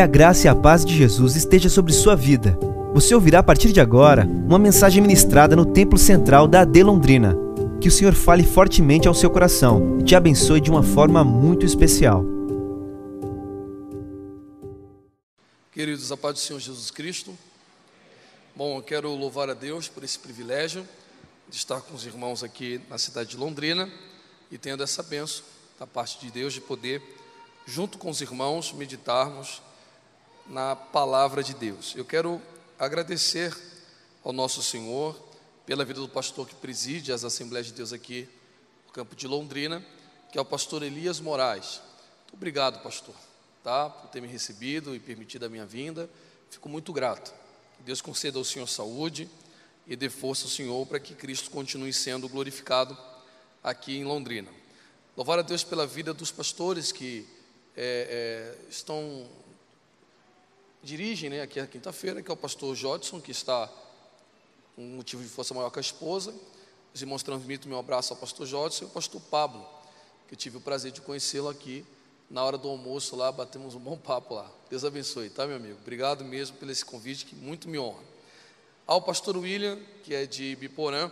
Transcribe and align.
Que 0.00 0.04
a 0.04 0.06
graça 0.06 0.46
e 0.46 0.48
a 0.48 0.54
paz 0.54 0.82
de 0.82 0.96
Jesus 0.96 1.36
esteja 1.36 1.68
sobre 1.68 1.92
sua 1.92 2.16
vida. 2.16 2.58
Você 2.94 3.14
ouvirá 3.14 3.40
a 3.40 3.42
partir 3.42 3.70
de 3.70 3.82
agora 3.82 4.24
uma 4.24 4.58
mensagem 4.58 5.02
ministrada 5.02 5.54
no 5.54 5.66
Templo 5.66 5.98
Central 5.98 6.48
da 6.48 6.62
AD 6.62 6.82
Londrina. 6.82 7.36
Que 7.82 7.88
o 7.88 7.90
Senhor 7.90 8.14
fale 8.14 8.42
fortemente 8.42 9.06
ao 9.06 9.12
seu 9.12 9.28
coração 9.28 9.98
e 10.00 10.02
te 10.02 10.16
abençoe 10.16 10.58
de 10.58 10.70
uma 10.70 10.82
forma 10.82 11.22
muito 11.22 11.66
especial. 11.66 12.24
Queridos, 15.70 16.10
a 16.10 16.16
paz 16.16 16.32
do 16.32 16.40
Senhor 16.40 16.60
Jesus 16.60 16.90
Cristo. 16.90 17.36
Bom, 18.56 18.78
eu 18.78 18.82
quero 18.82 19.14
louvar 19.14 19.50
a 19.50 19.54
Deus 19.54 19.86
por 19.86 20.02
esse 20.02 20.18
privilégio 20.18 20.82
de 21.50 21.56
estar 21.56 21.82
com 21.82 21.94
os 21.94 22.06
irmãos 22.06 22.42
aqui 22.42 22.80
na 22.88 22.96
cidade 22.96 23.32
de 23.32 23.36
Londrina 23.36 23.86
e 24.50 24.56
tendo 24.56 24.82
essa 24.82 25.02
benção 25.02 25.44
da 25.78 25.86
parte 25.86 26.18
de 26.24 26.32
Deus 26.32 26.54
de 26.54 26.62
poder, 26.62 27.02
junto 27.66 27.98
com 27.98 28.08
os 28.08 28.22
irmãos, 28.22 28.72
meditarmos 28.72 29.60
na 30.50 30.74
palavra 30.74 31.44
de 31.44 31.54
Deus. 31.54 31.94
Eu 31.94 32.04
quero 32.04 32.42
agradecer 32.76 33.56
ao 34.24 34.32
nosso 34.32 34.60
Senhor 34.60 35.16
pela 35.64 35.84
vida 35.84 36.00
do 36.00 36.08
pastor 36.08 36.48
que 36.48 36.56
preside 36.56 37.12
as 37.12 37.22
Assembleias 37.22 37.68
de 37.68 37.72
Deus 37.72 37.92
aqui 37.92 38.28
no 38.84 38.92
campo 38.92 39.14
de 39.14 39.28
Londrina, 39.28 39.84
que 40.32 40.36
é 40.36 40.40
o 40.40 40.44
pastor 40.44 40.82
Elias 40.82 41.20
Moraes. 41.20 41.80
Muito 42.22 42.34
obrigado, 42.34 42.82
pastor, 42.82 43.14
tá, 43.62 43.88
por 43.88 44.10
ter 44.10 44.20
me 44.20 44.26
recebido 44.26 44.92
e 44.92 44.98
permitido 44.98 45.46
a 45.46 45.48
minha 45.48 45.64
vinda. 45.64 46.10
Fico 46.50 46.68
muito 46.68 46.92
grato. 46.92 47.32
Deus 47.78 48.00
conceda 48.00 48.36
ao 48.36 48.44
Senhor 48.44 48.66
saúde 48.66 49.30
e 49.86 49.94
dê 49.94 50.10
força 50.10 50.46
ao 50.46 50.50
Senhor 50.50 50.84
para 50.84 50.98
que 50.98 51.14
Cristo 51.14 51.48
continue 51.48 51.92
sendo 51.92 52.28
glorificado 52.28 52.98
aqui 53.62 53.96
em 53.96 54.04
Londrina. 54.04 54.50
Louvar 55.16 55.38
a 55.38 55.42
Deus 55.42 55.62
pela 55.62 55.86
vida 55.86 56.12
dos 56.12 56.32
pastores 56.32 56.90
que 56.90 57.24
é, 57.76 58.56
é, 58.66 58.68
estão 58.68 59.28
dirigem 60.82 61.30
né, 61.30 61.42
aqui 61.42 61.60
a 61.60 61.66
quinta-feira, 61.66 62.22
que 62.22 62.30
é 62.30 62.34
o 62.34 62.36
pastor 62.36 62.74
Jodson, 62.74 63.20
que 63.20 63.30
está 63.30 63.70
com 64.74 64.82
um 64.82 64.96
motivo 64.96 65.22
de 65.22 65.28
força 65.28 65.52
maior 65.52 65.70
com 65.70 65.78
a 65.78 65.80
esposa. 65.80 66.34
Os 66.94 67.00
irmãos 67.00 67.22
transmitem 67.22 67.68
meu 67.68 67.78
abraço 67.78 68.12
ao 68.12 68.18
pastor 68.18 68.46
Jodson 68.46 68.84
e 68.84 68.86
ao 68.86 68.90
pastor 68.90 69.20
Pablo, 69.30 69.66
que 70.26 70.34
eu 70.34 70.38
tive 70.38 70.56
o 70.56 70.60
prazer 70.60 70.90
de 70.92 71.00
conhecê-lo 71.00 71.48
aqui 71.48 71.84
na 72.30 72.44
hora 72.44 72.56
do 72.56 72.68
almoço 72.68 73.16
lá, 73.16 73.32
batemos 73.32 73.74
um 73.74 73.80
bom 73.80 73.96
papo 73.96 74.34
lá. 74.34 74.48
Deus 74.70 74.84
abençoe, 74.84 75.28
tá, 75.28 75.46
meu 75.46 75.56
amigo? 75.56 75.76
Obrigado 75.82 76.24
mesmo 76.24 76.56
por 76.56 76.70
esse 76.70 76.84
convite, 76.84 77.26
que 77.26 77.34
muito 77.34 77.68
me 77.68 77.76
honra. 77.76 78.02
Ao 78.86 79.02
pastor 79.02 79.36
William, 79.36 79.78
que 80.04 80.14
é 80.14 80.26
de 80.26 80.54
Biporã, 80.54 81.10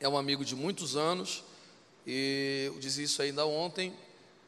é 0.00 0.08
um 0.08 0.16
amigo 0.16 0.42
de 0.42 0.56
muitos 0.56 0.96
anos, 0.96 1.44
e 2.06 2.64
eu 2.66 2.78
disse 2.80 3.02
isso 3.02 3.20
ainda 3.20 3.44
ontem. 3.44 3.92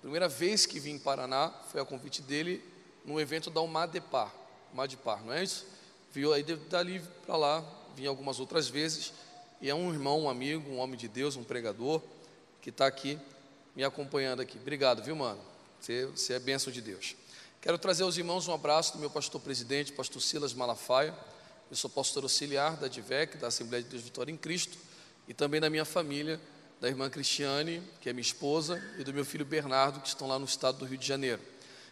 Primeira 0.00 0.26
vez 0.26 0.64
que 0.64 0.80
vim 0.80 0.92
em 0.92 0.98
Paraná 0.98 1.52
foi 1.70 1.80
a 1.80 1.84
convite 1.84 2.22
dele 2.22 2.64
no 3.04 3.20
evento 3.20 3.50
da 3.50 3.60
Umadepar, 3.60 4.32
Umadepar, 4.72 5.22
não 5.24 5.32
é 5.32 5.42
isso? 5.42 5.66
Viu 6.12 6.32
aí 6.32 6.42
dali 6.42 7.02
para 7.26 7.36
lá, 7.36 7.64
vim 7.94 8.06
algumas 8.06 8.40
outras 8.40 8.68
vezes, 8.68 9.12
e 9.60 9.68
é 9.68 9.74
um 9.74 9.92
irmão, 9.92 10.22
um 10.22 10.28
amigo, 10.28 10.70
um 10.70 10.78
homem 10.78 10.96
de 10.96 11.08
Deus, 11.08 11.36
um 11.36 11.44
pregador, 11.44 12.00
que 12.60 12.70
está 12.70 12.86
aqui 12.86 13.18
me 13.74 13.84
acompanhando 13.84 14.40
aqui. 14.40 14.58
Obrigado, 14.58 15.02
viu, 15.02 15.16
mano? 15.16 15.40
Você, 15.80 16.06
você 16.06 16.34
é 16.34 16.38
bênção 16.38 16.72
de 16.72 16.80
Deus. 16.80 17.16
Quero 17.60 17.78
trazer 17.78 18.02
aos 18.02 18.16
irmãos 18.16 18.46
um 18.46 18.54
abraço 18.54 18.92
do 18.92 18.98
meu 18.98 19.10
pastor 19.10 19.40
presidente, 19.40 19.92
pastor 19.92 20.20
Silas 20.20 20.52
Malafaia. 20.52 21.14
Eu 21.70 21.76
sou 21.76 21.88
pastor 21.90 22.22
auxiliar 22.22 22.76
da 22.76 22.88
DIVEC, 22.88 23.38
da 23.38 23.48
Assembleia 23.48 23.82
de 23.82 23.88
Deus 23.88 24.02
Vitória 24.02 24.30
em 24.30 24.36
Cristo, 24.36 24.76
e 25.26 25.34
também 25.34 25.60
da 25.60 25.70
minha 25.70 25.84
família, 25.84 26.40
da 26.80 26.88
irmã 26.88 27.08
Cristiane, 27.08 27.82
que 28.00 28.08
é 28.08 28.12
minha 28.12 28.22
esposa, 28.22 28.82
e 28.98 29.04
do 29.04 29.12
meu 29.12 29.24
filho 29.24 29.44
Bernardo, 29.44 30.00
que 30.00 30.08
estão 30.08 30.28
lá 30.28 30.38
no 30.38 30.44
estado 30.44 30.78
do 30.78 30.84
Rio 30.84 30.98
de 30.98 31.06
Janeiro. 31.06 31.40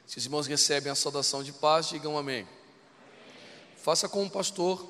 Se 0.06 0.18
os 0.18 0.24
irmãos 0.24 0.46
recebem 0.46 0.90
a 0.90 0.94
saudação 0.94 1.42
de 1.42 1.52
paz, 1.52 1.88
digam 1.88 2.18
amém. 2.18 2.46
Faça 3.76 4.08
como 4.08 4.26
o 4.26 4.30
pastor 4.30 4.86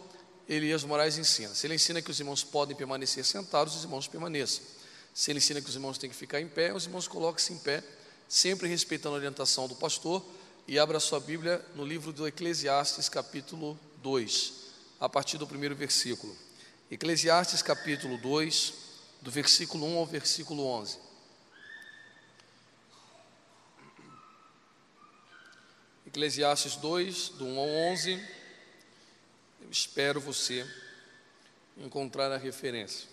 Elias 0.49 0.85
Moraes 0.85 1.17
ensina. 1.17 1.55
Se 1.55 1.67
ele 1.67 1.75
ensina 1.75 2.03
que 2.03 2.11
os 2.11 2.19
irmãos 2.19 2.45
podem 2.45 2.77
permanecer 2.77 3.25
sentados, 3.25 3.77
os 3.77 3.85
irmãos 3.85 4.07
permaneçam. 4.07 4.63
Se 5.15 5.31
ele 5.31 5.39
ensina 5.39 5.61
que 5.61 5.69
os 5.69 5.75
irmãos 5.75 5.99
têm 5.99 6.11
que 6.11 6.17
ficar 6.17 6.41
em 6.41 6.49
pé, 6.49 6.75
os 6.75 6.85
irmãos 6.85 7.07
coloquem-se 7.07 7.53
em 7.53 7.59
pé, 7.59 7.83
sempre 8.29 8.69
respeitando 8.69 9.15
a 9.15 9.19
orientação 9.19 9.69
do 9.69 9.75
pastor. 9.75 10.25
E 10.67 10.79
abra 10.79 11.01
sua 11.01 11.19
Bíblia 11.19 11.65
no 11.75 11.85
livro 11.85 12.13
do 12.13 12.27
Eclesiastes, 12.27 13.09
capítulo 13.09 13.79
2, 14.03 14.53
a 15.01 15.09
partir 15.09 15.37
do 15.37 15.47
primeiro 15.47 15.75
versículo. 15.75 16.37
Eclesiastes, 16.91 17.63
capítulo 17.63 18.17
2, 18.19 18.75
do 19.23 19.31
versículo 19.31 19.87
1 19.87 19.99
ao 19.99 20.07
versículo 20.07 20.67
11. 20.67 20.99
Eclesiastes 26.13 26.77
2, 26.77 27.31
do 27.31 27.47
1 27.47 27.59
ao 27.59 27.67
11. 27.67 28.23
Eu 29.63 29.71
espero 29.71 30.21
você 30.21 30.71
encontrar 31.79 32.31
a 32.31 32.37
referência. 32.37 33.09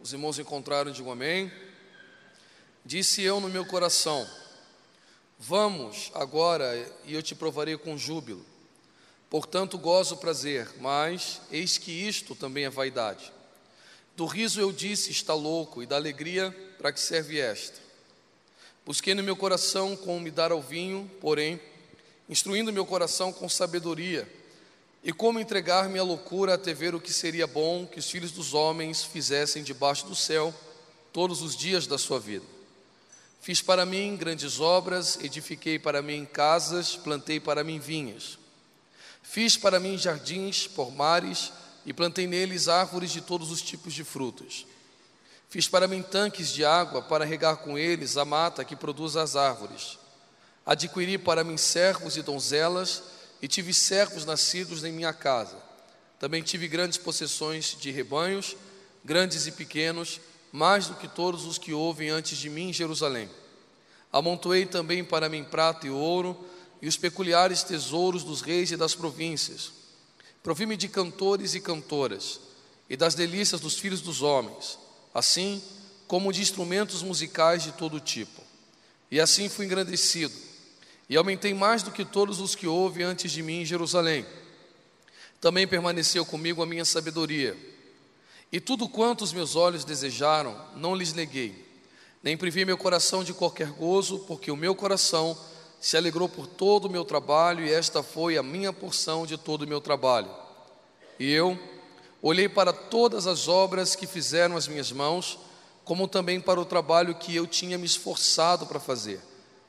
Os 0.00 0.14
irmãos 0.14 0.38
encontraram, 0.38 0.90
digam 0.90 1.12
amém. 1.12 1.52
Disse 2.82 3.20
eu 3.20 3.38
no 3.38 3.50
meu 3.50 3.66
coração: 3.66 4.26
Vamos 5.38 6.10
agora 6.14 6.64
e 7.04 7.12
eu 7.12 7.22
te 7.22 7.34
provarei 7.34 7.76
com 7.76 7.98
júbilo. 7.98 8.46
Portanto, 9.28 9.76
gozo 9.76 10.14
o 10.14 10.18
prazer, 10.18 10.66
mas 10.80 11.42
eis 11.50 11.76
que 11.76 11.92
isto 11.92 12.34
também 12.34 12.64
é 12.64 12.70
vaidade. 12.70 13.30
Do 14.20 14.26
riso 14.26 14.60
eu 14.60 14.70
disse, 14.70 15.10
está 15.10 15.32
louco, 15.32 15.82
e 15.82 15.86
da 15.86 15.96
alegria, 15.96 16.54
para 16.76 16.92
que 16.92 17.00
serve 17.00 17.40
esta? 17.40 17.80
Busquei 18.84 19.14
no 19.14 19.22
meu 19.22 19.34
coração 19.34 19.96
como 19.96 20.20
me 20.20 20.30
dar 20.30 20.52
ao 20.52 20.60
vinho, 20.60 21.10
porém, 21.22 21.58
instruindo 22.28 22.70
meu 22.70 22.84
coração 22.84 23.32
com 23.32 23.48
sabedoria, 23.48 24.30
e 25.02 25.10
como 25.10 25.40
entregar-me 25.40 25.98
à 25.98 26.02
loucura 26.02 26.52
até 26.52 26.74
ver 26.74 26.94
o 26.94 27.00
que 27.00 27.10
seria 27.10 27.46
bom 27.46 27.86
que 27.86 27.98
os 27.98 28.10
filhos 28.10 28.30
dos 28.30 28.52
homens 28.52 29.02
fizessem 29.02 29.62
debaixo 29.62 30.06
do 30.06 30.14
céu 30.14 30.54
todos 31.14 31.40
os 31.40 31.56
dias 31.56 31.86
da 31.86 31.96
sua 31.96 32.20
vida. 32.20 32.44
Fiz 33.40 33.62
para 33.62 33.86
mim 33.86 34.18
grandes 34.18 34.60
obras, 34.60 35.18
edifiquei 35.22 35.78
para 35.78 36.02
mim 36.02 36.26
casas, 36.26 36.94
plantei 36.94 37.40
para 37.40 37.64
mim 37.64 37.78
vinhas. 37.78 38.38
Fiz 39.22 39.56
para 39.56 39.80
mim 39.80 39.96
jardins, 39.96 40.66
pomares, 40.66 41.50
e 41.84 41.92
plantei 41.92 42.26
neles 42.26 42.68
árvores 42.68 43.10
de 43.10 43.20
todos 43.20 43.50
os 43.50 43.62
tipos 43.62 43.94
de 43.94 44.04
frutas. 44.04 44.66
Fiz 45.48 45.66
para 45.66 45.88
mim 45.88 46.02
tanques 46.02 46.52
de 46.52 46.64
água 46.64 47.02
para 47.02 47.24
regar 47.24 47.56
com 47.58 47.76
eles 47.76 48.16
a 48.16 48.24
mata 48.24 48.64
que 48.64 48.76
produz 48.76 49.16
as 49.16 49.34
árvores. 49.34 49.98
Adquiri 50.64 51.18
para 51.18 51.42
mim 51.42 51.56
servos 51.56 52.16
e 52.16 52.22
donzelas, 52.22 53.02
e 53.42 53.48
tive 53.48 53.72
servos 53.72 54.24
nascidos 54.26 54.84
em 54.84 54.92
minha 54.92 55.12
casa. 55.12 55.56
Também 56.18 56.42
tive 56.42 56.68
grandes 56.68 56.98
possessões 56.98 57.74
de 57.80 57.90
rebanhos, 57.90 58.54
grandes 59.02 59.46
e 59.46 59.52
pequenos, 59.52 60.20
mais 60.52 60.86
do 60.86 60.94
que 60.94 61.08
todos 61.08 61.46
os 61.46 61.56
que 61.56 61.72
houve 61.72 62.10
antes 62.10 62.36
de 62.36 62.50
mim 62.50 62.68
em 62.68 62.72
Jerusalém. 62.72 63.30
Amontoei 64.12 64.66
também 64.66 65.02
para 65.02 65.28
mim 65.28 65.42
prata 65.42 65.86
e 65.86 65.90
ouro, 65.90 66.38
e 66.82 66.86
os 66.86 66.96
peculiares 66.96 67.62
tesouros 67.62 68.22
dos 68.22 68.42
reis 68.42 68.70
e 68.70 68.76
das 68.76 68.94
províncias 68.94 69.79
Provi-me 70.42 70.76
de 70.76 70.88
cantores 70.88 71.54
e 71.54 71.60
cantoras, 71.60 72.40
e 72.88 72.96
das 72.96 73.14
delícias 73.14 73.60
dos 73.60 73.78
filhos 73.78 74.00
dos 74.00 74.22
homens, 74.22 74.78
assim 75.14 75.62
como 76.08 76.32
de 76.32 76.40
instrumentos 76.40 77.02
musicais 77.02 77.62
de 77.62 77.72
todo 77.72 78.00
tipo. 78.00 78.42
E 79.10 79.20
assim 79.20 79.48
fui 79.48 79.66
engrandecido, 79.66 80.34
e 81.08 81.16
aumentei 81.16 81.52
mais 81.52 81.82
do 81.82 81.90
que 81.90 82.04
todos 82.04 82.40
os 82.40 82.54
que 82.54 82.66
houve 82.66 83.02
antes 83.02 83.30
de 83.30 83.42
mim 83.42 83.60
em 83.60 83.66
Jerusalém. 83.66 84.24
Também 85.40 85.66
permaneceu 85.66 86.24
comigo 86.24 86.62
a 86.62 86.66
minha 86.66 86.84
sabedoria. 86.84 87.56
E 88.52 88.60
tudo 88.60 88.88
quanto 88.88 89.22
os 89.22 89.32
meus 89.32 89.56
olhos 89.56 89.84
desejaram, 89.84 90.56
não 90.76 90.94
lhes 90.94 91.12
neguei, 91.12 91.64
nem 92.22 92.36
privi 92.36 92.64
meu 92.64 92.76
coração 92.76 93.22
de 93.22 93.32
qualquer 93.32 93.70
gozo, 93.70 94.20
porque 94.20 94.50
o 94.50 94.56
meu 94.56 94.74
coração 94.74 95.38
se 95.80 95.96
alegrou 95.96 96.28
por 96.28 96.46
todo 96.46 96.84
o 96.84 96.90
meu 96.90 97.04
trabalho, 97.06 97.64
e 97.64 97.72
esta 97.72 98.02
foi 98.02 98.36
a 98.36 98.42
minha 98.42 98.70
porção 98.70 99.24
de 99.24 99.38
todo 99.38 99.62
o 99.62 99.66
meu 99.66 99.80
trabalho. 99.80 100.30
E 101.18 101.32
eu 101.32 101.58
olhei 102.20 102.50
para 102.50 102.70
todas 102.70 103.26
as 103.26 103.48
obras 103.48 103.96
que 103.96 104.06
fizeram 104.06 104.58
as 104.58 104.68
minhas 104.68 104.92
mãos, 104.92 105.38
como 105.82 106.06
também 106.06 106.38
para 106.38 106.60
o 106.60 106.66
trabalho 106.66 107.14
que 107.14 107.34
eu 107.34 107.46
tinha 107.46 107.78
me 107.78 107.86
esforçado 107.86 108.66
para 108.66 108.78
fazer. 108.78 109.20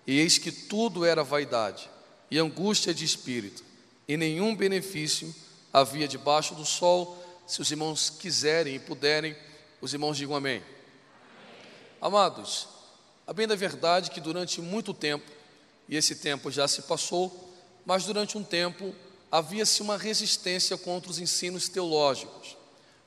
E 0.05 0.19
eis 0.19 0.37
que 0.37 0.51
tudo 0.51 1.05
era 1.05 1.23
vaidade 1.23 1.89
e 2.29 2.37
angústia 2.37 2.93
de 2.93 3.05
espírito, 3.05 3.63
e 4.05 4.17
nenhum 4.17 4.53
benefício 4.53 5.33
havia 5.71 6.07
debaixo 6.07 6.53
do 6.55 6.65
sol. 6.65 7.17
Se 7.47 7.61
os 7.61 7.71
irmãos 7.71 8.09
quiserem 8.09 8.75
e 8.75 8.79
puderem, 8.79 9.35
os 9.79 9.93
irmãos 9.93 10.17
digam 10.17 10.35
amém. 10.35 10.57
amém. 10.57 10.67
Amados, 12.01 12.67
a 13.25 13.31
bem 13.31 13.47
da 13.47 13.55
verdade 13.55 14.11
que 14.11 14.19
durante 14.19 14.61
muito 14.61 14.93
tempo 14.93 15.40
e 15.91 15.97
esse 15.97 16.15
tempo 16.15 16.49
já 16.49 16.69
se 16.69 16.83
passou, 16.83 17.53
mas 17.85 18.05
durante 18.05 18.37
um 18.37 18.43
tempo 18.43 18.95
havia-se 19.29 19.81
uma 19.81 19.97
resistência 19.97 20.77
contra 20.77 21.11
os 21.11 21.19
ensinos 21.19 21.67
teológicos. 21.67 22.55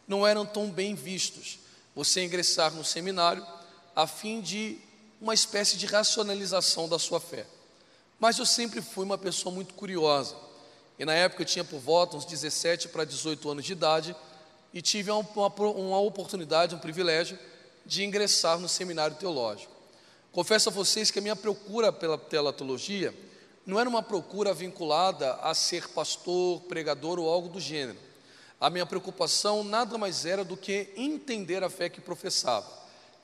Não 0.06 0.26
eram 0.26 0.44
tão 0.44 0.70
bem 0.70 0.94
vistos. 0.94 1.58
Você 1.96 2.22
ingressar 2.22 2.75
no 2.75 2.84
seminário, 2.84 3.44
a 3.96 4.06
fim 4.06 4.42
de 4.42 4.78
uma 5.19 5.32
espécie 5.32 5.78
de 5.78 5.86
racionalização 5.86 6.86
da 6.86 6.98
sua 6.98 7.19
fé. 7.19 7.46
Mas 8.20 8.36
eu 8.36 8.44
sempre 8.44 8.82
fui 8.82 9.06
uma 9.06 9.16
pessoa 9.16 9.54
muito 9.54 9.72
curiosa. 9.72 10.37
E 10.98 11.06
na 11.06 11.14
época 11.14 11.40
eu 11.40 11.46
tinha 11.46 11.64
por 11.64 11.80
volta 11.80 12.19
uns 12.19 12.26
17 12.26 12.88
para 12.88 13.06
18 13.06 13.48
anos 13.50 13.64
de 13.64 13.72
idade 13.72 14.14
e 14.75 14.82
tive 14.82 15.10
uma, 15.10 15.20
uma, 15.20 15.48
uma 15.70 16.00
oportunidade, 16.00 16.75
um 16.75 16.78
privilégio 16.78 17.38
de 17.87 18.04
ingressar 18.04 18.58
no 18.58 18.69
seminário 18.69 19.16
teológico. 19.16 19.74
Confesso 20.34 20.69
a 20.69 20.72
vocês 20.72 21.12
que 21.12 21.20
a 21.20 21.22
minha 21.22 21.36
procura 21.36 21.92
pela 21.92 22.52
teologia 22.52 23.14
não 23.64 23.78
era 23.78 23.88
uma 23.88 24.02
procura 24.02 24.52
vinculada 24.52 25.34
a 25.34 25.54
ser 25.54 25.86
pastor, 25.90 26.60
pregador 26.62 27.20
ou 27.20 27.31
algo 27.31 27.48
do 27.48 27.60
gênero. 27.60 27.96
A 28.60 28.69
minha 28.69 28.84
preocupação 28.84 29.62
nada 29.62 29.96
mais 29.96 30.26
era 30.26 30.44
do 30.44 30.56
que 30.56 30.88
entender 30.96 31.62
a 31.62 31.70
fé 31.70 31.88
que 31.88 32.00
professava. 32.00 32.66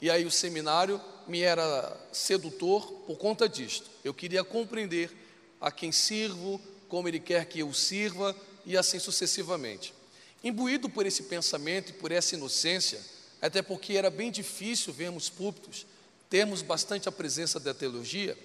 E 0.00 0.08
aí 0.08 0.24
o 0.24 0.30
seminário 0.30 1.00
me 1.26 1.40
era 1.40 2.00
sedutor 2.12 2.86
por 3.08 3.18
conta 3.18 3.48
disto. 3.48 3.90
Eu 4.04 4.14
queria 4.14 4.44
compreender 4.44 5.10
a 5.60 5.72
quem 5.72 5.90
sirvo, 5.90 6.60
como 6.88 7.08
ele 7.08 7.18
quer 7.18 7.44
que 7.46 7.58
eu 7.58 7.74
sirva 7.74 8.36
e 8.64 8.76
assim 8.76 9.00
sucessivamente. 9.00 9.92
Imbuído 10.44 10.88
por 10.88 11.04
esse 11.04 11.24
pensamento 11.24 11.90
e 11.90 11.94
por 11.94 12.12
essa 12.12 12.36
inocência, 12.36 13.00
até 13.42 13.62
porque 13.62 13.94
era 13.94 14.10
bem 14.10 14.30
difícil 14.30 14.92
vermos 14.92 15.28
púlpitos, 15.28 15.86
termos 16.30 16.62
bastante 16.62 17.08
a 17.08 17.12
presença 17.12 17.58
da 17.58 17.74
teologia, 17.74 18.38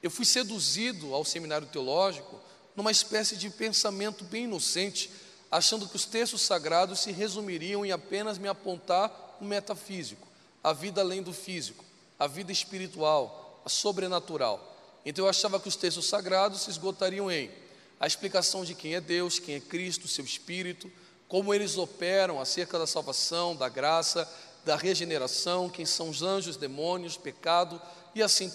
eu 0.00 0.10
fui 0.10 0.24
seduzido 0.24 1.12
ao 1.12 1.24
seminário 1.24 1.66
teológico 1.66 2.40
numa 2.74 2.90
espécie 2.90 3.36
de 3.36 3.50
pensamento 3.50 4.24
bem 4.24 4.44
inocente, 4.44 5.10
achando 5.50 5.88
que 5.88 5.96
os 5.96 6.06
textos 6.06 6.42
sagrados 6.42 7.00
se 7.00 7.12
resumiriam 7.12 7.84
em 7.84 7.92
apenas 7.92 8.38
me 8.38 8.48
apontar 8.48 9.36
o 9.40 9.44
metafísico, 9.44 10.26
a 10.62 10.72
vida 10.72 11.00
além 11.00 11.22
do 11.22 11.32
físico, 11.32 11.84
a 12.18 12.26
vida 12.26 12.52
espiritual, 12.52 13.60
a 13.64 13.68
sobrenatural. 13.68 14.68
Então 15.04 15.24
eu 15.24 15.28
achava 15.28 15.58
que 15.58 15.68
os 15.68 15.76
textos 15.76 16.06
sagrados 16.06 16.62
se 16.62 16.70
esgotariam 16.70 17.30
em 17.30 17.50
a 17.98 18.06
explicação 18.06 18.64
de 18.64 18.74
quem 18.74 18.94
é 18.94 19.00
Deus, 19.00 19.38
quem 19.38 19.56
é 19.56 19.60
Cristo, 19.60 20.08
seu 20.08 20.24
Espírito, 20.24 20.90
como 21.28 21.52
eles 21.52 21.76
operam 21.76 22.40
acerca 22.40 22.78
da 22.78 22.86
salvação, 22.86 23.54
da 23.54 23.68
graça, 23.68 24.28
da 24.64 24.76
regeneração, 24.76 25.68
quem 25.68 25.84
são 25.84 26.08
os 26.08 26.22
anjos, 26.22 26.56
demônios, 26.56 27.16
pecado, 27.16 27.80
e 28.14 28.22
assim 28.22 28.50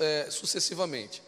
é, 0.00 0.28
sucessivamente. 0.30 1.22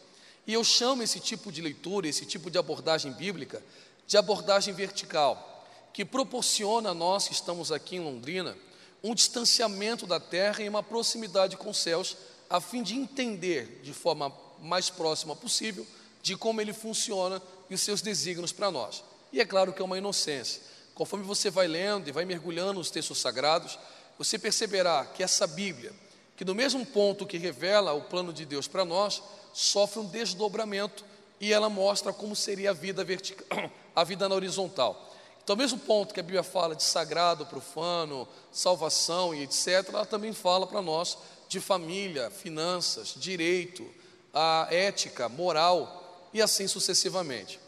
E 0.46 0.52
eu 0.52 0.64
chamo 0.64 1.02
esse 1.02 1.20
tipo 1.20 1.50
de 1.50 1.60
leitura, 1.60 2.08
esse 2.08 2.26
tipo 2.26 2.50
de 2.50 2.58
abordagem 2.58 3.12
bíblica, 3.12 3.62
de 4.06 4.16
abordagem 4.16 4.74
vertical, 4.74 5.66
que 5.92 6.04
proporciona 6.04 6.90
a 6.90 6.94
nós 6.94 7.28
que 7.28 7.34
estamos 7.34 7.70
aqui 7.70 7.96
em 7.96 8.00
Londrina 8.00 8.56
um 9.02 9.14
distanciamento 9.14 10.06
da 10.06 10.20
terra 10.20 10.62
e 10.62 10.68
uma 10.68 10.82
proximidade 10.82 11.56
com 11.56 11.70
os 11.70 11.78
céus, 11.78 12.16
a 12.48 12.60
fim 12.60 12.82
de 12.82 12.94
entender 12.94 13.80
de 13.82 13.92
forma 13.92 14.32
mais 14.60 14.88
próxima 14.88 15.34
possível 15.34 15.86
de 16.22 16.36
como 16.36 16.60
ele 16.60 16.72
funciona 16.72 17.42
e 17.68 17.74
os 17.74 17.80
seus 17.80 18.00
desígnios 18.00 18.52
para 18.52 18.70
nós. 18.70 19.02
E 19.32 19.40
é 19.40 19.44
claro 19.44 19.72
que 19.72 19.82
é 19.82 19.84
uma 19.84 19.98
inocência. 19.98 20.62
Conforme 20.94 21.24
você 21.24 21.50
vai 21.50 21.66
lendo 21.66 22.08
e 22.08 22.12
vai 22.12 22.24
mergulhando 22.24 22.74
nos 22.74 22.90
textos 22.90 23.18
sagrados, 23.18 23.78
você 24.18 24.38
perceberá 24.38 25.04
que 25.04 25.22
essa 25.22 25.46
Bíblia, 25.46 25.92
que 26.36 26.44
no 26.44 26.54
mesmo 26.54 26.84
ponto 26.84 27.26
que 27.26 27.38
revela 27.38 27.92
o 27.92 28.02
plano 28.02 28.32
de 28.32 28.44
Deus 28.44 28.68
para 28.68 28.84
nós, 28.84 29.22
sofre 29.52 30.00
um 30.00 30.06
desdobramento 30.06 31.04
e 31.40 31.52
ela 31.52 31.68
mostra 31.68 32.12
como 32.12 32.36
seria 32.36 32.70
a 32.70 32.74
vida 32.74 33.04
vertical, 33.04 33.46
a 33.94 34.04
vida 34.04 34.28
na 34.28 34.34
horizontal. 34.34 35.10
Então, 35.42 35.54
ao 35.54 35.58
mesmo 35.58 35.78
ponto 35.78 36.14
que 36.14 36.20
a 36.20 36.22
Bíblia 36.22 36.44
fala 36.44 36.76
de 36.76 36.84
sagrado, 36.84 37.44
profano, 37.46 38.28
salvação 38.52 39.34
e 39.34 39.42
etc., 39.42 39.88
ela 39.88 40.06
também 40.06 40.32
fala 40.32 40.66
para 40.68 40.80
nós 40.80 41.18
de 41.48 41.58
família, 41.58 42.30
finanças, 42.30 43.14
direito, 43.16 43.84
a 44.32 44.68
ética, 44.70 45.28
moral 45.28 46.28
e 46.32 46.40
assim 46.40 46.68
sucessivamente. 46.68 47.58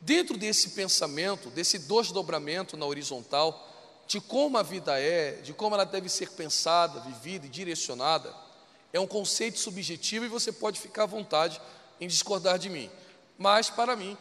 Dentro 0.00 0.36
desse 0.36 0.70
pensamento, 0.70 1.50
desse 1.50 1.78
desdobramento 1.78 2.76
na 2.76 2.86
horizontal, 2.86 3.67
de 4.08 4.22
como 4.22 4.56
a 4.56 4.62
vida 4.62 4.98
é, 4.98 5.32
de 5.32 5.52
como 5.52 5.74
ela 5.74 5.84
deve 5.84 6.08
ser 6.08 6.30
pensada, 6.30 7.00
vivida 7.00 7.44
e 7.44 7.50
direcionada, 7.50 8.34
é 8.90 8.98
um 8.98 9.06
conceito 9.06 9.58
subjetivo 9.58 10.24
e 10.24 10.28
você 10.28 10.50
pode 10.50 10.80
ficar 10.80 11.02
à 11.02 11.06
vontade 11.06 11.60
em 12.00 12.08
discordar 12.08 12.58
de 12.58 12.70
mim. 12.70 12.90
Mas, 13.36 13.68
para 13.68 13.94
mim, 13.94 14.16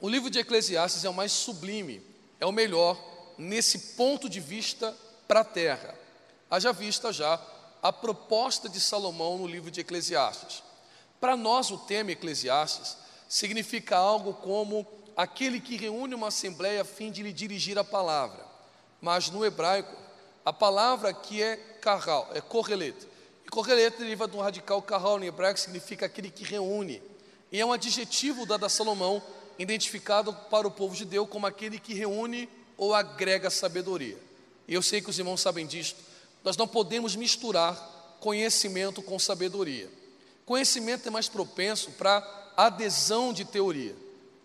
o 0.00 0.08
livro 0.08 0.28
de 0.28 0.40
Eclesiastes 0.40 1.04
é 1.04 1.08
o 1.08 1.14
mais 1.14 1.30
sublime, 1.30 2.02
é 2.40 2.44
o 2.44 2.50
melhor 2.50 3.00
nesse 3.38 3.94
ponto 3.94 4.28
de 4.28 4.40
vista 4.40 4.94
para 5.28 5.40
a 5.40 5.44
terra. 5.44 5.94
Haja 6.50 6.72
vista 6.72 7.12
já 7.12 7.40
a 7.80 7.92
proposta 7.92 8.68
de 8.68 8.80
Salomão 8.80 9.38
no 9.38 9.46
livro 9.46 9.70
de 9.70 9.82
Eclesiastes. 9.82 10.64
Para 11.20 11.36
nós, 11.36 11.70
o 11.70 11.78
tema 11.78 12.10
Eclesiastes 12.10 12.96
significa 13.28 13.96
algo 13.96 14.34
como 14.34 14.84
aquele 15.16 15.60
que 15.60 15.76
reúne 15.76 16.12
uma 16.12 16.28
assembleia 16.28 16.82
a 16.82 16.84
fim 16.84 17.12
de 17.12 17.22
lhe 17.22 17.32
dirigir 17.32 17.78
a 17.78 17.84
palavra 17.84 18.53
mas 19.04 19.28
no 19.28 19.44
hebraico, 19.44 19.94
a 20.46 20.50
palavra 20.50 21.12
que 21.12 21.42
é 21.42 21.56
carral, 21.56 22.30
é 22.32 22.40
correlete. 22.40 23.06
E 23.44 23.50
correlete 23.50 23.98
deriva 23.98 24.26
do 24.26 24.38
radical 24.38 24.80
carral 24.80 25.18
no 25.18 25.26
hebraico, 25.26 25.60
significa 25.60 26.06
aquele 26.06 26.30
que 26.30 26.42
reúne. 26.42 27.02
E 27.52 27.60
é 27.60 27.66
um 27.66 27.72
adjetivo 27.72 28.46
dado 28.46 28.64
a 28.64 28.68
Salomão, 28.70 29.22
identificado 29.58 30.32
para 30.50 30.66
o 30.66 30.70
povo 30.70 30.94
judeu 30.94 31.26
como 31.26 31.46
aquele 31.46 31.78
que 31.78 31.92
reúne 31.92 32.48
ou 32.78 32.94
agrega 32.94 33.50
sabedoria. 33.50 34.16
E 34.66 34.72
eu 34.72 34.80
sei 34.80 35.02
que 35.02 35.10
os 35.10 35.18
irmãos 35.18 35.42
sabem 35.42 35.66
disto. 35.66 36.02
Nós 36.42 36.56
não 36.56 36.66
podemos 36.66 37.14
misturar 37.14 37.76
conhecimento 38.20 39.02
com 39.02 39.18
sabedoria. 39.18 39.90
Conhecimento 40.46 41.06
é 41.06 41.10
mais 41.10 41.28
propenso 41.28 41.90
para 41.90 42.26
adesão 42.56 43.34
de 43.34 43.44
teoria. 43.44 43.94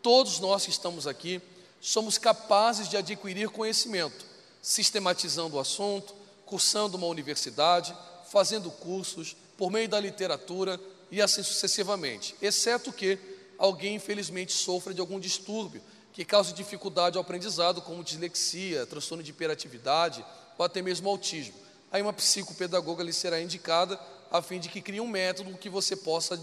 Todos 0.02 0.42
nós 0.42 0.66
que 0.66 0.72
estamos 0.72 1.08
aqui 1.08 1.42
somos 1.80 2.18
capazes 2.18 2.90
de 2.90 2.98
adquirir 2.98 3.50
conhecimento, 3.50 4.28
sistematizando 4.62 5.58
o 5.58 5.60
assunto, 5.60 6.14
cursando 6.46 6.98
uma 6.98 7.08
universidade, 7.08 7.96
fazendo 8.30 8.70
cursos, 8.72 9.36
por 9.58 9.72
meio 9.72 9.90
da 9.90 10.00
literatura 10.00 10.80
e 11.12 11.22
assim 11.22 11.44
sucessivamente, 11.44 12.36
exceto 12.42 12.94
que 12.94 13.18
alguém 13.58 13.96
infelizmente 13.96 14.54
sofra 14.54 14.94
de 14.94 15.02
algum 15.02 15.20
distúrbio 15.20 15.82
que 16.14 16.24
cause 16.26 16.54
dificuldade 16.54 17.18
ao 17.18 17.22
aprendizado, 17.22 17.82
como 17.82 18.04
dislexia, 18.04 18.86
transtorno 18.86 19.24
de 19.24 19.32
hiperatividade 19.32 20.24
ou 20.58 20.66
até 20.66 20.82
mesmo 20.82 21.10
autismo. 21.10 21.56
Aí 21.92 22.02
uma 22.02 22.14
psicopedagoga 22.14 23.04
lhe 23.04 23.14
será 23.14 23.40
indicada 23.42 24.00
a 24.32 24.42
fim 24.42 24.60
de 24.60 24.70
que 24.70 24.82
crie 24.82 25.02
um 25.02 25.08
método 25.08 25.58
que 25.58 25.70
você 25.70 25.96
possa 25.96 26.40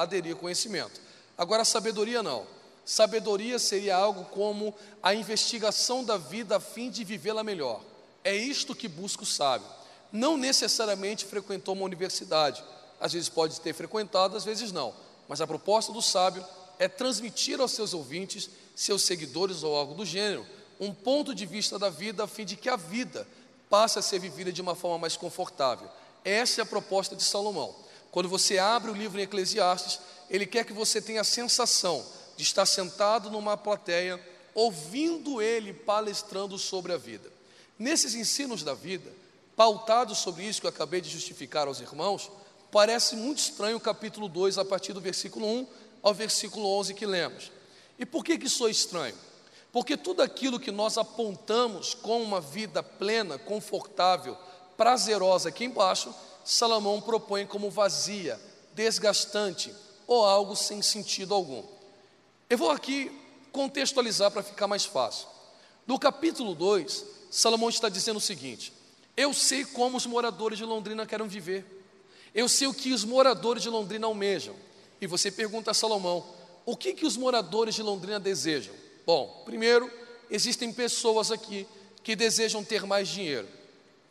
aderir 0.00 0.32
ao 0.32 0.38
conhecimento. 0.38 1.00
Agora, 1.36 1.62
a 1.62 1.64
sabedoria 1.64 2.22
não. 2.22 2.46
Sabedoria 2.90 3.56
seria 3.60 3.94
algo 3.94 4.24
como 4.24 4.74
a 5.00 5.14
investigação 5.14 6.02
da 6.02 6.16
vida 6.16 6.56
a 6.56 6.60
fim 6.60 6.90
de 6.90 7.04
vivê-la 7.04 7.44
melhor. 7.44 7.80
É 8.24 8.34
isto 8.34 8.74
que 8.74 8.88
busca 8.88 9.22
o 9.22 9.26
sábio. 9.26 9.68
Não 10.10 10.36
necessariamente 10.36 11.24
frequentou 11.24 11.76
uma 11.76 11.84
universidade. 11.84 12.64
Às 12.98 13.12
vezes 13.12 13.28
pode 13.28 13.60
ter 13.60 13.74
frequentado, 13.74 14.36
às 14.36 14.44
vezes 14.44 14.72
não. 14.72 14.92
Mas 15.28 15.40
a 15.40 15.46
proposta 15.46 15.92
do 15.92 16.02
sábio 16.02 16.44
é 16.80 16.88
transmitir 16.88 17.60
aos 17.60 17.70
seus 17.70 17.94
ouvintes, 17.94 18.50
seus 18.74 19.02
seguidores 19.02 19.62
ou 19.62 19.76
algo 19.76 19.94
do 19.94 20.04
gênero, 20.04 20.44
um 20.80 20.92
ponto 20.92 21.32
de 21.32 21.46
vista 21.46 21.78
da 21.78 21.90
vida 21.90 22.24
a 22.24 22.26
fim 22.26 22.44
de 22.44 22.56
que 22.56 22.68
a 22.68 22.74
vida 22.74 23.24
passe 23.68 24.00
a 24.00 24.02
ser 24.02 24.18
vivida 24.18 24.50
de 24.50 24.60
uma 24.60 24.74
forma 24.74 24.98
mais 24.98 25.16
confortável. 25.16 25.88
Essa 26.24 26.60
é 26.60 26.64
a 26.64 26.66
proposta 26.66 27.14
de 27.14 27.22
Salomão. 27.22 27.72
Quando 28.10 28.28
você 28.28 28.58
abre 28.58 28.90
o 28.90 28.94
livro 28.94 29.20
em 29.20 29.22
Eclesiastes, 29.22 30.00
ele 30.28 30.44
quer 30.44 30.64
que 30.64 30.72
você 30.72 31.00
tenha 31.00 31.20
a 31.20 31.24
sensação 31.24 32.04
de 32.40 32.44
estar 32.44 32.64
sentado 32.64 33.30
numa 33.30 33.54
plateia, 33.54 34.18
ouvindo 34.54 35.42
ele 35.42 35.74
palestrando 35.74 36.56
sobre 36.56 36.90
a 36.90 36.96
vida. 36.96 37.30
Nesses 37.78 38.14
ensinos 38.14 38.62
da 38.62 38.72
vida, 38.72 39.12
pautados 39.54 40.16
sobre 40.18 40.44
isso 40.44 40.58
que 40.58 40.66
eu 40.66 40.70
acabei 40.70 41.02
de 41.02 41.10
justificar 41.10 41.68
aos 41.68 41.80
irmãos, 41.80 42.30
parece 42.72 43.14
muito 43.14 43.40
estranho 43.40 43.76
o 43.76 43.80
capítulo 43.80 44.26
2, 44.26 44.56
a 44.56 44.64
partir 44.64 44.94
do 44.94 45.02
versículo 45.02 45.46
1 45.46 45.66
ao 46.02 46.14
versículo 46.14 46.66
11 46.78 46.94
que 46.94 47.04
lemos. 47.04 47.52
E 47.98 48.06
por 48.06 48.24
que 48.24 48.38
que 48.38 48.46
isso 48.46 48.66
é 48.66 48.70
estranho? 48.70 49.14
Porque 49.70 49.94
tudo 49.94 50.22
aquilo 50.22 50.58
que 50.58 50.70
nós 50.70 50.96
apontamos 50.96 51.92
como 51.92 52.24
uma 52.24 52.40
vida 52.40 52.82
plena, 52.82 53.38
confortável, 53.38 54.34
prazerosa 54.78 55.50
aqui 55.50 55.66
embaixo, 55.66 56.14
Salomão 56.42 57.02
propõe 57.02 57.44
como 57.44 57.70
vazia, 57.70 58.40
desgastante 58.72 59.74
ou 60.06 60.24
algo 60.24 60.56
sem 60.56 60.80
sentido 60.80 61.34
algum. 61.34 61.79
Eu 62.50 62.58
vou 62.58 62.72
aqui 62.72 63.12
contextualizar 63.52 64.28
para 64.32 64.42
ficar 64.42 64.66
mais 64.66 64.84
fácil. 64.84 65.28
No 65.86 66.00
capítulo 66.00 66.52
2, 66.52 67.04
Salomão 67.30 67.68
está 67.68 67.88
dizendo 67.88 68.16
o 68.16 68.20
seguinte: 68.20 68.72
Eu 69.16 69.32
sei 69.32 69.64
como 69.64 69.96
os 69.96 70.04
moradores 70.04 70.58
de 70.58 70.64
Londrina 70.64 71.06
querem 71.06 71.28
viver. 71.28 71.64
Eu 72.34 72.48
sei 72.48 72.66
o 72.66 72.74
que 72.74 72.92
os 72.92 73.04
moradores 73.04 73.62
de 73.62 73.68
Londrina 73.68 74.08
almejam. 74.08 74.56
E 75.00 75.06
você 75.06 75.30
pergunta 75.30 75.70
a 75.70 75.74
Salomão: 75.74 76.26
O 76.66 76.76
que, 76.76 76.92
que 76.92 77.06
os 77.06 77.16
moradores 77.16 77.76
de 77.76 77.84
Londrina 77.84 78.18
desejam? 78.18 78.74
Bom, 79.06 79.42
primeiro, 79.44 79.88
existem 80.28 80.72
pessoas 80.72 81.30
aqui 81.30 81.68
que 82.02 82.16
desejam 82.16 82.64
ter 82.64 82.84
mais 82.84 83.06
dinheiro, 83.06 83.46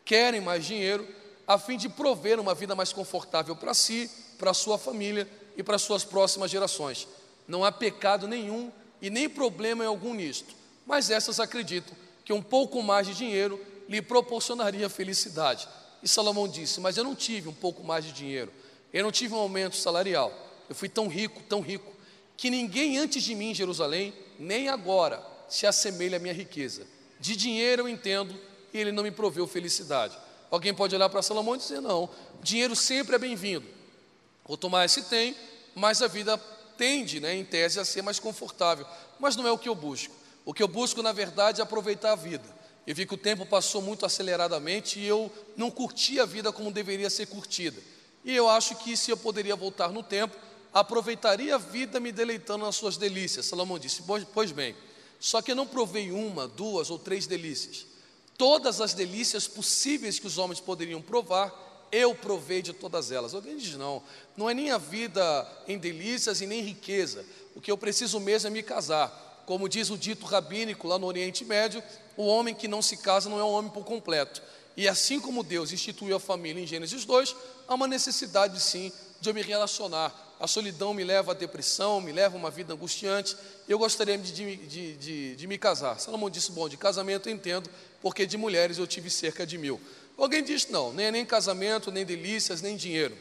querem 0.02 0.40
mais 0.40 0.64
dinheiro, 0.64 1.06
a 1.46 1.58
fim 1.58 1.76
de 1.76 1.90
prover 1.90 2.40
uma 2.40 2.54
vida 2.54 2.74
mais 2.74 2.90
confortável 2.90 3.54
para 3.54 3.74
si, 3.74 4.10
para 4.38 4.54
sua 4.54 4.78
família 4.78 5.28
e 5.58 5.62
para 5.62 5.76
as 5.76 5.82
suas 5.82 6.04
próximas 6.04 6.50
gerações. 6.50 7.06
Não 7.50 7.64
há 7.64 7.72
pecado 7.72 8.28
nenhum 8.28 8.70
e 9.02 9.10
nem 9.10 9.28
problema 9.28 9.82
em 9.82 9.86
algum 9.88 10.14
nisto, 10.14 10.54
mas 10.86 11.10
essas 11.10 11.40
acreditam 11.40 11.96
que 12.24 12.32
um 12.32 12.40
pouco 12.40 12.80
mais 12.80 13.08
de 13.08 13.12
dinheiro 13.12 13.60
lhe 13.88 14.00
proporcionaria 14.00 14.88
felicidade. 14.88 15.68
E 16.00 16.06
Salomão 16.06 16.46
disse: 16.46 16.80
Mas 16.80 16.96
eu 16.96 17.02
não 17.02 17.16
tive 17.16 17.48
um 17.48 17.52
pouco 17.52 17.82
mais 17.82 18.04
de 18.04 18.12
dinheiro, 18.12 18.52
eu 18.92 19.02
não 19.02 19.10
tive 19.10 19.34
um 19.34 19.38
aumento 19.38 19.74
salarial, 19.74 20.32
eu 20.68 20.76
fui 20.76 20.88
tão 20.88 21.08
rico, 21.08 21.42
tão 21.48 21.60
rico, 21.60 21.92
que 22.36 22.50
ninguém 22.50 22.98
antes 22.98 23.20
de 23.20 23.34
mim 23.34 23.50
em 23.50 23.54
Jerusalém, 23.54 24.14
nem 24.38 24.68
agora, 24.68 25.20
se 25.48 25.66
assemelha 25.66 26.18
à 26.18 26.20
minha 26.20 26.32
riqueza. 26.32 26.86
De 27.18 27.34
dinheiro 27.34 27.82
eu 27.82 27.88
entendo 27.88 28.32
e 28.72 28.78
ele 28.78 28.92
não 28.92 29.02
me 29.02 29.10
proveu 29.10 29.44
felicidade. 29.48 30.16
Alguém 30.52 30.72
pode 30.72 30.94
olhar 30.94 31.08
para 31.08 31.20
Salomão 31.20 31.56
e 31.56 31.58
dizer: 31.58 31.80
Não, 31.80 32.08
dinheiro 32.44 32.76
sempre 32.76 33.16
é 33.16 33.18
bem-vindo. 33.18 33.66
Quanto 34.44 34.70
mais 34.70 34.92
se 34.92 35.02
tem, 35.02 35.34
mais 35.74 36.00
a 36.00 36.06
vida 36.06 36.40
tende, 36.80 37.20
né, 37.20 37.36
em 37.36 37.44
tese, 37.44 37.78
a 37.78 37.84
ser 37.84 38.00
mais 38.00 38.18
confortável. 38.18 38.86
Mas 39.18 39.36
não 39.36 39.46
é 39.46 39.52
o 39.52 39.58
que 39.58 39.68
eu 39.68 39.74
busco. 39.74 40.14
O 40.46 40.54
que 40.54 40.62
eu 40.62 40.66
busco, 40.66 41.02
na 41.02 41.12
verdade, 41.12 41.60
é 41.60 41.62
aproveitar 41.62 42.12
a 42.12 42.16
vida. 42.16 42.48
Eu 42.86 42.94
vi 42.94 43.04
que 43.04 43.12
o 43.12 43.18
tempo 43.18 43.44
passou 43.44 43.82
muito 43.82 44.06
aceleradamente 44.06 44.98
e 44.98 45.06
eu 45.06 45.30
não 45.58 45.70
curti 45.70 46.18
a 46.18 46.24
vida 46.24 46.50
como 46.50 46.72
deveria 46.72 47.10
ser 47.10 47.26
curtida. 47.26 47.78
E 48.24 48.34
eu 48.34 48.48
acho 48.48 48.76
que 48.76 48.96
se 48.96 49.10
eu 49.10 49.16
poderia 49.18 49.54
voltar 49.54 49.90
no 49.90 50.02
tempo, 50.02 50.34
aproveitaria 50.72 51.54
a 51.54 51.58
vida 51.58 52.00
me 52.00 52.10
deleitando 52.10 52.64
nas 52.64 52.76
suas 52.76 52.96
delícias. 52.96 53.44
Salomão 53.44 53.78
disse: 53.78 54.02
Pois 54.32 54.50
bem, 54.50 54.74
só 55.18 55.42
que 55.42 55.50
eu 55.52 55.56
não 55.56 55.66
provei 55.66 56.10
uma, 56.10 56.48
duas 56.48 56.88
ou 56.88 56.98
três 56.98 57.26
delícias. 57.26 57.84
Todas 58.38 58.80
as 58.80 58.94
delícias 58.94 59.46
possíveis 59.46 60.18
que 60.18 60.26
os 60.26 60.38
homens 60.38 60.60
poderiam 60.60 61.02
provar, 61.02 61.52
eu 61.92 62.14
provei 62.14 62.62
de 62.62 62.72
todas 62.72 63.10
elas. 63.10 63.34
Alguém 63.34 63.56
diz: 63.56 63.74
Não, 63.76 64.02
não 64.36 64.48
é 64.48 64.54
nem 64.54 64.70
a 64.70 64.78
vida 64.78 65.46
em 65.66 65.78
delícias 65.78 66.40
e 66.40 66.46
nem 66.46 66.62
riqueza. 66.62 67.24
O 67.54 67.60
que 67.60 67.70
eu 67.70 67.78
preciso 67.78 68.20
mesmo 68.20 68.48
é 68.48 68.50
me 68.50 68.62
casar. 68.62 69.42
Como 69.46 69.68
diz 69.68 69.90
o 69.90 69.98
dito 69.98 70.26
rabínico 70.26 70.86
lá 70.86 70.98
no 70.98 71.06
Oriente 71.06 71.44
Médio, 71.44 71.82
o 72.16 72.24
homem 72.24 72.54
que 72.54 72.68
não 72.68 72.80
se 72.80 72.96
casa 72.96 73.28
não 73.28 73.38
é 73.38 73.44
um 73.44 73.50
homem 73.50 73.70
por 73.70 73.84
completo. 73.84 74.42
E 74.76 74.88
assim 74.88 75.18
como 75.18 75.42
Deus 75.42 75.72
instituiu 75.72 76.16
a 76.16 76.20
família 76.20 76.62
em 76.62 76.66
Gênesis 76.66 77.04
2, 77.04 77.34
há 77.66 77.74
uma 77.74 77.88
necessidade 77.88 78.60
sim 78.60 78.92
de 79.20 79.28
eu 79.28 79.34
me 79.34 79.42
relacionar. 79.42 80.28
A 80.38 80.46
solidão 80.46 80.94
me 80.94 81.04
leva 81.04 81.32
à 81.32 81.34
depressão, 81.34 82.00
me 82.00 82.12
leva 82.12 82.34
a 82.36 82.38
uma 82.38 82.50
vida 82.50 82.72
angustiante. 82.72 83.36
Eu 83.68 83.78
gostaria 83.78 84.16
de, 84.16 84.32
de, 84.32 84.96
de, 84.96 85.36
de 85.36 85.46
me 85.46 85.58
casar. 85.58 85.98
Salomão 86.00 86.30
disse: 86.30 86.52
Bom, 86.52 86.68
de 86.68 86.78
casamento 86.78 87.28
eu 87.28 87.34
entendo, 87.34 87.68
porque 88.00 88.24
de 88.24 88.38
mulheres 88.38 88.78
eu 88.78 88.86
tive 88.86 89.10
cerca 89.10 89.46
de 89.46 89.58
mil. 89.58 89.78
Alguém 90.20 90.42
diz: 90.42 90.68
Não, 90.68 90.92
nem, 90.92 91.10
nem 91.10 91.24
casamento, 91.24 91.90
nem 91.90 92.04
delícias, 92.04 92.60
nem 92.60 92.76
dinheiro. 92.76 93.16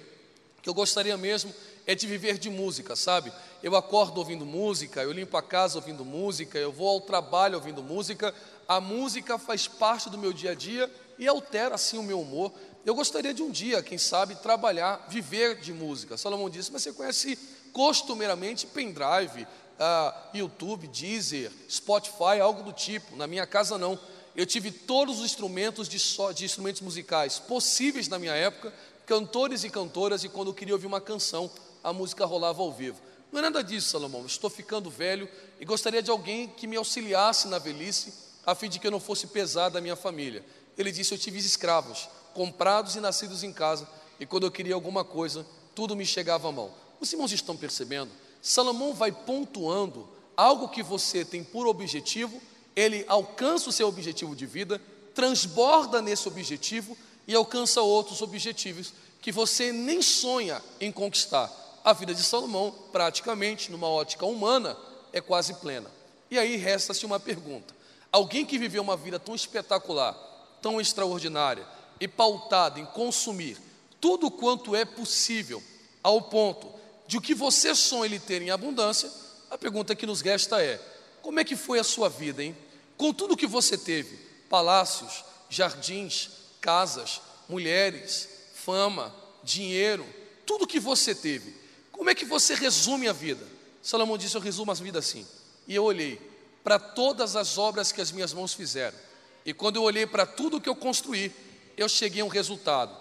O 0.58 0.62
que 0.62 0.70
eu 0.70 0.74
gostaria 0.74 1.18
mesmo 1.18 1.54
é 1.88 1.96
de 1.96 2.06
viver 2.06 2.38
de 2.38 2.50
música, 2.50 2.96
sabe? 2.96 3.32
Eu 3.64 3.76
acordo 3.76 4.18
ouvindo 4.18 4.46
música, 4.46 5.02
eu 5.02 5.12
limpo 5.14 5.38
a 5.38 5.42
casa 5.42 5.78
ouvindo 5.78 6.04
música, 6.04 6.60
eu 6.60 6.72
vou 6.72 6.90
ao 6.90 7.02
trabalho 7.02 7.56
ouvindo 7.56 7.82
música. 7.82 8.36
A 8.68 8.82
música 8.82 9.40
faz 9.40 9.68
parte 9.68 10.10
do 10.10 10.18
meu 10.18 10.34
dia 10.34 10.52
a 10.52 10.56
dia 10.56 10.92
e 11.18 11.28
altera 11.28 11.76
assim 11.76 11.98
o 11.98 12.04
meu 12.04 12.20
humor. 12.20 12.52
Eu 12.86 12.94
gostaria 12.94 13.34
de 13.34 13.42
um 13.42 13.50
dia, 13.50 13.82
quem 13.82 13.98
sabe, 13.98 14.36
trabalhar, 14.36 15.08
viver 15.10 15.60
de 15.60 15.74
música. 15.74 16.18
Salomão 16.18 16.50
disse, 16.50 16.72
mas 16.72 16.84
você 16.84 16.94
conhece 16.94 17.40
costumeiramente 17.72 18.68
pendrive, 18.68 19.44
uh, 19.44 20.38
YouTube, 20.38 20.88
Deezer, 20.88 21.52
Spotify, 21.70 22.40
algo 22.42 22.62
do 22.62 22.74
tipo. 22.74 23.16
Na 23.16 23.26
minha 23.26 23.48
casa 23.48 23.78
não. 23.78 23.98
Eu 24.40 24.46
tive 24.46 24.72
todos 24.72 25.20
os 25.20 25.26
instrumentos 25.26 25.90
de, 25.90 26.00
so, 26.00 26.32
de 26.32 26.46
instrumentos 26.46 26.82
musicais 26.82 27.40
possíveis 27.40 28.08
na 28.08 28.18
minha 28.18 28.32
época, 28.32 28.74
cantores 29.06 29.66
e 29.66 29.70
cantoras, 29.70 30.24
e 30.24 30.30
quando 30.30 30.48
eu 30.48 30.54
queria 30.54 30.74
ouvir 30.74 30.88
uma 30.88 31.02
canção, 31.02 31.52
a 31.84 31.92
música 31.92 32.26
rolava 32.26 32.62
ao 32.62 32.72
vivo. 32.72 33.02
Não 33.34 33.40
é 33.40 33.42
nada 33.42 33.62
disso, 33.62 33.90
Salomão. 33.90 34.26
Estou 34.26 34.50
ficando 34.50 34.90
velho 34.90 35.28
e 35.60 35.66
gostaria 35.66 36.02
de 36.02 36.10
alguém 36.10 36.48
que 36.48 36.68
me 36.68 36.78
auxiliasse 36.78 37.50
na 37.50 37.60
velhice, 37.60 38.14
a 38.46 38.56
fim 38.56 38.70
de 38.70 38.80
que 38.80 38.88
eu 38.88 38.92
não 38.92 39.02
fosse 39.02 39.28
pesado 39.28 39.78
a 39.78 39.82
minha 39.82 39.98
família. 39.98 40.42
Ele 40.78 40.94
disse: 40.94 41.14
Eu 41.14 41.18
tive 41.18 41.38
escravos, 41.38 42.08
comprados 42.34 42.96
e 42.96 43.02
nascidos 43.02 43.44
em 43.44 43.52
casa, 43.52 43.86
e 44.22 44.26
quando 44.26 44.46
eu 44.46 44.52
queria 44.52 44.74
alguma 44.74 45.04
coisa, 45.04 45.46
tudo 45.76 45.98
me 45.98 46.06
chegava 46.06 46.48
à 46.48 46.52
mão. 46.54 46.72
Os 47.02 47.12
irmãos 47.12 47.34
estão 47.34 47.58
percebendo? 47.58 48.12
Salomão 48.42 48.94
vai 48.94 49.12
pontuando 49.12 50.08
algo 50.38 50.70
que 50.70 50.82
você 50.82 51.26
tem 51.26 51.44
por 51.44 51.68
objetivo, 51.68 52.42
ele 52.80 53.04
alcança 53.08 53.70
o 53.70 53.74
seu 53.74 53.88
objetivo 53.88 54.36
de 54.36 54.46
vida, 54.46 54.82
transborda 55.14 56.02
nesse 56.02 56.28
objetivo 56.28 56.98
e 57.28 57.36
alcança 57.36 57.82
outros 57.82 58.22
objetivos 58.22 58.94
que 59.22 59.32
você 59.32 59.72
nem 59.74 60.02
sonha 60.02 60.62
em 60.80 60.92
conquistar. 60.92 61.52
A 61.84 61.92
vida 61.92 62.14
de 62.14 62.24
Salomão, 62.24 62.74
praticamente, 62.92 63.72
numa 63.72 63.88
ótica 63.88 64.26
humana, 64.26 64.78
é 65.12 65.20
quase 65.20 65.54
plena. 65.56 65.92
E 66.32 66.40
aí 66.40 66.56
resta-se 66.56 67.06
uma 67.06 67.20
pergunta: 67.20 67.74
alguém 68.12 68.46
que 68.46 68.58
viveu 68.58 68.82
uma 68.82 68.96
vida 68.96 69.20
tão 69.20 69.36
espetacular, 69.36 70.14
tão 70.62 70.80
extraordinária 70.80 71.68
e 72.00 72.08
pautada 72.08 72.80
em 72.80 72.86
consumir 72.86 73.58
tudo 74.00 74.32
quanto 74.32 74.74
é 74.74 74.86
possível, 74.86 75.62
ao 76.02 76.22
ponto 76.22 76.72
de 77.06 77.18
o 77.18 77.22
que 77.22 77.36
você 77.36 77.76
sonha 77.76 78.06
ele 78.06 78.20
ter 78.20 78.42
em 78.42 78.52
abundância, 78.52 79.12
a 79.52 79.58
pergunta 79.58 79.96
que 79.96 80.06
nos 80.06 80.22
resta 80.22 80.64
é: 80.64 80.80
como 81.22 81.40
é 81.40 81.44
que 81.44 81.56
foi 81.58 81.80
a 81.80 81.84
sua 81.84 82.08
vida, 82.08 82.42
hein? 82.42 82.56
Com 83.00 83.14
tudo 83.14 83.38
que 83.38 83.48
você 83.48 83.78
teve, 83.78 84.18
palácios, 84.50 85.24
jardins, 85.50 86.32
casas, 86.60 87.22
mulheres, 87.48 88.28
fama, 88.56 89.16
dinheiro, 89.42 90.06
tudo 90.46 90.68
que 90.68 90.82
você 90.82 91.16
teve, 91.16 91.56
como 91.94 92.10
é 92.10 92.14
que 92.14 92.26
você 92.26 92.56
resume 92.56 93.08
a 93.08 93.14
vida? 93.14 93.48
Salomão 93.82 94.18
disse: 94.18 94.36
Eu 94.36 94.42
resumo 94.42 94.70
a 94.72 94.74
vida 94.74 95.00
assim. 95.00 95.26
E 95.66 95.74
eu 95.74 95.86
olhei 95.86 96.20
para 96.62 96.78
todas 96.78 97.38
as 97.38 97.58
obras 97.58 97.94
que 97.94 98.02
as 98.02 98.12
minhas 98.12 98.34
mãos 98.34 98.54
fizeram. 98.54 98.98
E 99.46 99.54
quando 99.54 99.78
eu 99.78 99.84
olhei 99.84 100.06
para 100.06 100.26
tudo 100.26 100.60
que 100.60 100.68
eu 100.68 100.76
construí, 100.76 101.34
eu 101.78 101.88
cheguei 101.88 102.22
a 102.22 102.26
um 102.26 102.28
resultado. 102.28 102.94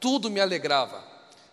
Tudo 0.00 0.30
me 0.30 0.40
alegrava, 0.40 1.06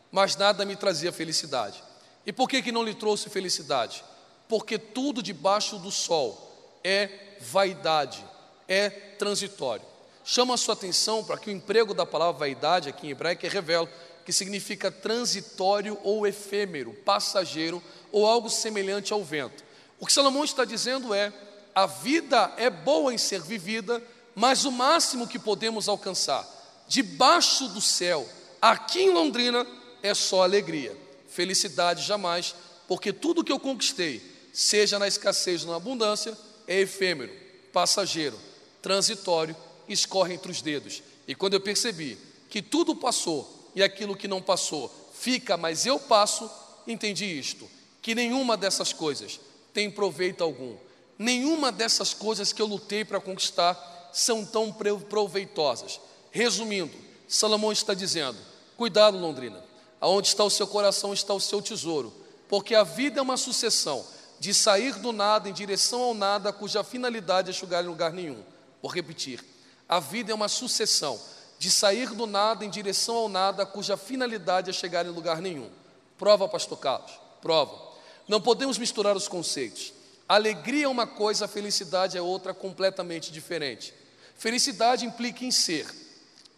mas 0.10 0.38
nada 0.38 0.64
me 0.64 0.78
trazia 0.78 1.12
felicidade. 1.12 1.84
E 2.26 2.32
por 2.32 2.48
que, 2.48 2.62
que 2.62 2.72
não 2.72 2.82
lhe 2.82 2.96
trouxe 2.96 3.30
felicidade? 3.30 4.06
Porque 4.48 4.78
tudo 4.78 5.22
debaixo 5.22 5.78
do 5.78 5.92
sol 5.92 6.49
é 6.84 7.10
vaidade, 7.40 8.24
é 8.68 8.90
transitório. 8.90 9.86
Chama 10.24 10.54
a 10.54 10.58
sua 10.58 10.74
atenção 10.74 11.24
para 11.24 11.38
que 11.38 11.50
o 11.50 11.54
emprego 11.54 11.94
da 11.94 12.06
palavra 12.06 12.40
vaidade 12.40 12.90
aqui 12.90 13.08
em 13.08 13.12
hebraico 13.12 13.46
é 13.46 13.50
revela 13.50 13.90
que 14.26 14.32
significa 14.32 14.92
transitório 14.92 15.98
ou 16.04 16.28
efêmero, 16.28 16.94
passageiro 16.94 17.82
ou 18.12 18.28
algo 18.28 18.50
semelhante 18.50 19.12
ao 19.12 19.24
vento. 19.24 19.64
O 20.00 20.06
que 20.06 20.14
Salomão 20.14 20.44
está 20.44 20.66
dizendo 20.66 21.14
é: 21.14 21.34
a 21.74 21.86
vida 21.86 22.54
é 22.58 22.70
boa 22.70 23.14
em 23.14 23.18
ser 23.18 23.42
vivida, 23.42 24.04
mas 24.36 24.66
o 24.66 24.72
máximo 24.72 25.28
que 25.28 25.40
podemos 25.40 25.90
alcançar 25.90 26.48
debaixo 26.88 27.68
do 27.70 27.80
céu, 27.80 28.28
aqui 28.62 29.02
em 29.02 29.12
Londrina, 29.12 29.66
é 30.02 30.14
só 30.14 30.44
alegria, 30.44 30.98
felicidade 31.28 32.04
jamais, 32.04 32.56
porque 32.88 33.14
tudo 33.14 33.44
que 33.44 33.52
eu 33.52 33.60
conquistei, 33.60 34.22
seja 34.52 34.98
na 34.98 35.08
escassez 35.08 35.64
ou 35.64 35.72
na 35.72 35.78
abundância, 35.78 36.36
é 36.70 36.82
efêmero, 36.82 37.34
passageiro, 37.74 38.40
transitório 38.80 39.56
escorre 39.88 40.36
entre 40.36 40.52
os 40.52 40.62
dedos. 40.62 41.02
E 41.28 41.34
quando 41.34 41.56
eu 41.56 41.62
percebi 41.62 42.16
que 42.48 42.62
tudo 42.62 42.96
passou 42.96 43.72
e 43.74 43.82
aquilo 43.82 44.16
que 44.16 44.28
não 44.28 44.40
passou 44.40 44.94
fica, 45.12 45.58
mas 45.58 45.88
eu 45.88 46.00
passo, 46.00 46.48
entendi 46.88 47.26
isto: 47.26 47.68
que 48.04 48.14
nenhuma 48.14 48.56
dessas 48.56 48.94
coisas 48.94 49.40
tem 49.74 49.90
proveito 49.90 50.44
algum. 50.44 50.76
Nenhuma 51.18 51.72
dessas 51.72 52.14
coisas 52.14 52.54
que 52.54 52.62
eu 52.62 52.68
lutei 52.68 53.04
para 53.04 53.20
conquistar 53.20 54.12
são 54.14 54.46
tão 54.46 54.72
proveitosas. 55.10 56.00
Resumindo, 56.32 56.96
Salomão 57.28 57.72
está 57.72 57.96
dizendo: 57.96 58.38
cuidado, 58.78 59.18
Londrina, 59.18 59.64
aonde 60.00 60.28
está 60.28 60.44
o 60.44 60.52
seu 60.52 60.68
coração 60.68 61.16
está 61.16 61.34
o 61.34 61.40
seu 61.40 61.64
tesouro, 61.64 62.14
porque 62.48 62.76
a 62.76 62.84
vida 62.84 63.20
é 63.20 63.24
uma 63.24 63.38
sucessão 63.38 64.06
de 64.40 64.54
sair 64.54 64.96
do 64.96 65.12
nada 65.12 65.50
em 65.50 65.54
direção 65.54 66.02
ao 66.02 66.14
nada, 66.14 66.54
cuja 66.54 66.84
finalidade 66.84 67.50
é 67.50 67.54
chegar 67.54 67.84
em 67.84 67.88
lugar 67.88 68.14
nenhum. 68.14 68.42
Vou 68.82 68.92
repetir: 68.92 69.44
a 69.88 70.00
vida 70.00 70.32
é 70.32 70.36
uma 70.36 70.48
sucessão 70.48 71.20
de 71.58 71.70
sair 71.70 72.10
do 72.12 72.26
nada 72.26 72.64
em 72.64 72.70
direção 72.70 73.16
ao 73.16 73.30
nada, 73.30 73.66
cuja 73.66 73.98
finalidade 73.98 74.70
é 74.70 74.74
chegar 74.74 75.06
em 75.06 75.10
lugar 75.10 75.42
nenhum. 75.42 75.70
Prova, 76.18 76.48
pastor 76.48 76.78
Carlos, 76.80 77.12
prova. 77.42 77.90
Não 78.28 78.40
podemos 78.40 78.78
misturar 78.78 79.16
os 79.18 79.28
conceitos. 79.28 79.94
Alegria 80.28 80.86
é 80.86 80.88
uma 80.88 81.08
coisa, 81.08 81.48
felicidade 81.48 82.18
é 82.18 82.22
outra 82.22 82.54
completamente 82.54 83.32
diferente. 83.32 83.94
Felicidade 84.38 85.06
implica 85.06 85.44
em 85.44 85.52
ser. 85.52 85.88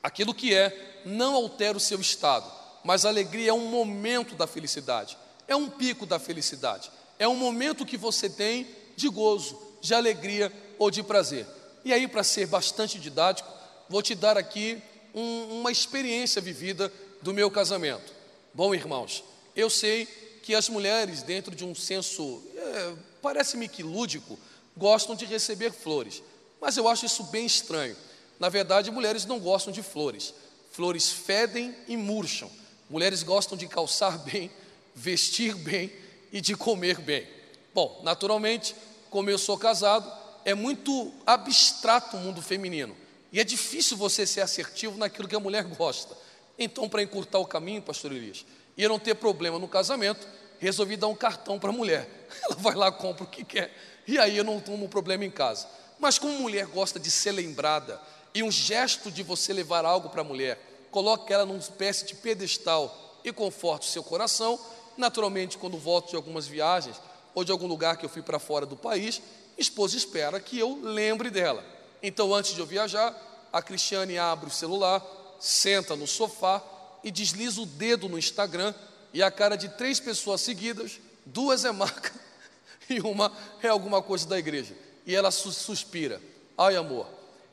Aquilo 0.04 0.34
que 0.34 0.54
é 0.54 1.02
não 1.06 1.36
altera 1.36 1.78
o 1.78 1.80
seu 1.80 2.00
estado, 2.00 2.52
mas 2.84 3.06
alegria 3.06 3.52
é 3.52 3.54
um 3.54 3.68
momento 3.68 4.36
da 4.36 4.46
felicidade, 4.46 5.18
é 5.48 5.56
um 5.56 5.70
pico 5.70 6.06
da 6.06 6.20
felicidade, 6.20 6.92
é 7.22 7.28
um 7.28 7.36
momento 7.36 7.86
que 7.86 7.98
você 7.98 8.28
tem 8.28 8.66
de 8.96 9.08
gozo, 9.08 9.56
de 9.80 9.94
alegria 9.94 10.52
ou 10.80 10.90
de 10.90 11.04
prazer. 11.04 11.46
E 11.86 11.94
aí, 11.94 12.08
para 12.08 12.24
ser 12.24 12.48
bastante 12.48 12.98
didático, 12.98 13.48
vou 13.88 14.02
te 14.02 14.16
dar 14.16 14.40
aqui 14.40 14.82
um, 15.14 15.60
uma 15.60 15.72
experiência 15.72 16.42
vivida 16.42 16.92
do 17.22 17.32
meu 17.32 17.52
casamento. 17.52 18.12
Bom, 18.56 18.74
irmãos, 18.74 19.24
eu 19.56 19.70
sei 19.70 20.08
que 20.42 20.56
as 20.56 20.68
mulheres, 20.68 21.22
dentro 21.22 21.56
de 21.56 21.64
um 21.64 21.76
senso, 21.76 22.42
é, 22.56 22.94
parece-me 23.22 23.68
que 23.68 23.84
lúdico, 23.84 24.40
gostam 24.76 25.16
de 25.16 25.26
receber 25.26 25.72
flores, 25.72 26.24
mas 26.60 26.76
eu 26.76 26.88
acho 26.88 27.06
isso 27.06 27.26
bem 27.26 27.46
estranho. 27.46 27.96
Na 28.40 28.50
verdade, 28.50 28.90
mulheres 28.90 29.28
não 29.28 29.40
gostam 29.40 29.72
de 29.72 29.84
flores. 29.84 30.34
Flores 30.72 31.12
fedem 31.12 31.76
e 31.88 31.96
murcham. 31.96 32.50
Mulheres 32.90 33.22
gostam 33.22 33.56
de 33.56 33.68
calçar 33.68 34.18
bem, 34.26 34.50
vestir 34.96 35.54
bem 35.54 36.01
e 36.32 36.40
de 36.42 36.56
comer 36.56 37.00
bem. 37.00 37.28
Bom, 37.74 38.02
naturalmente, 38.04 38.76
como 39.10 39.30
eu 39.30 39.38
sou 39.38 39.58
casado, 39.58 40.12
é 40.46 40.54
muito 40.54 41.12
abstrato 41.26 42.18
o 42.18 42.20
mundo 42.20 42.42
feminino. 42.42 42.96
E 43.32 43.40
é 43.40 43.44
difícil 43.44 43.96
você 43.96 44.26
ser 44.26 44.42
assertivo 44.42 44.98
naquilo 44.98 45.28
que 45.28 45.36
a 45.36 45.40
mulher 45.40 45.64
gosta. 45.64 46.18
Então, 46.58 46.90
para 46.90 47.02
encurtar 47.02 47.40
o 47.40 47.46
caminho, 47.46 47.82
pastor 47.82 48.12
Elias, 48.12 48.46
e 48.78 48.84
eu 48.84 48.90
não 48.90 49.00
ter 49.00 49.16
problema 49.16 49.58
no 49.58 49.68
casamento, 49.68 50.28
resolvi 50.60 50.98
dar 50.98 51.08
um 51.08 51.16
cartão 51.16 51.58
para 51.58 51.70
a 51.70 51.74
mulher. 51.74 52.08
Ela 52.44 52.56
vai 52.56 52.76
lá, 52.76 52.92
compra 52.92 53.24
o 53.24 53.28
que 53.28 53.44
quer, 53.44 53.74
e 54.08 54.18
aí 54.20 54.38
eu 54.38 54.44
não 54.44 54.60
tomo 54.60 54.88
problema 54.88 55.26
em 55.26 55.32
casa. 55.32 55.68
Mas 56.00 56.18
como 56.18 56.40
mulher 56.40 56.66
gosta 56.68 57.00
de 57.00 57.10
ser 57.10 57.32
lembrada, 57.32 58.02
e 58.34 58.44
um 58.44 58.52
gesto 58.52 59.12
de 59.12 59.24
você 59.24 59.54
levar 59.54 59.86
algo 59.86 60.10
para 60.10 60.22
a 60.22 60.26
mulher, 60.26 60.60
coloque 60.90 61.34
ela 61.34 61.46
numa 61.46 61.60
espécie 61.60 62.06
de 62.06 62.16
pedestal 62.16 63.20
e 63.24 63.32
conforte 63.32 63.88
o 63.88 63.92
seu 63.92 64.04
coração. 64.04 64.60
Naturalmente, 64.98 65.58
quando 65.58 65.78
volto 65.78 66.10
de 66.10 66.16
algumas 66.16 66.48
viagens 66.48 66.96
ou 67.34 67.44
de 67.44 67.52
algum 67.52 67.68
lugar 67.68 67.98
que 67.98 68.06
eu 68.06 68.10
fui 68.10 68.22
para 68.22 68.40
fora 68.40 68.66
do 68.66 68.76
país, 68.76 69.22
esposa 69.58 69.96
espera 69.96 70.40
que 70.40 70.58
eu 70.60 70.80
lembre 70.82 71.30
dela. 71.30 71.64
Então, 72.02 72.34
antes 72.34 72.54
de 72.54 72.60
eu 72.60 72.66
viajar, 72.66 73.16
a 73.52 73.62
Cristiane 73.62 74.18
abre 74.18 74.48
o 74.48 74.54
celular, 74.54 75.06
senta 75.40 75.96
no 75.96 76.08
sofá 76.08 76.64
e 77.04 77.12
desliza 77.12 77.62
o 77.62 77.66
dedo 77.66 78.08
no 78.08 78.18
Instagram 78.18 78.74
e 79.14 79.22
a 79.22 79.30
cara 79.30 79.56
de 79.56 79.70
três 79.70 80.00
pessoas 80.00 80.42
seguidas, 80.42 81.00
duas 81.26 81.66
é 81.66 81.72
marca 81.72 82.14
e 82.90 83.00
uma 83.02 83.32
é 83.62 83.68
alguma 83.68 84.02
coisa 84.02 84.28
da 84.28 84.40
igreja. 84.40 84.76
E 85.06 85.16
ela 85.16 85.32
suspira: 85.32 86.22
Ai, 86.58 86.76
amor, 86.76 87.08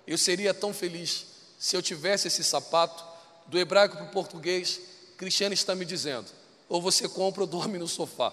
eu 0.06 0.16
seria 0.16 0.54
tão 0.54 0.72
feliz 0.72 1.26
se 1.58 1.76
eu 1.76 1.82
tivesse 1.82 2.28
esse 2.28 2.44
sapato 2.44 3.04
do 3.46 3.58
hebraico 3.58 3.96
para 3.96 4.06
o 4.06 4.10
português. 4.10 4.80
Cristiane 5.16 5.54
está 5.54 5.74
me 5.74 5.84
dizendo: 5.84 6.26
ou 6.68 6.82
você 6.82 7.08
compra 7.08 7.42
ou 7.42 7.46
dorme 7.46 7.78
no 7.78 7.88
sofá. 7.88 8.32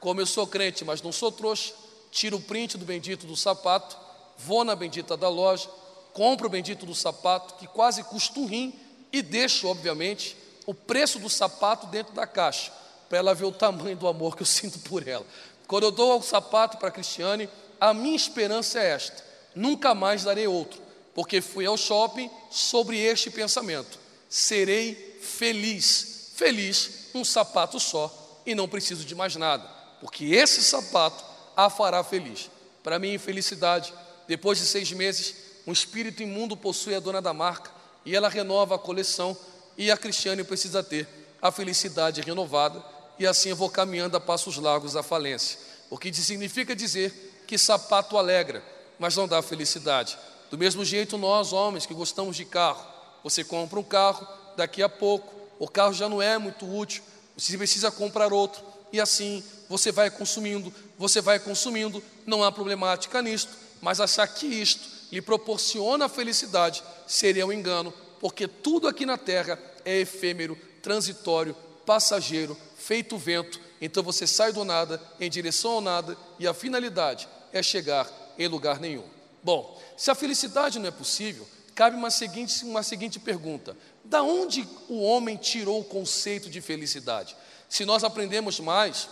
Como 0.00 0.20
eu 0.20 0.26
sou 0.26 0.46
crente, 0.46 0.84
mas 0.84 1.02
não 1.02 1.12
sou 1.12 1.30
trouxa, 1.30 1.72
tiro 2.10 2.36
o 2.36 2.40
print 2.40 2.78
do 2.78 2.84
bendito 2.84 3.26
do 3.26 3.36
sapato, 3.36 3.96
vou 4.38 4.64
na 4.64 4.74
bendita 4.74 5.16
da 5.16 5.28
loja, 5.28 5.68
compro 6.12 6.46
o 6.46 6.50
bendito 6.50 6.86
do 6.86 6.94
sapato, 6.94 7.54
que 7.54 7.66
quase 7.66 8.02
custa 8.04 8.38
um 8.38 8.46
rim, 8.46 8.72
e 9.12 9.22
deixo, 9.22 9.68
obviamente, 9.68 10.36
o 10.66 10.74
preço 10.74 11.18
do 11.18 11.28
sapato 11.28 11.86
dentro 11.86 12.14
da 12.14 12.26
caixa, 12.26 12.72
para 13.08 13.18
ela 13.18 13.34
ver 13.34 13.44
o 13.44 13.52
tamanho 13.52 13.96
do 13.96 14.08
amor 14.08 14.36
que 14.36 14.42
eu 14.42 14.46
sinto 14.46 14.78
por 14.80 15.06
ela. 15.06 15.26
Quando 15.66 15.84
eu 15.84 15.90
dou 15.90 16.18
o 16.18 16.22
sapato 16.22 16.78
para 16.78 16.88
a 16.88 16.92
Cristiane, 16.92 17.48
a 17.80 17.92
minha 17.92 18.16
esperança 18.16 18.80
é 18.80 18.90
esta: 18.90 19.24
nunca 19.54 19.94
mais 19.94 20.24
darei 20.24 20.46
outro, 20.46 20.80
porque 21.14 21.40
fui 21.40 21.66
ao 21.66 21.76
shopping 21.76 22.30
sobre 22.50 22.98
este 22.98 23.30
pensamento: 23.30 23.98
serei 24.28 25.18
feliz, 25.20 26.30
feliz, 26.34 27.03
um 27.18 27.24
sapato 27.24 27.78
só, 27.80 28.40
e 28.46 28.54
não 28.54 28.68
preciso 28.68 29.04
de 29.04 29.14
mais 29.14 29.36
nada, 29.36 29.66
porque 30.00 30.26
esse 30.26 30.62
sapato 30.62 31.24
a 31.56 31.70
fará 31.70 32.02
feliz. 32.04 32.50
Para 32.82 32.98
mim, 32.98 33.14
infelicidade, 33.14 33.92
depois 34.28 34.58
de 34.58 34.66
seis 34.66 34.92
meses, 34.92 35.34
um 35.66 35.72
espírito 35.72 36.22
imundo 36.22 36.56
possui 36.56 36.94
a 36.94 37.00
dona 37.00 37.22
da 37.22 37.32
marca 37.32 37.70
e 38.04 38.14
ela 38.14 38.28
renova 38.28 38.74
a 38.74 38.78
coleção 38.78 39.36
e 39.76 39.90
a 39.90 39.96
Cristiane 39.96 40.44
precisa 40.44 40.82
ter 40.82 41.08
a 41.40 41.50
felicidade 41.50 42.20
renovada 42.20 42.84
e 43.18 43.26
assim 43.26 43.50
eu 43.50 43.56
vou 43.56 43.70
caminhando 43.70 44.16
a 44.16 44.20
passos 44.20 44.58
largos 44.58 44.96
à 44.96 45.02
falência. 45.02 45.58
O 45.88 45.96
que 45.96 46.12
significa 46.12 46.76
dizer 46.76 47.44
que 47.46 47.56
sapato 47.56 48.18
alegra, 48.18 48.62
mas 48.98 49.16
não 49.16 49.26
dá 49.26 49.40
felicidade. 49.40 50.18
Do 50.50 50.58
mesmo 50.58 50.84
jeito 50.84 51.16
nós, 51.16 51.52
homens 51.52 51.86
que 51.86 51.94
gostamos 51.94 52.36
de 52.36 52.44
carro, 52.44 52.84
você 53.22 53.42
compra 53.42 53.78
um 53.78 53.82
carro, 53.82 54.26
daqui 54.56 54.82
a 54.82 54.88
pouco 54.88 55.33
o 55.64 55.68
carro 55.68 55.94
já 55.94 56.10
não 56.10 56.20
é 56.20 56.36
muito 56.36 56.70
útil, 56.70 57.02
você 57.34 57.56
precisa 57.56 57.90
comprar 57.90 58.34
outro 58.34 58.62
e 58.92 59.00
assim 59.00 59.42
você 59.66 59.90
vai 59.90 60.10
consumindo, 60.10 60.72
você 60.98 61.22
vai 61.22 61.38
consumindo, 61.38 62.04
não 62.26 62.44
há 62.44 62.52
problemática 62.52 63.22
nisto, 63.22 63.50
mas 63.80 63.98
achar 63.98 64.26
que 64.26 64.44
isto 64.44 64.86
lhe 65.10 65.22
proporciona 65.22 66.06
felicidade 66.06 66.84
seria 67.06 67.46
um 67.46 67.52
engano, 67.52 67.94
porque 68.20 68.46
tudo 68.46 68.86
aqui 68.86 69.06
na 69.06 69.16
terra 69.16 69.58
é 69.86 70.00
efêmero, 70.00 70.54
transitório, 70.82 71.56
passageiro, 71.86 72.54
feito 72.76 73.16
vento. 73.16 73.58
Então 73.80 74.02
você 74.02 74.26
sai 74.26 74.52
do 74.52 74.66
nada 74.66 75.00
em 75.18 75.30
direção 75.30 75.70
ao 75.72 75.80
nada 75.80 76.14
e 76.38 76.46
a 76.46 76.52
finalidade 76.52 77.26
é 77.54 77.62
chegar 77.62 78.06
em 78.38 78.46
lugar 78.48 78.78
nenhum. 78.78 79.04
Bom, 79.42 79.80
se 79.96 80.10
a 80.10 80.14
felicidade 80.14 80.78
não 80.78 80.88
é 80.88 80.90
possível, 80.90 81.48
cabe 81.74 81.96
uma 81.96 82.10
seguinte, 82.10 82.64
uma 82.64 82.82
seguinte 82.82 83.18
pergunta: 83.18 83.74
da 84.04 84.22
onde 84.22 84.68
o 84.88 85.02
homem 85.02 85.36
tirou 85.36 85.80
o 85.80 85.84
conceito 85.84 86.50
de 86.50 86.60
felicidade? 86.60 87.36
Se 87.68 87.84
nós 87.84 88.04
aprendemos 88.04 88.60
mais 88.60 89.08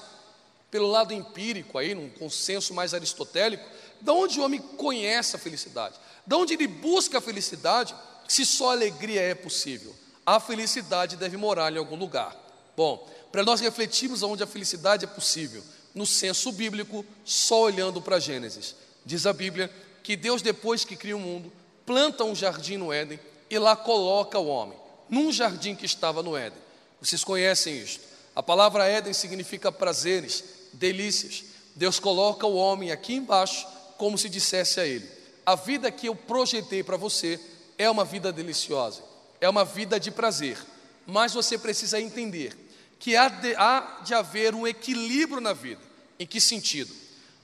pelo 0.71 0.87
lado 0.87 1.13
empírico 1.13 1.79
aí, 1.79 1.95
num 1.95 2.09
consenso 2.09 2.73
mais 2.73 2.95
aristotélico, 2.95 3.69
da 4.01 4.13
onde 4.13 4.41
o 4.41 4.45
homem 4.45 4.61
conhece 4.61 5.37
a 5.37 5.39
felicidade? 5.39 5.97
Da 6.27 6.37
onde 6.37 6.55
ele 6.55 6.67
busca 6.67 7.19
a 7.19 7.21
felicidade, 7.21 7.95
se 8.27 8.47
só 8.47 8.71
alegria 8.71 9.21
é 9.21 9.35
possível? 9.35 9.95
A 10.25 10.39
felicidade 10.39 11.17
deve 11.17 11.37
morar 11.37 11.73
em 11.73 11.79
algum 11.79 11.97
lugar. 11.97 12.37
Bom, 12.77 13.09
para 13.31 13.43
nós 13.43 13.61
refletirmos 13.61 14.23
aonde 14.23 14.43
a 14.43 14.47
felicidade 14.47 15.05
é 15.05 15.09
possível, 15.09 15.63
no 15.95 16.07
senso 16.07 16.53
bíblico, 16.53 17.05
só 17.25 17.63
olhando 17.63 18.01
para 18.01 18.19
Gênesis. 18.19 18.75
Diz 19.05 19.27
a 19.27 19.33
Bíblia 19.33 19.71
que 20.03 20.17
Deus, 20.17 20.43
depois 20.43 20.85
que 20.85 20.97
cria 20.97 21.17
o 21.17 21.21
mundo, 21.21 21.53
planta 21.85 22.25
um 22.25 22.35
jardim 22.35 22.77
no 22.77 22.93
Éden 22.93 23.19
e 23.51 23.59
lá 23.59 23.77
coloca 23.77 24.39
o 24.39 24.47
homem, 24.47 24.79
num 25.09 25.33
jardim 25.33 25.75
que 25.75 25.87
estava 25.87 26.23
no 26.23 26.37
Éden. 26.37 26.59
Vocês 27.01 27.25
conhecem 27.25 27.79
isto. 27.79 28.01
A 28.35 28.43
palavra 28.43 28.87
Éden 28.87 29.13
significa 29.13 29.71
prazeres, 29.71 30.45
delícias. 30.73 31.45
Deus 31.75 31.99
coloca 31.99 32.47
o 32.47 32.55
homem 32.55 32.91
aqui 32.91 33.15
embaixo, 33.15 33.67
como 33.99 34.17
se 34.17 34.29
dissesse 34.29 34.81
a 34.81 34.87
ele: 34.87 35.09
A 35.45 35.55
vida 35.55 35.91
que 35.91 36.09
eu 36.09 36.15
projetei 36.15 36.83
para 36.83 36.97
você 36.97 37.41
é 37.79 37.91
uma 37.91 38.05
vida 38.05 38.33
deliciosa, 38.33 39.03
é 39.41 39.49
uma 39.49 39.65
vida 39.65 39.99
de 39.99 40.11
prazer, 40.11 40.59
mas 41.07 41.35
você 41.35 41.59
precisa 41.59 42.01
entender 42.01 42.57
que 42.99 43.17
há 43.17 43.29
de, 43.29 43.55
há 43.57 44.01
de 44.05 44.15
haver 44.15 44.55
um 44.55 44.67
equilíbrio 44.67 45.41
na 45.41 45.53
vida. 45.53 45.81
Em 46.19 46.27
que 46.27 46.41
sentido? 46.41 46.95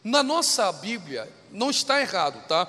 Na 0.04 0.22
nossa 0.22 0.70
Bíblia, 0.70 1.28
não 1.50 1.70
está 1.70 2.00
errado, 2.00 2.46
tá? 2.46 2.64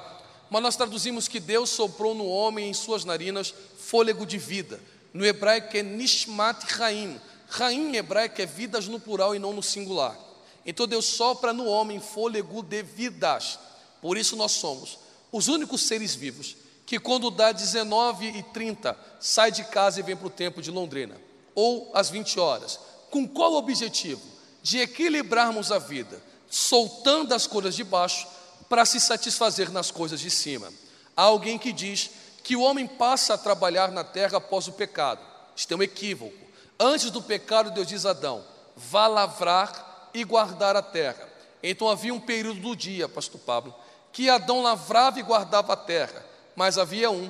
Mas 0.49 0.61
nós 0.61 0.75
traduzimos 0.75 1.27
que 1.27 1.39
Deus 1.39 1.69
soprou 1.69 2.15
no 2.15 2.27
homem 2.27 2.69
em 2.69 2.73
suas 2.73 3.05
narinas 3.05 3.53
fôlego 3.77 4.25
de 4.25 4.37
vida. 4.37 4.79
No 5.13 5.25
hebraico 5.25 5.75
é 5.77 5.83
Nishmat 5.83 6.63
Raim. 6.73 7.19
Raim 7.47 7.89
em 7.89 7.95
hebraico 7.95 8.41
é 8.41 8.45
vidas 8.45 8.87
no 8.87 8.99
plural 8.99 9.35
e 9.35 9.39
não 9.39 9.53
no 9.53 9.63
singular. 9.63 10.17
Então 10.65 10.87
Deus 10.87 11.05
sopra 11.05 11.53
no 11.53 11.65
homem 11.65 11.99
fôlego 11.99 12.61
de 12.61 12.83
vidas. 12.83 13.59
Por 14.01 14.17
isso 14.17 14.35
nós 14.35 14.53
somos 14.53 14.99
os 15.31 15.47
únicos 15.47 15.81
seres 15.81 16.15
vivos 16.15 16.55
que 16.85 16.99
quando 16.99 17.29
dá 17.29 17.51
19 17.51 18.25
e 18.25 18.41
30 18.41 18.97
sai 19.19 19.51
de 19.51 19.63
casa 19.65 19.99
e 19.99 20.03
vem 20.03 20.15
para 20.15 20.25
o 20.25 20.31
tempo 20.31 20.59
de 20.59 20.71
Londrina, 20.71 21.15
ou 21.53 21.91
às 21.93 22.09
20 22.09 22.39
horas. 22.39 22.79
Com 23.11 23.27
qual 23.27 23.53
objetivo? 23.53 24.21
De 24.63 24.79
equilibrarmos 24.79 25.71
a 25.71 25.77
vida, 25.77 26.19
soltando 26.49 27.33
as 27.33 27.45
coisas 27.45 27.75
de 27.75 27.83
baixo 27.83 28.27
para 28.69 28.85
se 28.85 28.99
satisfazer 28.99 29.71
nas 29.71 29.89
coisas 29.89 30.19
de 30.19 30.29
cima. 30.29 30.71
Há 31.17 31.23
alguém 31.23 31.57
que 31.57 31.73
diz 31.73 32.11
que 32.43 32.55
o 32.55 32.61
homem 32.61 32.87
passa 32.87 33.33
a 33.33 33.37
trabalhar 33.37 33.91
na 33.91 34.03
terra 34.03 34.37
após 34.37 34.67
o 34.67 34.73
pecado. 34.73 35.19
Isto 35.55 35.73
é 35.73 35.77
um 35.77 35.83
equívoco. 35.83 36.37
Antes 36.79 37.11
do 37.11 37.21
pecado, 37.21 37.71
Deus 37.71 37.87
diz 37.87 38.05
a 38.05 38.11
Adão: 38.11 38.45
vá 38.75 39.07
lavrar 39.07 40.09
e 40.13 40.23
guardar 40.23 40.75
a 40.75 40.81
terra. 40.81 41.27
Então 41.61 41.89
havia 41.89 42.13
um 42.13 42.19
período 42.19 42.61
do 42.61 42.75
dia, 42.75 43.09
pastor 43.09 43.41
Pablo, 43.41 43.75
que 44.13 44.29
Adão 44.29 44.61
lavrava 44.61 45.19
e 45.19 45.23
guardava 45.23 45.73
a 45.73 45.77
terra, 45.77 46.25
mas 46.55 46.77
havia 46.77 47.11
um 47.11 47.29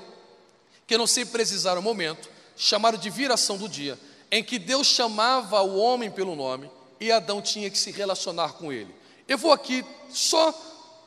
que 0.85 0.97
não 0.97 1.07
sei 1.07 1.25
precisar 1.25 1.77
o 1.77 1.81
momento, 1.81 2.29
chamado 2.55 2.97
de 2.97 3.09
viração 3.09 3.57
do 3.57 3.69
dia, 3.69 3.97
em 4.31 4.43
que 4.43 4.59
Deus 4.59 4.87
chamava 4.87 5.61
o 5.61 5.77
homem 5.77 6.11
pelo 6.11 6.35
nome 6.35 6.69
e 6.99 7.11
Adão 7.11 7.41
tinha 7.41 7.69
que 7.69 7.77
se 7.77 7.91
relacionar 7.91 8.53
com 8.53 8.71
ele. 8.71 8.93
Eu 9.27 9.37
vou 9.37 9.51
aqui 9.51 9.85
só 10.09 10.51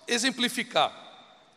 exemplificar. 0.07 0.93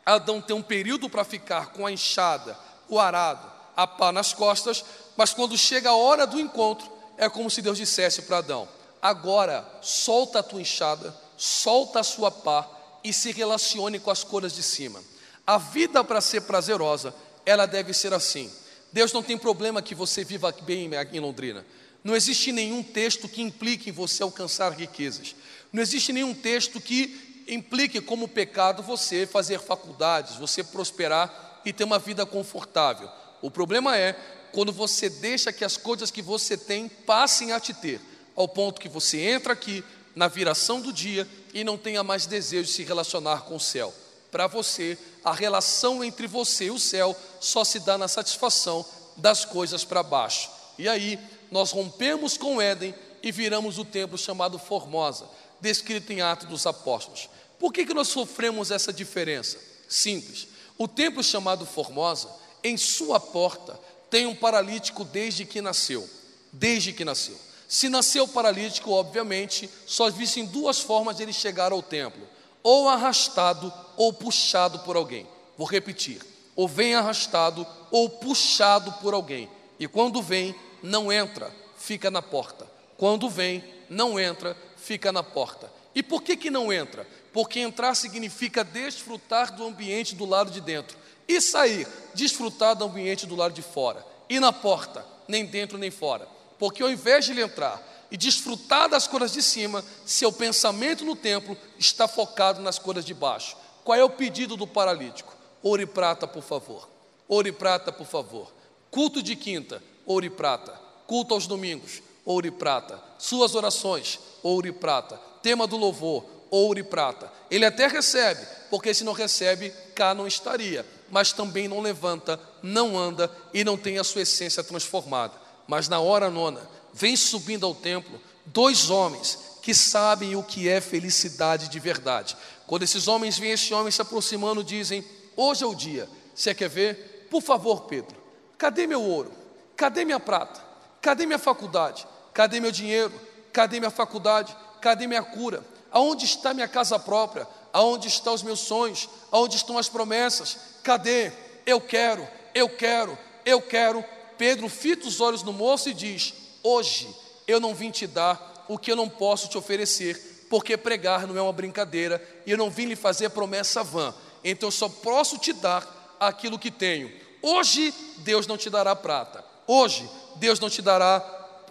Adão 0.05 0.41
tem 0.41 0.55
um 0.55 0.61
período 0.61 1.09
para 1.09 1.23
ficar 1.23 1.67
com 1.67 1.85
a 1.85 1.91
enxada, 1.91 2.57
o 2.87 2.99
arado, 2.99 3.51
a 3.75 3.87
pá 3.87 4.11
nas 4.11 4.33
costas, 4.33 4.85
mas 5.17 5.33
quando 5.33 5.57
chega 5.57 5.89
a 5.89 5.95
hora 5.95 6.27
do 6.27 6.39
encontro, 6.39 6.89
é 7.17 7.27
como 7.29 7.49
se 7.49 7.61
Deus 7.61 7.77
dissesse 7.77 8.23
para 8.23 8.37
Adão: 8.37 8.67
agora 9.01 9.67
solta 9.81 10.39
a 10.39 10.43
tua 10.43 10.61
enxada, 10.61 11.15
solta 11.37 11.99
a 11.99 12.03
sua 12.03 12.29
pá 12.29 12.69
e 13.03 13.11
se 13.11 13.31
relacione 13.31 13.99
com 13.99 14.11
as 14.11 14.23
coisas 14.23 14.53
de 14.53 14.63
cima. 14.63 15.01
A 15.45 15.57
vida 15.57 16.03
para 16.03 16.21
ser 16.21 16.41
prazerosa, 16.41 17.13
ela 17.45 17.65
deve 17.65 17.93
ser 17.93 18.13
assim. 18.13 18.51
Deus 18.91 19.11
não 19.11 19.21
tem 19.21 19.37
problema 19.37 19.81
que 19.81 19.93
você 19.93 20.23
viva 20.23 20.53
bem 20.61 20.89
em 21.11 21.19
Londrina. 21.19 21.65
Não 22.03 22.15
existe 22.15 22.51
nenhum 22.51 22.81
texto 22.81 23.27
que 23.27 23.41
implique 23.41 23.89
em 23.89 23.93
você 23.93 24.23
alcançar 24.23 24.71
riquezas. 24.71 25.35
Não 25.73 25.81
existe 25.81 26.13
nenhum 26.13 26.33
texto 26.33 26.79
que 26.79 27.34
implique 27.47 28.01
como 28.01 28.27
pecado 28.27 28.81
você 28.81 29.25
fazer 29.25 29.59
faculdades, 29.59 30.35
você 30.35 30.63
prosperar 30.63 31.61
e 31.63 31.73
ter 31.73 31.83
uma 31.83 31.99
vida 31.99 32.25
confortável. 32.25 33.09
O 33.41 33.51
problema 33.51 33.97
é 33.97 34.13
quando 34.51 34.71
você 34.71 35.09
deixa 35.09 35.51
que 35.51 35.65
as 35.65 35.77
coisas 35.77 36.09
que 36.09 36.21
você 36.21 36.57
tem 36.57 36.87
passem 36.87 37.51
a 37.51 37.59
te 37.59 37.73
ter, 37.73 37.99
ao 38.35 38.47
ponto 38.47 38.79
que 38.79 38.89
você 38.89 39.19
entra 39.19 39.53
aqui 39.53 39.83
na 40.15 40.27
viração 40.27 40.79
do 40.79 40.93
dia 40.93 41.27
e 41.53 41.63
não 41.63 41.77
tenha 41.77 42.03
mais 42.03 42.25
desejo 42.25 42.67
de 42.67 42.71
se 42.71 42.83
relacionar 42.83 43.41
com 43.41 43.55
o 43.57 43.59
céu. 43.59 43.93
Para 44.31 44.47
você, 44.47 44.97
a 45.23 45.33
relação 45.33 46.03
entre 46.03 46.27
você 46.27 46.65
e 46.65 46.71
o 46.71 46.79
céu 46.79 47.15
só 47.39 47.63
se 47.63 47.79
dá 47.79 47.97
na 47.97 48.07
satisfação 48.07 48.85
das 49.17 49.45
coisas 49.45 49.83
para 49.83 50.03
baixo. 50.03 50.49
E 50.77 50.89
aí, 50.89 51.19
nós 51.51 51.71
rompemos 51.71 52.37
com 52.37 52.61
Éden 52.61 52.93
e 53.23 53.31
viramos 53.31 53.77
o 53.77 53.85
templo 53.85 54.17
chamado 54.17 54.59
Formosa, 54.59 55.27
descrito 55.61 56.11
em 56.11 56.21
Atos 56.21 56.47
dos 56.47 56.65
Apóstolos. 56.65 57.29
Por 57.59 57.71
que, 57.71 57.85
que 57.85 57.93
nós 57.93 58.07
sofremos 58.07 58.71
essa 58.71 58.91
diferença? 58.91 59.57
Simples. 59.87 60.47
O 60.77 60.87
templo 60.87 61.23
chamado 61.23 61.65
Formosa, 61.65 62.29
em 62.63 62.77
sua 62.77 63.19
porta, 63.19 63.79
tem 64.09 64.25
um 64.25 64.35
paralítico 64.35 65.03
desde 65.03 65.45
que 65.45 65.61
nasceu. 65.61 66.07
Desde 66.51 66.93
que 66.93 67.05
nasceu. 67.05 67.37
Se 67.67 67.89
nasceu 67.89 68.27
paralítico, 68.27 68.91
obviamente, 68.91 69.69
só 69.85 70.07
existem 70.07 70.45
duas 70.45 70.79
formas 70.79 71.17
de 71.17 71.23
ele 71.23 71.33
chegar 71.33 71.71
ao 71.71 71.81
templo: 71.81 72.27
ou 72.61 72.87
arrastado 72.87 73.73
ou 73.97 74.13
puxado 74.13 74.79
por 74.79 74.95
alguém. 74.95 75.27
Vou 75.57 75.67
repetir: 75.67 76.21
ou 76.55 76.67
vem 76.67 76.95
arrastado 76.95 77.65
ou 77.91 78.09
puxado 78.09 78.91
por 78.93 79.13
alguém. 79.13 79.49
E 79.79 79.87
quando 79.87 80.21
vem, 80.21 80.55
não 80.81 81.11
entra, 81.11 81.53
fica 81.77 82.09
na 82.09 82.21
porta. 82.21 82.67
Quando 82.97 83.29
vem, 83.29 83.63
não 83.89 84.19
entra, 84.19 84.55
fica 84.77 85.11
na 85.11 85.23
porta. 85.23 85.71
E 85.93 86.01
por 86.03 86.21
que, 86.21 86.37
que 86.37 86.49
não 86.49 86.71
entra? 86.71 87.07
Porque 87.35 87.59
entrar 87.59 87.95
significa 87.95 88.63
desfrutar 88.63 89.53
do 89.53 89.67
ambiente 89.67 90.15
do 90.15 90.23
lado 90.23 90.49
de 90.49 90.61
dentro. 90.61 90.97
E 91.27 91.41
sair, 91.41 91.85
desfrutar 92.13 92.77
do 92.77 92.85
ambiente 92.85 93.25
do 93.25 93.35
lado 93.35 93.53
de 93.53 93.61
fora. 93.61 94.05
E 94.29 94.39
na 94.39 94.53
porta, 94.53 95.05
nem 95.27 95.45
dentro 95.45 95.77
nem 95.77 95.91
fora. 95.91 96.29
Porque 96.57 96.81
ao 96.81 96.89
invés 96.89 97.25
de 97.25 97.31
ele 97.31 97.41
entrar 97.41 97.85
e 98.09 98.15
desfrutar 98.15 98.87
das 98.87 99.05
coisas 99.05 99.33
de 99.33 99.43
cima, 99.43 99.83
seu 100.05 100.31
pensamento 100.31 101.03
no 101.03 101.13
templo 101.13 101.57
está 101.77 102.07
focado 102.07 102.61
nas 102.61 102.79
coisas 102.79 103.03
de 103.03 103.13
baixo. 103.13 103.57
Qual 103.83 103.99
é 103.99 104.03
o 104.05 104.09
pedido 104.09 104.55
do 104.55 104.65
paralítico? 104.65 105.35
Ouro 105.61 105.81
e 105.81 105.85
prata, 105.85 106.25
por 106.25 106.41
favor. 106.41 106.87
Ouro 107.27 107.49
e 107.49 107.51
prata, 107.51 107.91
por 107.91 108.07
favor. 108.07 108.49
Culto 108.89 109.21
de 109.21 109.35
quinta, 109.35 109.83
ouro 110.05 110.25
e 110.25 110.29
prata. 110.29 110.71
Culto 111.05 111.33
aos 111.33 111.47
domingos, 111.47 112.01
ouro 112.23 112.47
e 112.47 112.51
prata. 112.51 112.97
Suas 113.17 113.55
orações, 113.55 114.21
ouro 114.41 114.67
e 114.67 114.71
prata. 114.71 115.19
Tema 115.43 115.67
do 115.67 115.75
louvor, 115.75 116.34
ouro 116.55 116.79
e 116.79 116.83
prata. 116.83 117.31
Ele 117.49 117.65
até 117.65 117.87
recebe, 117.87 118.45
porque 118.69 118.93
se 118.93 119.03
não 119.03 119.13
recebe, 119.13 119.71
cá 119.93 120.13
não 120.13 120.27
estaria. 120.27 120.85
Mas 121.09 121.31
também 121.31 121.67
não 121.67 121.79
levanta, 121.79 122.39
não 122.63 122.97
anda 122.97 123.31
e 123.53 123.63
não 123.63 123.77
tem 123.77 123.97
a 123.99 124.03
sua 124.03 124.21
essência 124.21 124.63
transformada. 124.63 125.33
Mas 125.67 125.87
na 125.87 125.99
hora 125.99 126.29
nona, 126.29 126.67
vem 126.93 127.15
subindo 127.15 127.65
ao 127.65 127.75
templo 127.75 128.19
dois 128.45 128.89
homens 128.89 129.55
que 129.61 129.73
sabem 129.73 130.35
o 130.35 130.43
que 130.43 130.69
é 130.69 130.79
felicidade 130.79 131.69
de 131.69 131.79
verdade. 131.79 132.37
Quando 132.67 132.83
esses 132.83 133.07
homens 133.07 133.37
veem 133.37 133.53
esse 133.53 133.73
homem 133.73 133.91
se 133.91 134.01
aproximando, 134.01 134.63
dizem: 134.63 135.03
Hoje 135.35 135.63
é 135.63 135.67
o 135.67 135.75
dia. 135.75 136.07
Você 136.33 136.53
quer 136.53 136.69
ver? 136.69 137.27
Por 137.29 137.41
favor, 137.41 137.81
Pedro, 137.81 138.15
cadê 138.57 138.85
meu 138.85 139.01
ouro? 139.01 139.31
Cadê 139.75 140.05
minha 140.05 140.19
prata? 140.19 140.61
Cadê 141.01 141.25
minha 141.25 141.39
faculdade? 141.39 142.07
Cadê 142.33 142.59
meu 142.59 142.71
dinheiro? 142.71 143.13
Cadê 143.51 143.79
minha 143.79 143.91
faculdade? 143.91 144.55
Cadê 144.81 145.07
minha 145.07 145.23
cura? 145.23 145.63
Aonde 145.95 146.25
está 146.25 146.53
minha 146.53 146.67
casa 146.67 146.99
própria? 146.99 147.47
Aonde 147.73 148.07
estão 148.07 148.35
os 148.35 148.43
meus 148.43 148.59
sonhos? 148.59 149.09
Aonde 149.31 149.55
estão 149.55 149.77
as 149.77 149.89
promessas? 149.89 150.57
Cadê? 150.83 151.31
Eu 151.65 151.81
quero, 151.81 152.27
eu 152.53 152.69
quero, 152.69 153.17
eu 153.43 153.61
quero. 153.61 154.05
Pedro 154.37 154.69
fita 154.69 155.07
os 155.07 155.21
olhos 155.21 155.41
no 155.41 155.53
moço 155.53 155.89
e 155.89 155.93
diz: 155.93 156.33
Hoje 156.61 157.07
eu 157.47 157.59
não 157.59 157.73
vim 157.73 157.91
te 157.91 158.05
dar 158.05 158.65
o 158.67 158.77
que 158.77 158.91
eu 158.91 158.95
não 158.95 159.07
posso 159.07 159.47
te 159.47 159.57
oferecer, 159.57 160.45
porque 160.49 160.75
pregar 160.75 161.25
não 161.25 161.37
é 161.37 161.41
uma 161.41 161.53
brincadeira 161.53 162.21
e 162.45 162.51
eu 162.51 162.57
não 162.57 162.69
vim 162.69 162.85
lhe 162.85 162.95
fazer 162.95 163.29
promessa 163.29 163.83
vã 163.83 164.13
então 164.45 164.67
eu 164.67 164.71
só 164.71 164.87
posso 164.87 165.39
te 165.39 165.51
dar 165.51 166.15
aquilo 166.19 166.59
que 166.59 166.69
tenho. 166.69 167.11
Hoje 167.41 167.91
Deus 168.17 168.45
não 168.45 168.57
te 168.57 168.69
dará 168.69 168.95
prata, 168.95 169.43
hoje 169.65 170.07
Deus 170.35 170.59
não 170.59 170.69
te 170.69 170.83
dará 170.83 171.23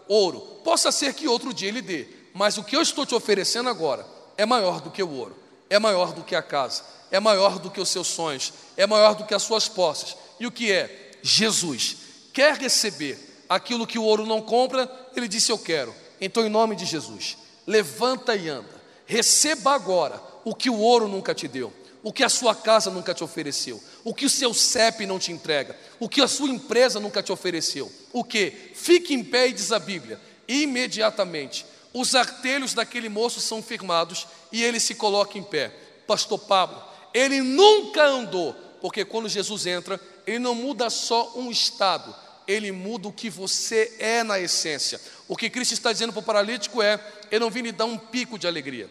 ouro. 0.09 0.41
Possa 0.65 0.91
ser 0.91 1.15
que 1.15 1.29
outro 1.29 1.55
dia 1.55 1.69
Ele 1.69 1.81
dê, 1.81 2.09
mas 2.35 2.59
o 2.59 2.65
que 2.65 2.77
eu 2.77 2.83
estou 2.83 3.07
te 3.07 3.15
oferecendo 3.15 3.69
agora 3.69 4.05
é 4.37 4.45
maior 4.45 4.81
do 4.81 4.91
que 4.91 5.03
o 5.03 5.09
ouro, 5.09 5.37
é 5.71 5.79
maior 5.79 6.13
do 6.13 6.25
que 6.25 6.35
a 6.35 6.43
casa, 6.43 6.83
é 7.11 7.21
maior 7.21 7.61
do 7.61 7.71
que 7.71 7.81
os 7.81 7.89
seus 7.89 8.09
sonhos, 8.09 8.53
é 8.77 8.87
maior 8.87 9.15
do 9.15 9.25
que 9.25 9.33
as 9.33 9.43
suas 9.45 9.69
posses. 9.69 10.17
E 10.41 10.47
o 10.47 10.51
que 10.51 10.73
é? 10.73 11.13
Jesus 11.23 11.97
quer 12.33 12.57
receber 12.57 13.45
aquilo 13.49 13.87
que 13.87 13.99
o 13.99 14.03
ouro 14.03 14.27
não 14.27 14.43
compra, 14.43 14.91
ele 15.15 15.29
disse: 15.29 15.53
Eu 15.53 15.59
quero. 15.59 15.95
Então, 16.21 16.45
em 16.45 16.51
nome 16.51 16.75
de 16.75 16.85
Jesus, 16.85 17.39
levanta 17.67 18.35
e 18.35 18.49
anda, 18.49 18.83
receba 19.07 19.73
agora 19.73 20.21
o 20.45 20.55
que 20.55 20.69
o 20.69 20.79
ouro 20.79 21.07
nunca 21.07 21.35
te 21.35 21.47
deu 21.47 21.73
o 22.05 22.13
que 22.13 22.23
a 22.23 22.29
sua 22.29 22.55
casa 22.55 22.91
nunca 22.91 23.15
te 23.15 23.25
ofereceu, 23.25 23.83
o 24.05 24.13
que 24.13 24.27
o 24.27 24.31
seu 24.31 24.53
CEP 24.53 25.07
não 25.07 25.19
te 25.19 25.33
entrega, 25.33 25.75
o 25.99 26.07
que 26.07 26.21
a 26.21 26.29
sua 26.29 26.51
empresa 26.51 27.01
nunca 27.01 27.23
te 27.23 27.33
ofereceu. 27.33 27.91
O 28.13 28.23
que? 28.23 28.51
Fique 28.75 29.15
em 29.15 29.25
pé 29.25 29.49
e 29.49 29.55
diz 29.55 29.73
a 29.73 29.79
Bíblia, 29.79 30.21
imediatamente 30.47 31.65
os 31.95 32.17
artelhos 32.17 32.75
daquele 32.75 33.09
moço 33.09 33.41
são 33.41 33.63
firmados 33.63 34.27
e 34.51 34.65
ele 34.65 34.81
se 34.81 34.97
coloca 34.97 35.39
em 35.39 35.43
pé. 35.45 35.73
Pastor 36.09 36.41
Pablo, 36.41 36.83
ele 37.15 37.41
nunca 37.41 38.05
andou, 38.05 38.53
porque 38.81 39.05
quando 39.05 39.29
Jesus 39.29 39.65
entra, 39.65 40.01
ele 40.27 40.41
não 40.41 40.57
muda 40.57 40.91
só 40.91 41.33
um 41.37 41.53
estado, 41.53 42.15
ele 42.49 42.73
muda 42.73 43.07
o 43.07 43.13
que 43.13 43.31
você 43.31 43.95
é 44.01 44.25
na 44.25 44.41
essência. 44.41 45.01
O 45.29 45.37
que 45.37 45.49
Cristo 45.49 45.73
está 45.73 45.93
dizendo 45.93 46.13
para 46.13 46.19
o 46.19 46.25
paralítico 46.25 46.83
é: 46.83 47.01
eu 47.31 47.39
não 47.39 47.49
vim 47.49 47.63
lhe 47.63 47.73
dar 47.73 47.85
um 47.85 47.97
pico 47.97 48.39
de 48.39 48.49
alegria. 48.49 48.91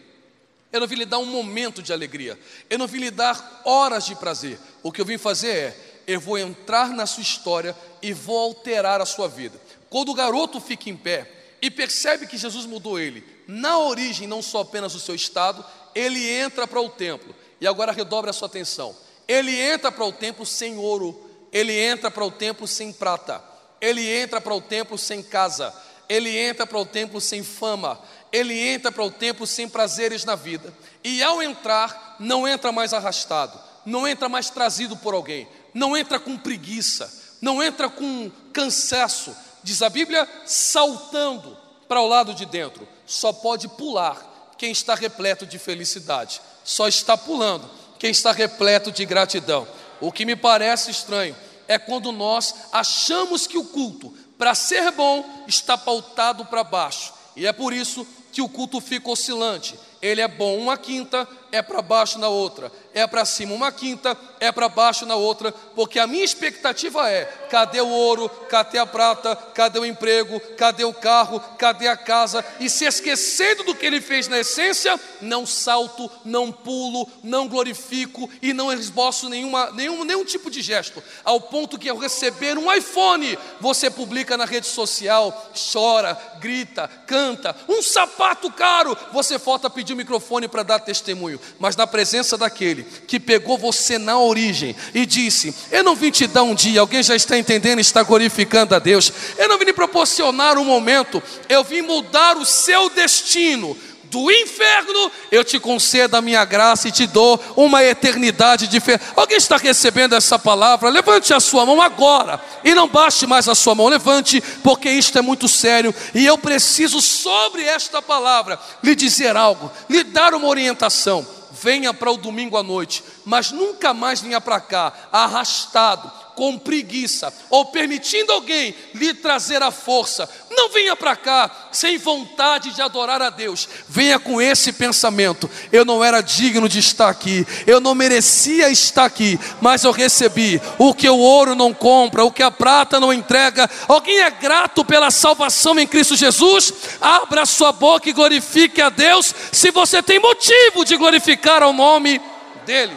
Eu 0.72 0.80
não 0.80 0.86
vim 0.88 0.96
lhe 0.96 1.04
dar 1.04 1.18
um 1.18 1.26
momento 1.26 1.82
de 1.82 1.92
alegria. 1.92 2.38
Eu 2.68 2.78
não 2.78 2.86
vim 2.86 2.98
lhe 2.98 3.10
dar 3.10 3.62
horas 3.64 4.06
de 4.06 4.16
prazer. 4.16 4.58
O 4.82 4.90
que 4.90 5.00
eu 5.00 5.04
vim 5.04 5.18
fazer 5.18 5.50
é: 5.50 5.76
eu 6.06 6.18
vou 6.18 6.38
entrar 6.38 6.88
na 6.88 7.04
sua 7.04 7.22
história 7.22 7.76
e 8.00 8.14
vou 8.14 8.38
alterar 8.38 9.00
a 9.00 9.06
sua 9.06 9.28
vida. 9.28 9.60
Quando 9.90 10.08
o 10.08 10.14
garoto 10.14 10.58
fica 10.58 10.88
em 10.88 10.96
pé 10.96 11.43
e 11.64 11.70
percebe 11.70 12.26
que 12.26 12.36
Jesus 12.36 12.66
mudou 12.66 12.98
ele, 12.98 13.24
na 13.48 13.78
origem, 13.78 14.28
não 14.28 14.42
só 14.42 14.60
apenas 14.60 14.94
o 14.94 15.00
seu 15.00 15.14
estado, 15.14 15.64
ele 15.94 16.30
entra 16.30 16.66
para 16.66 16.78
o 16.78 16.90
templo. 16.90 17.34
E 17.58 17.66
agora 17.66 17.90
redobre 17.90 18.28
a 18.28 18.34
sua 18.34 18.48
atenção. 18.48 18.94
Ele 19.26 19.58
entra 19.58 19.90
para 19.90 20.04
o 20.04 20.12
templo 20.12 20.44
sem 20.44 20.76
ouro, 20.76 21.18
ele 21.50 21.72
entra 21.72 22.10
para 22.10 22.22
o 22.22 22.30
templo 22.30 22.68
sem 22.68 22.92
prata, 22.92 23.42
ele 23.80 24.06
entra 24.06 24.42
para 24.42 24.54
o 24.54 24.60
templo 24.60 24.98
sem 24.98 25.22
casa, 25.22 25.74
ele 26.06 26.36
entra 26.36 26.66
para 26.66 26.78
o 26.78 26.84
templo 26.84 27.18
sem 27.18 27.42
fama, 27.42 27.98
ele 28.30 28.58
entra 28.58 28.92
para 28.92 29.02
o 29.02 29.10
templo 29.10 29.46
sem 29.46 29.66
prazeres 29.66 30.22
na 30.22 30.34
vida. 30.34 30.70
E 31.02 31.22
ao 31.22 31.42
entrar, 31.42 32.16
não 32.20 32.46
entra 32.46 32.72
mais 32.72 32.92
arrastado, 32.92 33.58
não 33.86 34.06
entra 34.06 34.28
mais 34.28 34.50
trazido 34.50 34.98
por 34.98 35.14
alguém, 35.14 35.48
não 35.72 35.96
entra 35.96 36.20
com 36.20 36.36
preguiça, 36.36 37.10
não 37.40 37.62
entra 37.62 37.88
com 37.88 38.30
cansaço. 38.52 39.34
Diz 39.64 39.82
a 39.82 39.88
Bíblia, 39.88 40.28
saltando 40.46 41.56
para 41.88 42.00
o 42.00 42.06
lado 42.06 42.34
de 42.34 42.44
dentro. 42.44 42.86
Só 43.06 43.32
pode 43.32 43.66
pular 43.66 44.54
quem 44.58 44.70
está 44.70 44.94
repleto 44.94 45.46
de 45.46 45.58
felicidade. 45.58 46.40
Só 46.62 46.86
está 46.86 47.16
pulando 47.16 47.68
quem 47.98 48.10
está 48.10 48.30
repleto 48.30 48.92
de 48.92 49.06
gratidão. 49.06 49.66
O 50.02 50.12
que 50.12 50.26
me 50.26 50.36
parece 50.36 50.90
estranho 50.90 51.34
é 51.66 51.78
quando 51.78 52.12
nós 52.12 52.54
achamos 52.70 53.46
que 53.46 53.56
o 53.56 53.64
culto, 53.64 54.14
para 54.36 54.54
ser 54.54 54.90
bom, 54.90 55.24
está 55.46 55.78
pautado 55.78 56.44
para 56.44 56.62
baixo. 56.62 57.14
E 57.34 57.46
é 57.46 57.52
por 57.52 57.72
isso 57.72 58.06
que 58.30 58.42
o 58.42 58.48
culto 58.48 58.80
fica 58.82 59.08
oscilante. 59.08 59.78
Ele 60.02 60.20
é 60.20 60.28
bom 60.28 60.58
uma 60.58 60.76
quinta, 60.76 61.26
é 61.54 61.62
para 61.62 61.80
baixo 61.80 62.18
na 62.18 62.28
outra. 62.28 62.70
É 62.92 63.06
para 63.06 63.24
cima 63.24 63.54
uma 63.54 63.70
quinta, 63.70 64.16
é 64.40 64.50
para 64.50 64.68
baixo 64.68 65.06
na 65.06 65.14
outra. 65.14 65.52
Porque 65.52 66.00
a 66.00 66.06
minha 66.06 66.24
expectativa 66.24 67.08
é: 67.08 67.24
cadê 67.48 67.80
o 67.80 67.88
ouro? 67.88 68.28
Cadê 68.48 68.78
a 68.78 68.86
prata? 68.86 69.36
Cadê 69.36 69.78
o 69.78 69.86
emprego? 69.86 70.40
Cadê 70.56 70.84
o 70.84 70.92
carro? 70.92 71.38
Cadê 71.56 71.86
a 71.86 71.96
casa? 71.96 72.44
E 72.58 72.68
se 72.68 72.84
esquecendo 72.84 73.62
do 73.64 73.74
que 73.74 73.86
ele 73.86 74.00
fez 74.00 74.26
na 74.26 74.38
essência, 74.40 74.98
não 75.20 75.46
salto, 75.46 76.10
não 76.24 76.50
pulo, 76.50 77.08
não 77.22 77.46
glorifico 77.46 78.28
e 78.42 78.52
não 78.52 78.72
esboço 78.72 79.28
nenhuma, 79.28 79.70
nenhum, 79.72 80.04
nenhum 80.04 80.24
tipo 80.24 80.50
de 80.50 80.60
gesto. 80.60 81.02
Ao 81.24 81.40
ponto 81.40 81.78
que 81.78 81.88
ao 81.88 81.96
receber 81.96 82.58
um 82.58 82.72
iPhone, 82.72 83.38
você 83.60 83.88
publica 83.88 84.36
na 84.36 84.44
rede 84.44 84.66
social, 84.66 85.52
chora, 85.72 86.18
grita, 86.40 86.88
canta. 87.06 87.54
Um 87.68 87.80
sapato 87.80 88.50
caro, 88.52 88.96
você 89.12 89.38
falta 89.38 89.70
pedir 89.70 89.92
o 89.92 89.96
microfone 89.96 90.48
para 90.48 90.64
dar 90.64 90.80
testemunho. 90.80 91.40
Mas 91.58 91.76
na 91.76 91.86
presença 91.86 92.36
daquele 92.36 92.86
que 93.06 93.20
pegou 93.20 93.56
você 93.56 93.98
na 93.98 94.18
origem 94.18 94.74
e 94.94 95.06
disse: 95.06 95.54
Eu 95.70 95.82
não 95.82 95.94
vim 95.96 96.10
te 96.10 96.26
dar 96.26 96.42
um 96.42 96.54
dia, 96.54 96.80
alguém 96.80 97.02
já 97.02 97.14
está 97.14 97.38
entendendo, 97.38 97.78
está 97.78 98.02
glorificando 98.02 98.74
a 98.74 98.78
Deus. 98.78 99.12
Eu 99.38 99.48
não 99.48 99.58
vim 99.58 99.64
lhe 99.64 99.72
proporcionar 99.72 100.58
um 100.58 100.64
momento, 100.64 101.22
eu 101.48 101.64
vim 101.64 101.82
mudar 101.82 102.36
o 102.36 102.44
seu 102.44 102.90
destino 102.90 103.76
do 104.14 104.30
inferno, 104.30 105.10
eu 105.28 105.42
te 105.42 105.58
concedo 105.58 106.16
a 106.16 106.22
minha 106.22 106.44
graça 106.44 106.86
e 106.86 106.92
te 106.92 107.04
dou 107.04 107.40
uma 107.56 107.82
eternidade 107.82 108.68
diferente. 108.68 109.04
Alguém 109.16 109.36
está 109.36 109.56
recebendo 109.56 110.14
essa 110.14 110.38
palavra? 110.38 110.88
Levante 110.88 111.34
a 111.34 111.40
sua 111.40 111.66
mão 111.66 111.82
agora 111.82 112.40
e 112.62 112.76
não 112.76 112.88
baixe 112.88 113.26
mais 113.26 113.48
a 113.48 113.56
sua 113.56 113.74
mão. 113.74 113.88
Levante, 113.88 114.40
porque 114.62 114.88
isto 114.88 115.18
é 115.18 115.20
muito 115.20 115.48
sério 115.48 115.92
e 116.14 116.24
eu 116.24 116.38
preciso, 116.38 117.02
sobre 117.02 117.64
esta 117.64 118.00
palavra, 118.00 118.58
lhe 118.84 118.94
dizer 118.94 119.36
algo, 119.36 119.68
lhe 119.88 120.04
dar 120.04 120.32
uma 120.32 120.46
orientação. 120.46 121.26
Venha 121.50 121.92
para 121.92 122.10
o 122.10 122.16
domingo 122.16 122.56
à 122.56 122.62
noite, 122.62 123.02
mas 123.24 123.50
nunca 123.50 123.92
mais 123.92 124.20
venha 124.20 124.40
para 124.40 124.60
cá 124.60 124.92
arrastado 125.10 126.23
com 126.34 126.58
preguiça 126.58 127.32
ou 127.50 127.66
permitindo 127.66 128.32
alguém 128.32 128.74
lhe 128.94 129.14
trazer 129.14 129.62
a 129.62 129.70
força. 129.70 130.28
Não 130.50 130.70
venha 130.70 130.94
para 130.94 131.16
cá 131.16 131.68
sem 131.72 131.98
vontade 131.98 132.72
de 132.72 132.82
adorar 132.82 133.20
a 133.22 133.30
Deus. 133.30 133.68
Venha 133.88 134.18
com 134.18 134.40
esse 134.40 134.72
pensamento: 134.72 135.50
eu 135.72 135.84
não 135.84 136.02
era 136.02 136.20
digno 136.20 136.68
de 136.68 136.78
estar 136.78 137.08
aqui, 137.08 137.46
eu 137.66 137.80
não 137.80 137.94
merecia 137.94 138.68
estar 138.70 139.04
aqui, 139.04 139.38
mas 139.60 139.84
eu 139.84 139.90
recebi 139.90 140.60
o 140.78 140.94
que 140.94 141.08
o 141.08 141.18
ouro 141.18 141.54
não 141.54 141.72
compra, 141.72 142.24
o 142.24 142.32
que 142.32 142.42
a 142.42 142.50
prata 142.50 143.00
não 143.00 143.12
entrega. 143.12 143.68
Alguém 143.88 144.20
é 144.20 144.30
grato 144.30 144.84
pela 144.84 145.10
salvação 145.10 145.78
em 145.78 145.86
Cristo 145.86 146.16
Jesus? 146.16 146.72
Abra 147.00 147.46
sua 147.46 147.72
boca 147.72 148.08
e 148.08 148.12
glorifique 148.12 148.80
a 148.80 148.88
Deus, 148.88 149.34
se 149.52 149.70
você 149.70 150.02
tem 150.02 150.18
motivo 150.18 150.84
de 150.84 150.96
glorificar 150.96 151.62
ao 151.62 151.72
nome 151.72 152.20
dEle. 152.64 152.96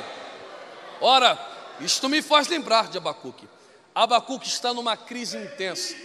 Ora, 1.00 1.46
isto 1.79 2.09
me 2.09 2.21
faz 2.21 2.47
lembrar 2.47 2.89
de 2.89 2.97
Abacuque. 2.97 3.47
Abacuque 3.93 4.47
está 4.47 4.73
numa 4.73 4.95
crise 4.95 5.37
intensa. 5.37 5.95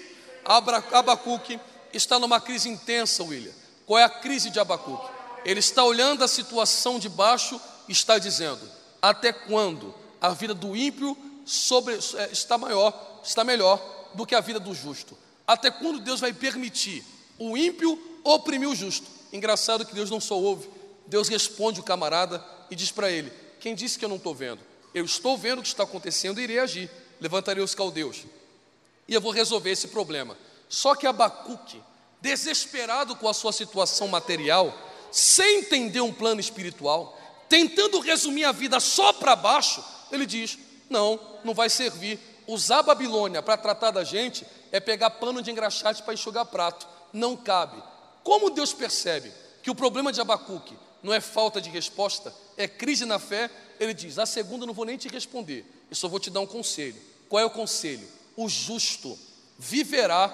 Abacuque 0.92 1.58
está 1.92 2.18
numa 2.18 2.40
crise 2.40 2.68
intensa, 2.68 3.22
William. 3.22 3.52
Qual 3.86 3.98
é 3.98 4.04
a 4.04 4.08
crise 4.08 4.50
de 4.50 4.58
Abacuque? 4.58 5.10
Ele 5.44 5.60
está 5.60 5.84
olhando 5.84 6.24
a 6.24 6.28
situação 6.28 6.98
de 6.98 7.08
baixo 7.08 7.60
e 7.88 7.92
está 7.92 8.18
dizendo: 8.18 8.60
até 9.00 9.32
quando 9.32 9.94
a 10.20 10.30
vida 10.30 10.54
do 10.54 10.76
ímpio 10.76 11.16
sobre, 11.44 11.94
é, 11.94 12.30
está 12.30 12.56
maior, 12.56 13.20
está 13.22 13.44
melhor 13.44 13.82
do 14.14 14.24
que 14.24 14.34
a 14.34 14.40
vida 14.40 14.60
do 14.60 14.74
justo? 14.74 15.18
Até 15.46 15.70
quando 15.70 16.00
Deus 16.00 16.20
vai 16.20 16.32
permitir 16.32 17.04
o 17.38 17.56
ímpio 17.56 18.20
oprimir 18.22 18.68
o 18.68 18.74
justo? 18.74 19.06
Engraçado 19.32 19.84
que 19.84 19.94
Deus 19.94 20.10
não 20.10 20.20
só 20.20 20.38
ouve, 20.38 20.68
Deus 21.06 21.28
responde 21.28 21.80
o 21.80 21.82
camarada 21.82 22.44
e 22.70 22.76
diz 22.76 22.90
para 22.90 23.10
ele: 23.10 23.32
Quem 23.60 23.74
disse 23.74 23.98
que 23.98 24.04
eu 24.04 24.08
não 24.08 24.16
estou 24.16 24.34
vendo? 24.34 24.71
Eu 24.94 25.04
estou 25.04 25.36
vendo 25.36 25.60
o 25.60 25.62
que 25.62 25.68
está 25.68 25.84
acontecendo 25.84 26.40
e 26.40 26.44
irei 26.44 26.58
agir. 26.58 26.90
Levantarei 27.20 27.62
os 27.62 27.74
caldeus. 27.74 28.24
E 29.08 29.14
eu 29.14 29.20
vou 29.20 29.32
resolver 29.32 29.70
esse 29.70 29.88
problema. 29.88 30.36
Só 30.68 30.94
que 30.94 31.06
Abacuque, 31.06 31.82
desesperado 32.20 33.16
com 33.16 33.28
a 33.28 33.34
sua 33.34 33.52
situação 33.52 34.08
material, 34.08 34.76
sem 35.10 35.60
entender 35.60 36.00
um 36.00 36.12
plano 36.12 36.40
espiritual, 36.40 37.18
tentando 37.48 38.00
resumir 38.00 38.44
a 38.44 38.52
vida 38.52 38.80
só 38.80 39.12
para 39.12 39.36
baixo, 39.36 39.84
ele 40.10 40.24
diz: 40.24 40.58
Não, 40.88 41.20
não 41.44 41.54
vai 41.54 41.68
servir. 41.68 42.18
Usar 42.46 42.78
a 42.80 42.82
Babilônia 42.82 43.42
para 43.42 43.56
tratar 43.56 43.90
da 43.90 44.02
gente 44.02 44.46
é 44.72 44.80
pegar 44.80 45.10
pano 45.10 45.42
de 45.42 45.50
engraxate 45.50 46.02
para 46.02 46.14
enxugar 46.14 46.46
prato. 46.46 46.88
Não 47.12 47.36
cabe. 47.36 47.82
Como 48.24 48.50
Deus 48.50 48.72
percebe 48.72 49.32
que 49.62 49.70
o 49.70 49.74
problema 49.74 50.12
de 50.12 50.20
Abacuque 50.20 50.76
não 51.02 51.12
é 51.12 51.20
falta 51.20 51.60
de 51.60 51.68
resposta, 51.68 52.32
é 52.56 52.68
crise 52.68 53.04
na 53.04 53.18
fé, 53.18 53.50
ele 53.80 53.94
diz: 53.94 54.18
a 54.18 54.26
segunda 54.26 54.66
não 54.66 54.74
vou 54.74 54.84
nem 54.84 54.96
te 54.96 55.08
responder, 55.08 55.64
eu 55.90 55.96
só 55.96 56.08
vou 56.08 56.20
te 56.20 56.30
dar 56.30 56.40
um 56.40 56.46
conselho. 56.46 56.96
Qual 57.28 57.40
é 57.40 57.44
o 57.44 57.50
conselho? 57.50 58.06
O 58.36 58.48
justo 58.48 59.18
viverá 59.58 60.28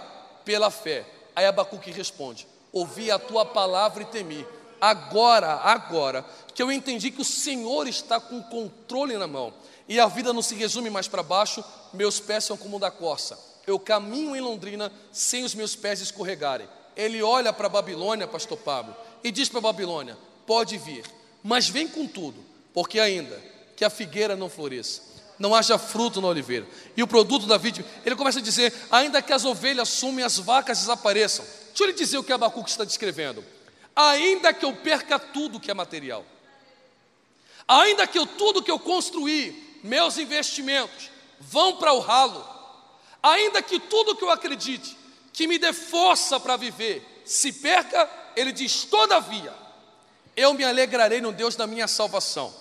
pela 0.45 0.71
fé. 0.71 1.07
Aí 1.35 1.47
Abacuque 1.47 1.91
responde: 1.91 2.47
Ouvi 2.73 3.11
a 3.11 3.19
tua 3.19 3.45
palavra 3.45 4.03
e 4.03 4.07
temi. 4.07 4.47
Agora, 4.81 5.55
agora, 5.55 6.25
que 6.55 6.63
eu 6.63 6.71
entendi 6.71 7.11
que 7.11 7.21
o 7.21 7.25
Senhor 7.25 7.89
está 7.89 8.21
com 8.21 8.39
o 8.39 8.45
controle 8.45 9.17
na 9.17 9.27
mão 9.27 9.53
e 9.89 9.99
a 9.99 10.07
vida 10.07 10.33
não 10.33 10.43
se 10.43 10.55
resume 10.55 10.91
mais 10.91 11.09
para 11.09 11.23
baixo, 11.23 11.65
meus 11.93 12.21
pés 12.21 12.45
são 12.45 12.57
como 12.57 12.79
da 12.79 12.91
corça. 12.91 13.39
Eu 13.67 13.79
caminho 13.79 14.37
em 14.37 14.41
Londrina 14.41 14.93
sem 15.13 15.45
os 15.45 15.55
meus 15.55 15.75
pés 15.75 16.01
escorregarem. 16.01 16.69
Ele 16.97 17.23
olha 17.23 17.53
para 17.53 17.67
a 17.67 17.71
Babilônia, 17.71 18.27
pastor 18.27 18.59
Pablo, 18.59 18.95
e 19.23 19.31
diz 19.31 19.49
para 19.49 19.59
a 19.59 19.63
Babilônia: 19.63 20.17
pode 20.49 20.79
vir, 20.79 21.05
mas 21.45 21.69
vem 21.69 21.87
com 21.87 22.07
tudo, 22.07 22.43
porque 22.73 22.99
ainda 22.99 23.39
que 23.77 23.85
a 23.85 23.91
figueira 23.91 24.35
não 24.35 24.49
floresça, 24.49 25.03
não 25.39 25.55
haja 25.55 25.79
fruto 25.79 26.23
na 26.23 26.29
oliveira, 26.29 26.67
e 26.97 27.03
o 27.03 27.07
produto 27.07 27.47
da 27.47 27.59
vítima, 27.59 27.87
ele 28.05 28.17
começa 28.17 28.39
a 28.39 28.43
dizer: 28.43 28.73
ainda 28.91 29.21
que 29.21 29.33
as 29.33 29.45
ovelhas 29.45 29.91
sumem, 29.91 30.25
as 30.25 30.39
vacas 30.39 30.79
desapareçam. 30.79 31.45
Deixa 31.69 31.85
eu 31.85 31.87
lhe 31.89 31.93
dizer 31.93 32.17
o 32.17 32.25
que 32.25 32.33
Abacuque 32.33 32.71
está 32.71 32.83
descrevendo. 32.83 33.45
Ainda 33.95 34.55
que 34.55 34.65
eu 34.65 34.75
perca 34.75 35.19
tudo 35.19 35.61
que 35.61 35.71
é 35.71 35.75
material, 35.75 36.25
ainda 37.67 38.07
que 38.07 38.19
eu, 38.19 38.27
tudo 38.27 38.63
que 38.63 38.71
eu 38.71 38.79
construí, 38.79 39.79
meus 39.85 40.17
investimentos, 40.17 41.11
vão 41.39 41.77
para 41.77 41.93
o 41.93 42.01
ralo, 42.01 42.45
ainda 43.23 43.61
que 43.61 43.79
tudo 43.79 44.17
que 44.17 44.25
eu 44.25 44.31
acredite, 44.31 44.97
que 45.33 45.47
me 45.47 45.59
dê 45.59 45.73
força 45.73 46.41
para 46.41 46.57
viver, 46.57 47.23
se 47.25 47.53
perca, 47.53 48.09
ele 48.35 48.51
diz: 48.51 48.85
todavia, 48.85 49.68
eu 50.39 50.55
me 50.55 50.63
alegrarei 50.65 51.21
no 51.21 51.33
Deus 51.33 51.57
da 51.57 51.67
minha 51.67 51.89
salvação. 51.89 52.55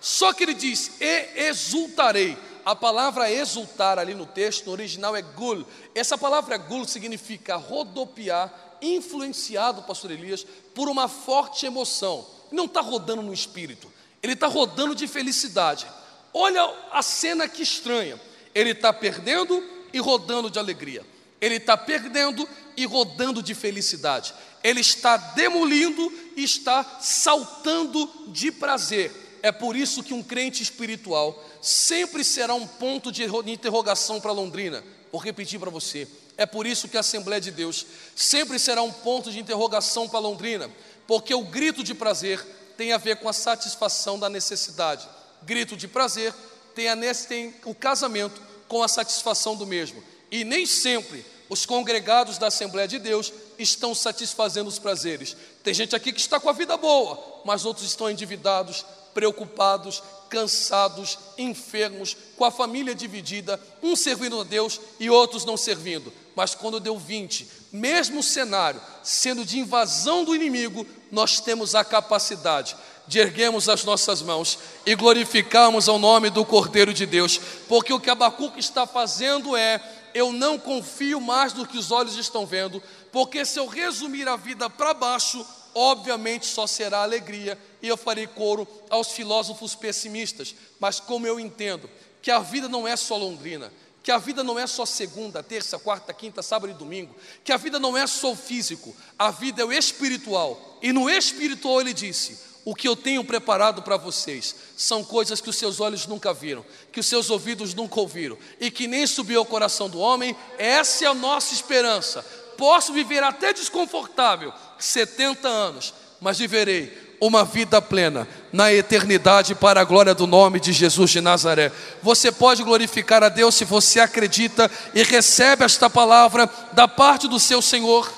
Só 0.00 0.32
que 0.32 0.44
ele 0.44 0.54
diz, 0.54 0.92
e 1.00 1.48
exultarei. 1.48 2.38
A 2.64 2.76
palavra 2.76 3.30
exultar 3.30 3.98
ali 3.98 4.14
no 4.14 4.24
texto, 4.24 4.66
no 4.66 4.72
original 4.72 5.16
é 5.16 5.20
gul. 5.20 5.66
Essa 5.94 6.16
palavra 6.16 6.56
gul 6.56 6.86
significa 6.86 7.56
rodopiar, 7.56 8.78
influenciado, 8.80 9.82
pastor 9.82 10.12
Elias, 10.12 10.46
por 10.74 10.88
uma 10.88 11.08
forte 11.08 11.66
emoção. 11.66 12.24
Não 12.52 12.66
está 12.66 12.80
rodando 12.80 13.20
no 13.20 13.34
espírito, 13.34 13.92
ele 14.22 14.34
está 14.34 14.46
rodando 14.46 14.94
de 14.94 15.08
felicidade. 15.08 15.86
Olha 16.32 16.62
a 16.92 17.02
cena 17.02 17.48
que 17.48 17.62
estranha. 17.62 18.18
Ele 18.54 18.70
está 18.70 18.92
perdendo 18.92 19.62
e 19.92 19.98
rodando 19.98 20.48
de 20.48 20.58
alegria. 20.58 21.04
Ele 21.44 21.56
está 21.56 21.76
perdendo 21.76 22.48
e 22.76 22.86
rodando 22.86 23.42
de 23.42 23.54
felicidade 23.54 24.34
ele 24.64 24.80
está 24.80 25.18
demolindo 25.18 26.10
e 26.34 26.42
está 26.42 26.98
saltando 26.98 28.10
de 28.28 28.50
prazer. 28.50 29.12
É 29.42 29.52
por 29.52 29.76
isso 29.76 30.02
que 30.02 30.14
um 30.14 30.22
crente 30.22 30.62
espiritual 30.62 31.44
sempre 31.60 32.24
será 32.24 32.54
um 32.54 32.66
ponto 32.66 33.12
de 33.12 33.22
interrogação 33.50 34.18
para 34.18 34.32
Londrina. 34.32 34.82
Vou 35.12 35.20
repetir 35.20 35.60
para 35.60 35.68
você. 35.68 36.08
É 36.38 36.46
por 36.46 36.66
isso 36.66 36.88
que 36.88 36.96
a 36.96 37.00
Assembleia 37.00 37.42
de 37.42 37.50
Deus 37.50 37.84
sempre 38.16 38.58
será 38.58 38.82
um 38.82 38.90
ponto 38.90 39.30
de 39.30 39.38
interrogação 39.38 40.08
para 40.08 40.18
Londrina, 40.18 40.70
porque 41.06 41.34
o 41.34 41.44
grito 41.44 41.84
de 41.84 41.94
prazer 41.94 42.42
tem 42.74 42.92
a 42.92 42.98
ver 42.98 43.16
com 43.16 43.28
a 43.28 43.34
satisfação 43.34 44.18
da 44.18 44.30
necessidade. 44.30 45.06
Grito 45.42 45.76
de 45.76 45.86
prazer 45.86 46.34
tem, 46.74 46.88
a, 46.88 46.96
tem 47.28 47.54
o 47.66 47.74
casamento 47.74 48.40
com 48.66 48.82
a 48.82 48.88
satisfação 48.88 49.54
do 49.54 49.66
mesmo. 49.66 50.02
E 50.30 50.42
nem 50.42 50.64
sempre 50.64 51.24
os 51.54 51.64
congregados 51.64 52.36
da 52.36 52.48
Assembleia 52.48 52.88
de 52.88 52.98
Deus 52.98 53.32
estão 53.56 53.94
satisfazendo 53.94 54.66
os 54.66 54.80
prazeres. 54.80 55.36
Tem 55.62 55.72
gente 55.72 55.94
aqui 55.94 56.12
que 56.12 56.18
está 56.18 56.40
com 56.40 56.48
a 56.48 56.52
vida 56.52 56.76
boa, 56.76 57.42
mas 57.44 57.64
outros 57.64 57.86
estão 57.86 58.10
endividados, 58.10 58.84
preocupados, 59.14 60.02
cansados, 60.28 61.16
enfermos, 61.38 62.16
com 62.36 62.44
a 62.44 62.50
família 62.50 62.92
dividida, 62.92 63.60
uns 63.80 64.00
servindo 64.00 64.40
a 64.40 64.42
Deus 64.42 64.80
e 64.98 65.08
outros 65.08 65.44
não 65.44 65.56
servindo. 65.56 66.12
Mas 66.34 66.56
quando 66.56 66.80
deu 66.80 66.98
20, 66.98 67.48
mesmo 67.70 68.20
cenário 68.20 68.80
sendo 69.04 69.44
de 69.44 69.60
invasão 69.60 70.24
do 70.24 70.34
inimigo, 70.34 70.84
nós 71.12 71.38
temos 71.38 71.76
a 71.76 71.84
capacidade 71.84 72.74
de 73.06 73.20
erguermos 73.20 73.68
as 73.68 73.84
nossas 73.84 74.22
mãos 74.22 74.58
e 74.84 74.96
glorificarmos 74.96 75.88
ao 75.88 76.00
nome 76.00 76.30
do 76.30 76.44
Cordeiro 76.44 76.92
de 76.92 77.06
Deus, 77.06 77.40
porque 77.68 77.92
o 77.92 78.00
que 78.00 78.10
Abacuque 78.10 78.58
está 78.58 78.88
fazendo 78.88 79.56
é 79.56 79.80
eu 80.14 80.32
não 80.32 80.56
confio 80.58 81.20
mais 81.20 81.52
do 81.52 81.66
que 81.66 81.76
os 81.76 81.90
olhos 81.90 82.16
estão 82.16 82.46
vendo, 82.46 82.80
porque 83.10 83.44
se 83.44 83.58
eu 83.58 83.66
resumir 83.66 84.28
a 84.28 84.36
vida 84.36 84.70
para 84.70 84.94
baixo, 84.94 85.44
obviamente 85.74 86.46
só 86.46 86.66
será 86.66 87.02
alegria, 87.02 87.58
e 87.82 87.88
eu 87.88 87.96
farei 87.96 88.26
coro 88.26 88.66
aos 88.88 89.08
filósofos 89.08 89.74
pessimistas. 89.74 90.54
Mas 90.78 91.00
como 91.00 91.26
eu 91.26 91.38
entendo 91.40 91.90
que 92.22 92.30
a 92.30 92.38
vida 92.38 92.68
não 92.68 92.86
é 92.86 92.96
só 92.96 93.16
londrina, 93.16 93.72
que 94.04 94.12
a 94.12 94.18
vida 94.18 94.44
não 94.44 94.58
é 94.58 94.66
só 94.66 94.86
segunda, 94.86 95.42
terça, 95.42 95.78
quarta, 95.78 96.12
quinta, 96.12 96.42
sábado 96.42 96.70
e 96.70 96.74
domingo, 96.74 97.14
que 97.42 97.50
a 97.50 97.56
vida 97.56 97.80
não 97.80 97.96
é 97.96 98.06
só 98.06 98.32
o 98.32 98.36
físico, 98.36 98.94
a 99.18 99.30
vida 99.30 99.62
é 99.62 99.64
o 99.64 99.72
espiritual. 99.72 100.78
E 100.80 100.92
no 100.92 101.10
espiritual 101.10 101.80
ele 101.80 101.92
disse: 101.92 102.38
o 102.64 102.74
que 102.74 102.88
eu 102.88 102.96
tenho 102.96 103.22
preparado 103.22 103.82
para 103.82 103.96
vocês 103.96 104.54
são 104.76 105.04
coisas 105.04 105.40
que 105.40 105.50
os 105.50 105.56
seus 105.56 105.80
olhos 105.80 106.06
nunca 106.06 106.32
viram, 106.32 106.64
que 106.90 107.00
os 107.00 107.06
seus 107.06 107.28
ouvidos 107.28 107.74
nunca 107.74 108.00
ouviram 108.00 108.38
e 108.58 108.70
que 108.70 108.88
nem 108.88 109.06
subiu 109.06 109.40
ao 109.40 109.46
coração 109.46 109.88
do 109.88 109.98
homem. 109.98 110.34
Essa 110.58 111.04
é 111.04 111.08
a 111.08 111.14
nossa 111.14 111.52
esperança. 111.52 112.24
Posso 112.56 112.92
viver 112.92 113.22
até 113.22 113.52
desconfortável, 113.52 114.52
70 114.78 115.46
anos, 115.46 115.92
mas 116.20 116.38
viverei 116.38 117.16
uma 117.20 117.44
vida 117.44 117.82
plena 117.82 118.26
na 118.52 118.72
eternidade 118.72 119.54
para 119.54 119.80
a 119.80 119.84
glória 119.84 120.14
do 120.14 120.26
nome 120.26 120.58
de 120.58 120.72
Jesus 120.72 121.10
de 121.10 121.20
Nazaré. 121.20 121.70
Você 122.02 122.32
pode 122.32 122.62
glorificar 122.62 123.22
a 123.22 123.28
Deus 123.28 123.54
se 123.54 123.64
você 123.64 124.00
acredita 124.00 124.70
e 124.94 125.02
recebe 125.02 125.64
esta 125.64 125.90
palavra 125.90 126.48
da 126.72 126.88
parte 126.88 127.28
do 127.28 127.38
seu 127.38 127.60
Senhor. 127.60 128.10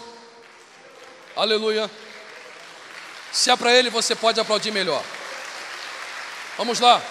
Aleluia. 1.34 1.90
Se 3.36 3.50
é 3.50 3.56
para 3.56 3.70
Ele, 3.70 3.90
você 3.90 4.16
pode 4.16 4.40
aplaudir 4.40 4.70
melhor. 4.70 5.04
Vamos 6.56 6.80
lá. 6.80 7.02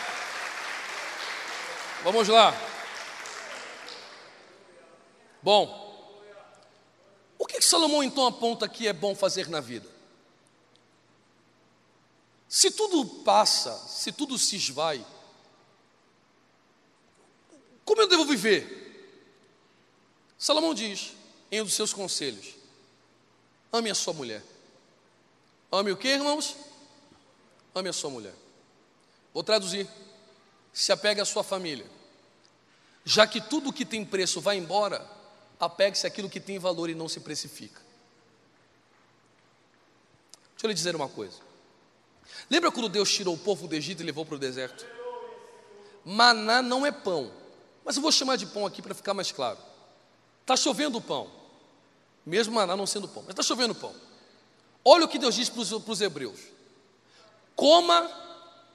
Vamos 2.04 2.28
lá. 2.28 2.52
Bom, 5.40 6.20
o 7.38 7.46
que, 7.46 7.60
que 7.60 7.64
Salomão 7.64 8.02
então 8.02 8.26
aponta 8.26 8.68
que 8.68 8.88
é 8.88 8.92
bom 8.92 9.14
fazer 9.14 9.48
na 9.50 9.62
vida? 9.62 9.88
Se 12.50 12.72
tudo 12.72 13.06
passa, 13.24 13.78
se 13.88 14.12
tudo 14.12 14.36
se 14.40 14.56
esvai, 14.56 15.06
como 17.86 18.02
eu 18.02 18.08
devo 18.08 18.26
viver? 18.26 19.14
Salomão 20.40 20.74
diz, 20.74 21.14
em 21.52 21.62
um 21.62 21.66
dos 21.66 21.76
seus 21.76 21.94
conselhos: 21.94 22.56
ame 23.72 23.92
a 23.92 23.96
sua 23.96 24.12
mulher. 24.12 24.55
Ame 25.76 25.92
o 25.92 25.98
que, 25.98 26.08
irmãos? 26.08 26.56
Ame 27.74 27.90
a 27.90 27.94
sua 27.94 28.10
mulher. 28.10 28.34
Vou 29.34 29.44
traduzir: 29.44 29.88
se 30.72 30.92
apegue 30.92 31.20
à 31.20 31.26
sua 31.26 31.44
família. 31.44 31.86
Já 33.04 33.28
que 33.28 33.42
tudo 33.42 33.74
que 33.74 33.86
tem 33.86 34.04
preço 34.04 34.42
vai 34.42 34.58
embora, 34.58 35.06
apegue-se 35.60 36.08
àquilo 36.08 36.30
que 36.30 36.40
tem 36.40 36.58
valor 36.58 36.90
e 36.90 36.96
não 36.96 37.08
se 37.08 37.20
precifica. 37.20 37.82
Deixa 40.54 40.66
eu 40.66 40.70
lhe 40.70 40.74
dizer 40.74 40.96
uma 40.96 41.10
coisa. 41.10 41.38
Lembra 42.50 42.72
quando 42.72 42.90
Deus 42.90 43.14
tirou 43.14 43.36
o 43.36 43.38
povo 43.38 43.68
do 43.68 43.76
Egito 43.76 44.02
e 44.02 44.06
levou 44.06 44.26
para 44.26 44.36
o 44.36 44.40
deserto? 44.40 44.86
Maná 46.04 46.62
não 46.62 46.86
é 46.86 46.92
pão, 46.92 47.32
mas 47.84 47.96
eu 47.96 48.02
vou 48.02 48.12
chamar 48.12 48.38
de 48.38 48.46
pão 48.46 48.66
aqui 48.66 48.82
para 48.82 48.96
ficar 48.96 49.14
mais 49.14 49.32
claro. 49.32 49.60
Está 50.42 50.56
chovendo 50.56 51.02
pão, 51.02 51.30
mesmo 52.26 52.54
maná 52.54 52.76
não 52.76 52.86
sendo 52.86 53.08
pão, 53.08 53.24
mas 53.24 53.32
está 53.32 53.44
chovendo 53.44 53.76
pão. 53.76 53.94
Olha 54.88 55.06
o 55.06 55.08
que 55.08 55.18
Deus 55.18 55.34
diz 55.34 55.50
para 55.50 55.62
os 55.62 56.02
hebreus: 56.02 56.40
coma 57.56 58.08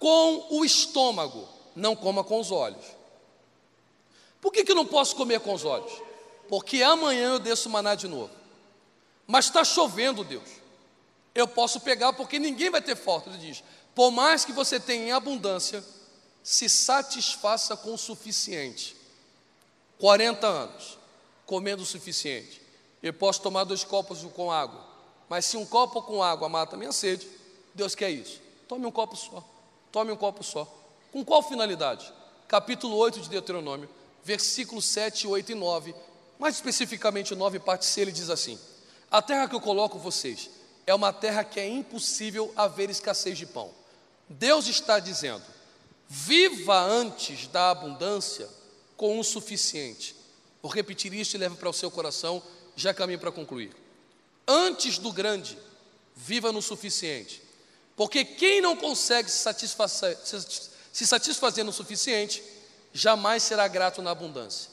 com 0.00 0.48
o 0.50 0.64
estômago, 0.64 1.48
não 1.76 1.94
coma 1.94 2.24
com 2.24 2.40
os 2.40 2.50
olhos. 2.50 2.84
Por 4.40 4.52
que, 4.52 4.64
que 4.64 4.72
eu 4.72 4.76
não 4.76 4.86
posso 4.86 5.14
comer 5.14 5.38
com 5.38 5.54
os 5.54 5.64
olhos? 5.64 5.92
Porque 6.48 6.82
amanhã 6.82 7.34
eu 7.34 7.38
desço 7.38 7.70
maná 7.70 7.94
de 7.94 8.08
novo. 8.08 8.34
Mas 9.26 9.44
está 9.44 9.62
chovendo, 9.62 10.24
Deus. 10.24 10.48
Eu 11.32 11.46
posso 11.46 11.78
pegar 11.80 12.12
porque 12.14 12.38
ninguém 12.40 12.70
vai 12.70 12.82
ter 12.82 12.96
falta. 12.96 13.30
Ele 13.30 13.38
diz: 13.38 13.62
por 13.94 14.10
mais 14.10 14.44
que 14.44 14.52
você 14.52 14.80
tenha 14.80 15.06
em 15.06 15.12
abundância, 15.12 15.84
se 16.42 16.68
satisfaça 16.68 17.76
com 17.76 17.94
o 17.94 17.98
suficiente. 17.98 18.96
40 19.98 20.46
anos, 20.46 20.98
comendo 21.46 21.82
o 21.82 21.86
suficiente. 21.86 22.60
Eu 23.02 23.12
posso 23.12 23.42
tomar 23.42 23.64
dois 23.64 23.84
copos 23.84 24.22
com 24.34 24.50
água. 24.50 24.89
Mas 25.30 25.46
se 25.46 25.56
um 25.56 25.64
copo 25.64 26.02
com 26.02 26.22
água 26.22 26.46
mata 26.46 26.76
a 26.76 26.78
minha 26.78 26.92
sede, 26.92 27.26
Deus 27.74 27.94
quer 27.94 28.10
isso. 28.10 28.38
Tome 28.68 28.84
um 28.84 28.90
copo 28.90 29.16
só. 29.16 29.42
Tome 29.90 30.12
um 30.12 30.16
copo 30.16 30.44
só. 30.44 30.70
Com 31.10 31.24
qual 31.24 31.42
finalidade? 31.42 32.12
Capítulo 32.46 32.96
8 32.96 33.20
de 33.20 33.30
Deuteronômio, 33.30 33.88
versículos 34.22 34.84
7, 34.84 35.26
8 35.26 35.52
e 35.52 35.54
9 35.54 35.94
mais 36.40 36.54
especificamente, 36.54 37.34
o 37.34 37.36
9, 37.36 37.58
parte 37.58 37.84
C, 37.84 38.00
ele 38.00 38.10
diz 38.10 38.30
assim: 38.30 38.58
A 39.10 39.20
terra 39.20 39.46
que 39.46 39.54
eu 39.54 39.60
coloco 39.60 39.98
vocês 39.98 40.48
é 40.86 40.94
uma 40.94 41.12
terra 41.12 41.44
que 41.44 41.60
é 41.60 41.68
impossível 41.68 42.50
haver 42.56 42.88
escassez 42.88 43.36
de 43.36 43.44
pão. 43.44 43.70
Deus 44.26 44.66
está 44.66 44.98
dizendo: 44.98 45.44
viva 46.08 46.80
antes 46.80 47.46
da 47.48 47.70
abundância 47.70 48.48
com 48.96 49.20
o 49.20 49.22
suficiente. 49.24 50.16
Vou 50.62 50.72
repetir 50.72 51.12
isto 51.12 51.34
e 51.34 51.38
leve 51.38 51.56
para 51.56 51.68
o 51.68 51.74
seu 51.74 51.90
coração, 51.90 52.42
já 52.74 52.94
caminho 52.94 53.18
para 53.18 53.30
concluir. 53.30 53.76
Antes 54.52 54.98
do 54.98 55.12
grande, 55.12 55.56
viva 56.16 56.50
no 56.50 56.60
suficiente. 56.60 57.40
Porque 57.94 58.24
quem 58.24 58.60
não 58.60 58.74
consegue 58.74 59.30
se 59.30 59.38
satisfazer, 61.06 61.64
no 61.64 61.72
suficiente, 61.72 62.42
jamais 62.92 63.44
será 63.44 63.68
grato 63.68 64.02
na 64.02 64.10
abundância. 64.10 64.68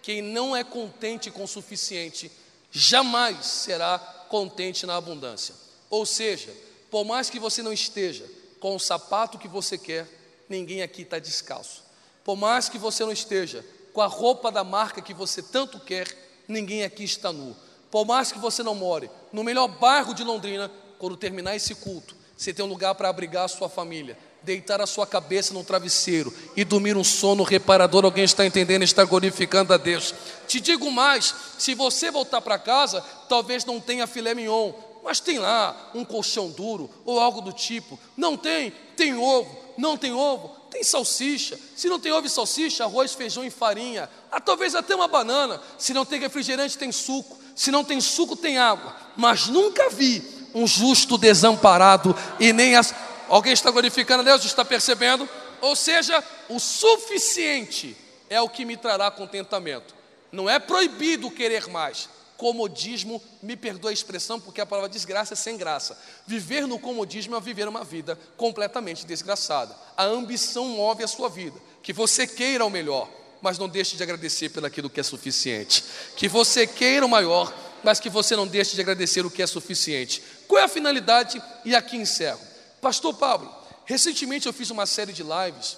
Quem 0.00 0.22
não 0.22 0.56
é 0.56 0.64
contente 0.64 1.30
com 1.30 1.44
o 1.44 1.48
suficiente, 1.48 2.32
jamais 2.72 3.44
será 3.44 3.98
contente 4.30 4.86
na 4.86 4.96
abundância. 4.96 5.54
Ou 5.90 6.06
seja, 6.06 6.50
por 6.90 7.04
mais 7.04 7.28
que 7.28 7.38
você 7.38 7.62
não 7.62 7.74
esteja 7.74 8.24
com 8.58 8.74
o 8.74 8.80
sapato 8.80 9.36
que 9.36 9.46
você 9.46 9.76
quer, 9.76 10.08
ninguém 10.48 10.80
aqui 10.80 11.02
está 11.02 11.18
descalço. 11.18 11.84
Por 12.24 12.34
mais 12.34 12.70
que 12.70 12.78
você 12.78 13.04
não 13.04 13.12
esteja 13.12 13.62
com 13.92 14.00
a 14.00 14.06
roupa 14.06 14.50
da 14.50 14.64
marca 14.64 15.02
que 15.02 15.12
você 15.12 15.42
tanto 15.42 15.78
quer, 15.78 16.08
ninguém 16.48 16.82
aqui 16.82 17.04
está 17.04 17.30
nu. 17.30 17.54
Por 17.90 18.04
mais 18.04 18.30
que 18.30 18.38
você 18.38 18.62
não 18.62 18.74
more 18.74 19.10
no 19.32 19.44
melhor 19.44 19.68
bairro 19.68 20.14
de 20.14 20.22
Londrina, 20.24 20.70
quando 20.98 21.16
terminar 21.16 21.56
esse 21.56 21.74
culto, 21.74 22.14
você 22.36 22.52
tem 22.52 22.64
um 22.64 22.68
lugar 22.68 22.94
para 22.94 23.08
abrigar 23.08 23.44
a 23.44 23.48
sua 23.48 23.68
família, 23.68 24.16
deitar 24.42 24.80
a 24.80 24.86
sua 24.86 25.06
cabeça 25.06 25.52
no 25.52 25.64
travesseiro 25.64 26.32
e 26.56 26.64
dormir 26.64 26.96
um 26.96 27.02
sono 27.02 27.42
reparador. 27.42 28.04
Alguém 28.04 28.24
está 28.24 28.46
entendendo? 28.46 28.82
Está 28.82 29.04
glorificando 29.04 29.72
a 29.72 29.76
Deus. 29.76 30.14
Te 30.46 30.60
digo 30.60 30.90
mais: 30.90 31.34
se 31.58 31.74
você 31.74 32.10
voltar 32.10 32.40
para 32.40 32.58
casa, 32.58 33.00
talvez 33.28 33.64
não 33.64 33.80
tenha 33.80 34.06
filé 34.06 34.34
mignon, 34.34 34.72
mas 35.02 35.20
tem 35.20 35.38
lá 35.38 35.90
um 35.94 36.04
colchão 36.04 36.50
duro 36.50 36.90
ou 37.04 37.18
algo 37.18 37.40
do 37.40 37.52
tipo. 37.52 37.98
Não 38.16 38.36
tem? 38.36 38.72
Tem 38.96 39.14
ovo. 39.14 39.68
Não 39.76 39.96
tem 39.96 40.12
ovo? 40.12 40.48
Tem 40.70 40.82
salsicha. 40.82 41.58
Se 41.76 41.88
não 41.88 41.98
tem 41.98 42.12
ovo 42.12 42.26
e 42.26 42.30
salsicha, 42.30 42.84
arroz, 42.84 43.14
feijão 43.14 43.44
e 43.44 43.50
farinha. 43.50 44.08
Ah, 44.30 44.40
talvez 44.40 44.74
até 44.74 44.94
uma 44.94 45.08
banana. 45.08 45.60
Se 45.78 45.94
não 45.94 46.04
tem 46.04 46.20
refrigerante, 46.20 46.76
tem 46.76 46.92
suco. 46.92 47.37
Se 47.58 47.72
não 47.72 47.82
tem 47.82 48.00
suco, 48.00 48.36
tem 48.36 48.56
água. 48.56 48.94
Mas 49.16 49.48
nunca 49.48 49.90
vi 49.90 50.22
um 50.54 50.64
justo 50.64 51.18
desamparado 51.18 52.14
e 52.38 52.52
nem 52.52 52.76
as 52.76 52.94
Alguém 53.28 53.52
está 53.52 53.70
glorificando 53.72 54.22
a 54.22 54.24
Deus? 54.24 54.44
Está 54.44 54.64
percebendo? 54.64 55.28
Ou 55.60 55.74
seja, 55.74 56.22
o 56.48 56.60
suficiente 56.60 57.96
é 58.30 58.40
o 58.40 58.48
que 58.48 58.64
me 58.64 58.76
trará 58.76 59.10
contentamento. 59.10 59.92
Não 60.30 60.48
é 60.48 60.60
proibido 60.60 61.30
querer 61.30 61.66
mais. 61.68 62.08
Comodismo, 62.36 63.20
me 63.42 63.56
perdoa 63.56 63.90
a 63.90 63.92
expressão, 63.92 64.38
porque 64.38 64.60
a 64.60 64.66
palavra 64.66 64.88
desgraça 64.88 65.34
é 65.34 65.36
sem 65.36 65.56
graça. 65.56 65.98
Viver 66.26 66.66
no 66.66 66.78
comodismo 66.78 67.34
é 67.36 67.40
viver 67.40 67.66
uma 67.66 67.82
vida 67.82 68.16
completamente 68.36 69.04
desgraçada. 69.04 69.76
A 69.96 70.04
ambição 70.04 70.64
move 70.68 71.02
a 71.02 71.08
sua 71.08 71.28
vida. 71.28 71.60
Que 71.82 71.92
você 71.92 72.26
queira 72.26 72.64
o 72.64 72.70
melhor, 72.70 73.10
mas 73.40 73.58
não 73.58 73.68
deixe 73.68 73.96
de 73.96 74.02
agradecer 74.02 74.48
pelo 74.48 74.66
aquilo 74.66 74.90
que 74.90 75.00
é 75.00 75.02
suficiente. 75.02 75.84
Que 76.16 76.28
você 76.28 76.66
queira 76.66 77.04
o 77.04 77.08
maior, 77.08 77.52
mas 77.82 78.00
que 78.00 78.10
você 78.10 78.34
não 78.34 78.46
deixe 78.46 78.74
de 78.74 78.80
agradecer 78.80 79.24
o 79.24 79.30
que 79.30 79.42
é 79.42 79.46
suficiente. 79.46 80.22
Qual 80.46 80.60
é 80.60 80.64
a 80.64 80.68
finalidade? 80.68 81.42
E 81.64 81.74
aqui 81.74 81.96
encerro. 81.96 82.40
Pastor 82.80 83.14
Pablo, 83.14 83.54
recentemente 83.84 84.46
eu 84.46 84.52
fiz 84.52 84.70
uma 84.70 84.86
série 84.86 85.12
de 85.12 85.22
lives 85.22 85.76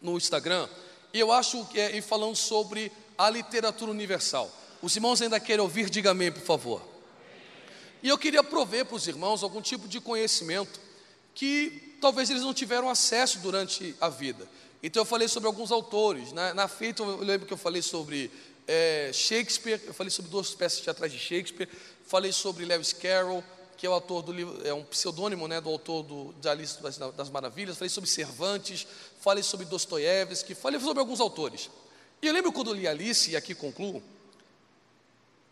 no 0.00 0.16
Instagram 0.16 0.68
e 1.12 1.18
eu 1.20 1.32
acho 1.32 1.64
que 1.66 1.80
é 1.80 2.00
falando 2.02 2.36
sobre 2.36 2.92
a 3.16 3.28
literatura 3.30 3.90
universal. 3.90 4.50
Os 4.80 4.94
irmãos 4.94 5.20
ainda 5.20 5.40
querem 5.40 5.62
ouvir? 5.62 5.90
Diga 5.90 6.10
amém, 6.10 6.30
por 6.30 6.42
favor. 6.42 6.82
E 8.02 8.08
eu 8.08 8.16
queria 8.16 8.44
prover 8.44 8.84
para 8.84 8.96
os 8.96 9.08
irmãos 9.08 9.42
algum 9.42 9.60
tipo 9.60 9.88
de 9.88 10.00
conhecimento 10.00 10.78
que 11.34 11.96
talvez 12.00 12.30
eles 12.30 12.42
não 12.42 12.54
tiveram 12.54 12.88
acesso 12.88 13.40
durante 13.40 13.94
a 14.00 14.08
vida. 14.08 14.48
Então 14.82 15.02
eu 15.02 15.06
falei 15.06 15.28
sobre 15.28 15.46
alguns 15.46 15.72
autores. 15.72 16.32
Na, 16.32 16.54
na 16.54 16.68
feita 16.68 17.02
eu 17.02 17.18
lembro 17.18 17.46
que 17.46 17.52
eu 17.52 17.58
falei 17.58 17.82
sobre 17.82 18.30
é, 18.66 19.10
Shakespeare, 19.12 19.80
eu 19.86 19.94
falei 19.94 20.10
sobre 20.10 20.30
duas 20.30 20.54
peças 20.54 20.80
teatrais 20.80 21.12
de 21.12 21.18
Shakespeare, 21.18 21.68
falei 22.06 22.32
sobre 22.32 22.64
Lewis 22.64 22.92
Carroll, 22.92 23.42
que 23.76 23.86
é 23.86 23.90
o 23.90 23.92
autor 23.92 24.22
do 24.22 24.32
livro, 24.32 24.66
é 24.66 24.74
um 24.74 24.84
pseudônimo 24.84 25.48
né, 25.48 25.60
do 25.60 25.70
autor 25.70 26.02
do, 26.02 26.34
de 26.34 26.48
Alice 26.48 26.82
das, 26.82 26.98
das 26.98 27.30
Maravilhas, 27.30 27.76
falei 27.78 27.88
sobre 27.88 28.10
Cervantes, 28.10 28.86
falei 29.20 29.42
sobre 29.42 29.64
Dostoiévski, 29.66 30.54
falei 30.54 30.78
sobre 30.80 31.00
alguns 31.00 31.20
autores. 31.20 31.70
E 32.20 32.26
eu 32.26 32.32
lembro 32.32 32.52
quando 32.52 32.70
eu 32.70 32.74
li 32.74 32.86
Alice, 32.86 33.30
e 33.30 33.36
aqui 33.36 33.54
concluo, 33.54 34.02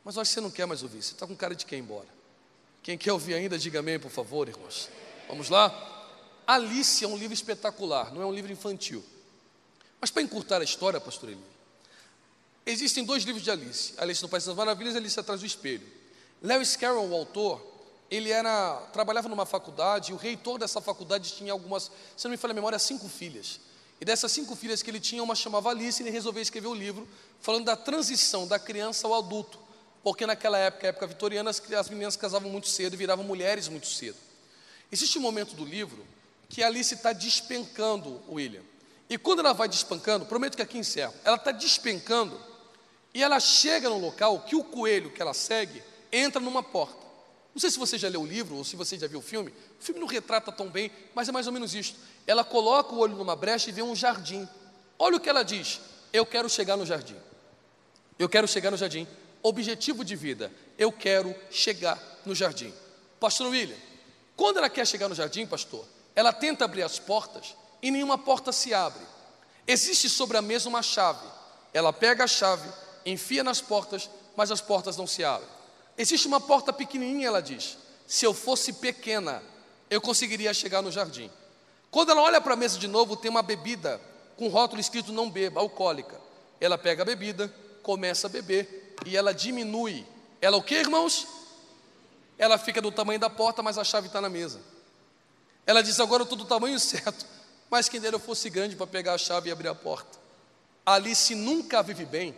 mas 0.04 0.16
eu 0.16 0.22
acho 0.22 0.30
que 0.30 0.34
você 0.34 0.40
não 0.40 0.50
quer 0.50 0.66
mais 0.66 0.82
ouvir, 0.82 1.02
você 1.02 1.12
está 1.12 1.26
com 1.26 1.34
cara 1.34 1.54
de 1.54 1.64
quem 1.64 1.78
embora. 1.78 2.08
Quem 2.82 2.98
quer 2.98 3.12
ouvir 3.12 3.34
ainda, 3.34 3.58
diga 3.58 3.80
amém, 3.80 3.98
por 3.98 4.10
favor, 4.10 4.46
irmãos. 4.46 4.88
Vamos 5.28 5.48
lá? 5.48 5.72
Alice 6.46 7.04
é 7.04 7.08
um 7.08 7.16
livro 7.16 7.34
espetacular, 7.34 8.12
não 8.12 8.22
é 8.22 8.26
um 8.26 8.32
livro 8.32 8.52
infantil. 8.52 9.04
Mas 10.00 10.10
para 10.10 10.22
encurtar 10.22 10.60
a 10.60 10.64
história, 10.64 11.00
pastor 11.00 11.30
Eli, 11.30 11.40
existem 12.64 13.04
dois 13.04 13.24
livros 13.24 13.42
de 13.42 13.50
Alice: 13.50 13.94
Alice 13.96 14.22
no 14.22 14.28
País 14.28 14.44
das 14.44 14.54
Maravilhas 14.54 14.94
e 14.94 14.98
Alice 14.98 15.18
atrás 15.18 15.40
do 15.40 15.46
espelho. 15.46 15.86
Lewis 16.42 16.76
Carroll, 16.76 17.08
o 17.08 17.14
autor, 17.14 17.60
ele 18.10 18.30
era, 18.30 18.76
trabalhava 18.92 19.28
numa 19.28 19.46
faculdade, 19.46 20.12
e 20.12 20.14
o 20.14 20.16
reitor 20.16 20.58
dessa 20.58 20.80
faculdade 20.80 21.32
tinha 21.32 21.52
algumas, 21.52 21.90
se 22.16 22.24
não 22.24 22.30
me 22.30 22.36
falha 22.36 22.52
a 22.52 22.54
memória, 22.54 22.78
cinco 22.78 23.08
filhas. 23.08 23.60
E 24.00 24.04
dessas 24.04 24.30
cinco 24.30 24.54
filhas 24.54 24.82
que 24.82 24.90
ele 24.90 25.00
tinha, 25.00 25.22
uma 25.22 25.34
chamava 25.34 25.70
Alice, 25.70 26.02
e 26.02 26.04
ele 26.04 26.10
resolveu 26.10 26.42
escrever 26.42 26.68
o 26.68 26.72
um 26.72 26.74
livro 26.74 27.08
falando 27.40 27.64
da 27.64 27.76
transição 27.76 28.46
da 28.46 28.58
criança 28.58 29.06
ao 29.06 29.14
adulto. 29.14 29.58
Porque 30.02 30.26
naquela 30.26 30.58
época, 30.58 30.86
época 30.86 31.06
vitoriana, 31.06 31.50
as, 31.50 31.60
as 31.72 31.88
meninas 31.88 32.14
casavam 32.14 32.50
muito 32.50 32.68
cedo 32.68 32.94
e 32.94 32.96
viravam 32.96 33.24
mulheres 33.24 33.68
muito 33.68 33.86
cedo. 33.86 34.16
Existe 34.92 35.18
um 35.18 35.22
momento 35.22 35.54
do 35.54 35.64
livro 35.64 36.06
que 36.48 36.62
Alice 36.62 36.94
está 36.94 37.12
despencando 37.12 38.22
William. 38.28 38.62
E 39.08 39.16
quando 39.16 39.40
ela 39.40 39.52
vai 39.52 39.68
despencando, 39.68 40.26
prometo 40.26 40.56
que 40.56 40.62
aqui 40.62 40.78
encerro, 40.78 41.14
ela 41.24 41.36
está 41.36 41.52
despencando 41.52 42.40
e 43.14 43.22
ela 43.22 43.38
chega 43.38 43.88
no 43.88 43.98
local 43.98 44.40
que 44.40 44.56
o 44.56 44.64
coelho 44.64 45.10
que 45.10 45.22
ela 45.22 45.32
segue 45.32 45.82
entra 46.12 46.40
numa 46.40 46.62
porta. 46.62 47.06
Não 47.54 47.60
sei 47.60 47.70
se 47.70 47.78
você 47.78 47.96
já 47.96 48.08
leu 48.08 48.20
o 48.20 48.26
livro 48.26 48.56
ou 48.56 48.64
se 48.64 48.76
você 48.76 48.98
já 48.98 49.06
viu 49.06 49.20
o 49.20 49.22
filme. 49.22 49.50
O 49.80 49.82
filme 49.82 49.98
não 49.98 50.06
retrata 50.06 50.52
tão 50.52 50.68
bem, 50.68 50.90
mas 51.14 51.28
é 51.28 51.32
mais 51.32 51.46
ou 51.46 51.52
menos 51.54 51.74
isto. 51.74 51.98
Ela 52.26 52.44
coloca 52.44 52.92
o 52.92 52.98
olho 52.98 53.16
numa 53.16 53.34
brecha 53.34 53.70
e 53.70 53.72
vê 53.72 53.80
um 53.80 53.96
jardim. 53.96 54.46
Olha 54.98 55.16
o 55.16 55.20
que 55.20 55.28
ela 55.28 55.42
diz: 55.42 55.80
Eu 56.12 56.26
quero 56.26 56.50
chegar 56.50 56.76
no 56.76 56.84
jardim. 56.84 57.16
Eu 58.18 58.28
quero 58.28 58.46
chegar 58.46 58.70
no 58.70 58.76
jardim. 58.76 59.08
Objetivo 59.42 60.04
de 60.04 60.14
vida: 60.14 60.52
Eu 60.76 60.92
quero 60.92 61.34
chegar 61.50 61.98
no 62.26 62.34
jardim. 62.34 62.74
Pastor 63.18 63.46
William, 63.46 63.78
quando 64.36 64.58
ela 64.58 64.68
quer 64.68 64.86
chegar 64.86 65.08
no 65.08 65.14
jardim, 65.14 65.46
pastor, 65.46 65.86
ela 66.14 66.34
tenta 66.34 66.66
abrir 66.66 66.82
as 66.82 66.98
portas 66.98 67.56
e 67.86 67.90
nenhuma 67.92 68.18
porta 68.18 68.50
se 68.50 68.74
abre. 68.74 69.06
Existe 69.64 70.08
sobre 70.08 70.36
a 70.36 70.42
mesa 70.42 70.68
uma 70.68 70.82
chave. 70.82 71.24
Ela 71.72 71.92
pega 71.92 72.24
a 72.24 72.26
chave, 72.26 72.68
enfia 73.04 73.44
nas 73.44 73.60
portas, 73.60 74.10
mas 74.36 74.50
as 74.50 74.60
portas 74.60 74.96
não 74.96 75.06
se 75.06 75.22
abrem. 75.22 75.48
Existe 75.96 76.26
uma 76.26 76.40
porta 76.40 76.72
pequenininha, 76.72 77.28
ela 77.28 77.40
diz. 77.40 77.78
Se 78.04 78.24
eu 78.24 78.34
fosse 78.34 78.72
pequena, 78.72 79.40
eu 79.88 80.00
conseguiria 80.00 80.52
chegar 80.52 80.82
no 80.82 80.90
jardim. 80.90 81.30
Quando 81.88 82.10
ela 82.10 82.22
olha 82.22 82.40
para 82.40 82.54
a 82.54 82.56
mesa 82.56 82.76
de 82.76 82.88
novo, 82.88 83.14
tem 83.14 83.30
uma 83.30 83.40
bebida 83.40 84.00
com 84.36 84.48
rótulo 84.48 84.80
escrito 84.80 85.12
não 85.12 85.30
beba, 85.30 85.60
alcoólica. 85.60 86.20
Ela 86.60 86.76
pega 86.76 87.04
a 87.04 87.06
bebida, 87.06 87.54
começa 87.84 88.26
a 88.26 88.30
beber 88.30 88.96
e 89.06 89.16
ela 89.16 89.32
diminui. 89.32 90.04
Ela 90.40 90.56
o 90.56 90.62
que, 90.62 90.74
irmãos? 90.74 91.24
Ela 92.36 92.58
fica 92.58 92.82
do 92.82 92.90
tamanho 92.90 93.20
da 93.20 93.30
porta, 93.30 93.62
mas 93.62 93.78
a 93.78 93.84
chave 93.84 94.08
está 94.08 94.20
na 94.20 94.28
mesa. 94.28 94.60
Ela 95.64 95.82
diz: 95.82 96.00
Agora 96.00 96.22
eu 96.22 96.24
estou 96.24 96.36
do 96.36 96.44
tamanho 96.44 96.78
certo, 96.80 97.24
mas 97.70 97.88
quem 97.88 98.00
dera 98.00 98.16
eu 98.16 98.20
fosse 98.20 98.48
grande 98.48 98.76
para 98.76 98.86
pegar 98.86 99.14
a 99.14 99.18
chave 99.18 99.48
e 99.48 99.52
abrir 99.52 99.68
a 99.68 99.74
porta. 99.74 100.18
Alice 100.84 101.34
nunca 101.34 101.82
vive 101.82 102.04
bem, 102.04 102.34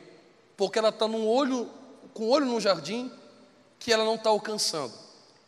porque 0.56 0.78
ela 0.78 0.88
está 0.88 1.06
olho, 1.06 1.70
com 2.14 2.24
o 2.24 2.28
olho 2.30 2.46
no 2.46 2.60
jardim 2.60 3.12
que 3.78 3.92
ela 3.92 4.04
não 4.04 4.14
está 4.14 4.30
alcançando. 4.30 4.92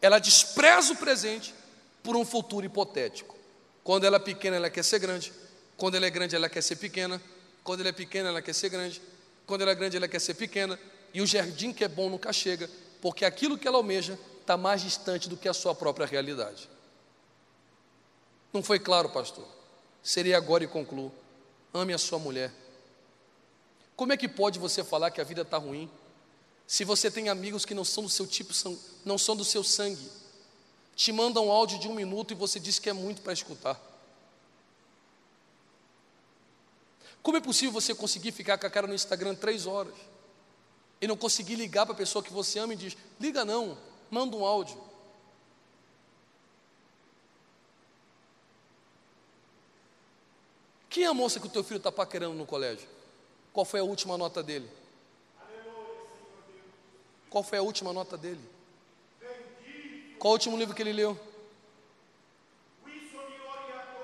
Ela 0.00 0.18
despreza 0.18 0.92
o 0.92 0.96
presente 0.96 1.54
por 2.02 2.16
um 2.16 2.24
futuro 2.24 2.64
hipotético. 2.64 3.36
Quando 3.82 4.04
ela 4.04 4.16
é 4.16 4.20
pequena, 4.20 4.56
ela 4.56 4.70
quer 4.70 4.84
ser 4.84 4.98
grande. 4.98 5.32
Quando 5.76 5.96
ela 5.96 6.06
é 6.06 6.10
grande, 6.10 6.36
ela 6.36 6.48
quer 6.48 6.62
ser 6.62 6.76
pequena. 6.76 7.20
Quando 7.64 7.80
ela 7.80 7.88
é 7.88 7.92
pequena, 7.92 8.28
ela 8.28 8.42
quer 8.42 8.54
ser 8.54 8.68
grande. 8.68 9.00
Quando 9.46 9.62
ela 9.62 9.70
é 9.70 9.74
grande, 9.74 9.96
ela 9.96 10.06
quer 10.06 10.20
ser 10.20 10.34
pequena. 10.34 10.78
E 11.12 11.20
o 11.20 11.26
jardim 11.26 11.72
que 11.72 11.82
é 11.82 11.88
bom 11.88 12.08
nunca 12.08 12.32
chega, 12.32 12.70
porque 13.00 13.24
aquilo 13.24 13.58
que 13.58 13.66
ela 13.66 13.78
almeja 13.78 14.18
está 14.40 14.56
mais 14.56 14.82
distante 14.82 15.28
do 15.28 15.36
que 15.36 15.48
a 15.48 15.54
sua 15.54 15.74
própria 15.74 16.06
realidade. 16.06 16.68
Não 18.52 18.62
foi 18.62 18.78
claro, 18.78 19.08
pastor? 19.08 19.46
Seria 20.02 20.36
agora 20.36 20.64
e 20.64 20.68
concluo. 20.68 21.12
Ame 21.72 21.92
a 21.92 21.98
sua 21.98 22.18
mulher. 22.18 22.52
Como 23.96 24.12
é 24.12 24.16
que 24.16 24.28
pode 24.28 24.58
você 24.58 24.82
falar 24.82 25.10
que 25.10 25.20
a 25.20 25.24
vida 25.24 25.42
está 25.42 25.58
ruim 25.58 25.90
se 26.70 26.84
você 26.84 27.10
tem 27.10 27.28
amigos 27.28 27.64
que 27.64 27.74
não 27.74 27.84
são 27.84 28.04
do 28.04 28.08
seu 28.08 28.24
tipo, 28.24 28.52
não 29.04 29.18
são 29.18 29.34
do 29.34 29.44
seu 29.44 29.64
sangue, 29.64 30.08
te 30.94 31.10
mandam 31.10 31.48
um 31.48 31.50
áudio 31.50 31.80
de 31.80 31.88
um 31.88 31.94
minuto 31.94 32.30
e 32.30 32.36
você 32.36 32.60
diz 32.60 32.78
que 32.78 32.88
é 32.88 32.92
muito 32.92 33.22
para 33.22 33.32
escutar. 33.32 33.80
Como 37.24 37.36
é 37.36 37.40
possível 37.40 37.72
você 37.72 37.92
conseguir 37.92 38.30
ficar 38.30 38.56
com 38.56 38.68
a 38.68 38.70
cara 38.70 38.86
no 38.86 38.94
Instagram 38.94 39.34
três 39.34 39.66
horas 39.66 39.94
e 41.00 41.08
não 41.08 41.16
conseguir 41.16 41.56
ligar 41.56 41.86
para 41.86 41.94
a 41.94 41.98
pessoa 41.98 42.22
que 42.22 42.32
você 42.32 42.60
ama 42.60 42.74
e 42.74 42.76
diz: 42.76 42.96
liga 43.18 43.44
não, 43.44 43.76
manda 44.08 44.36
um 44.36 44.44
áudio. 44.44 44.80
Quem 50.90 51.04
é 51.04 51.06
a 51.06 51.14
moça 51.14 51.38
que 51.38 51.46
o 51.46 51.50
teu 51.50 51.62
filho 51.62 51.78
está 51.78 51.92
paquerando 51.92 52.34
no 52.34 52.44
colégio? 52.44 52.88
Qual 53.52 53.64
foi 53.64 53.78
a 53.78 53.84
última 53.84 54.18
nota 54.18 54.42
dele? 54.42 54.68
Qual 57.30 57.44
foi 57.44 57.58
a 57.58 57.62
última 57.62 57.92
nota 57.92 58.18
dele? 58.18 58.40
Qual 60.18 60.32
o 60.32 60.34
último 60.34 60.58
livro 60.58 60.74
que 60.74 60.82
ele 60.82 60.92
leu? 60.92 61.18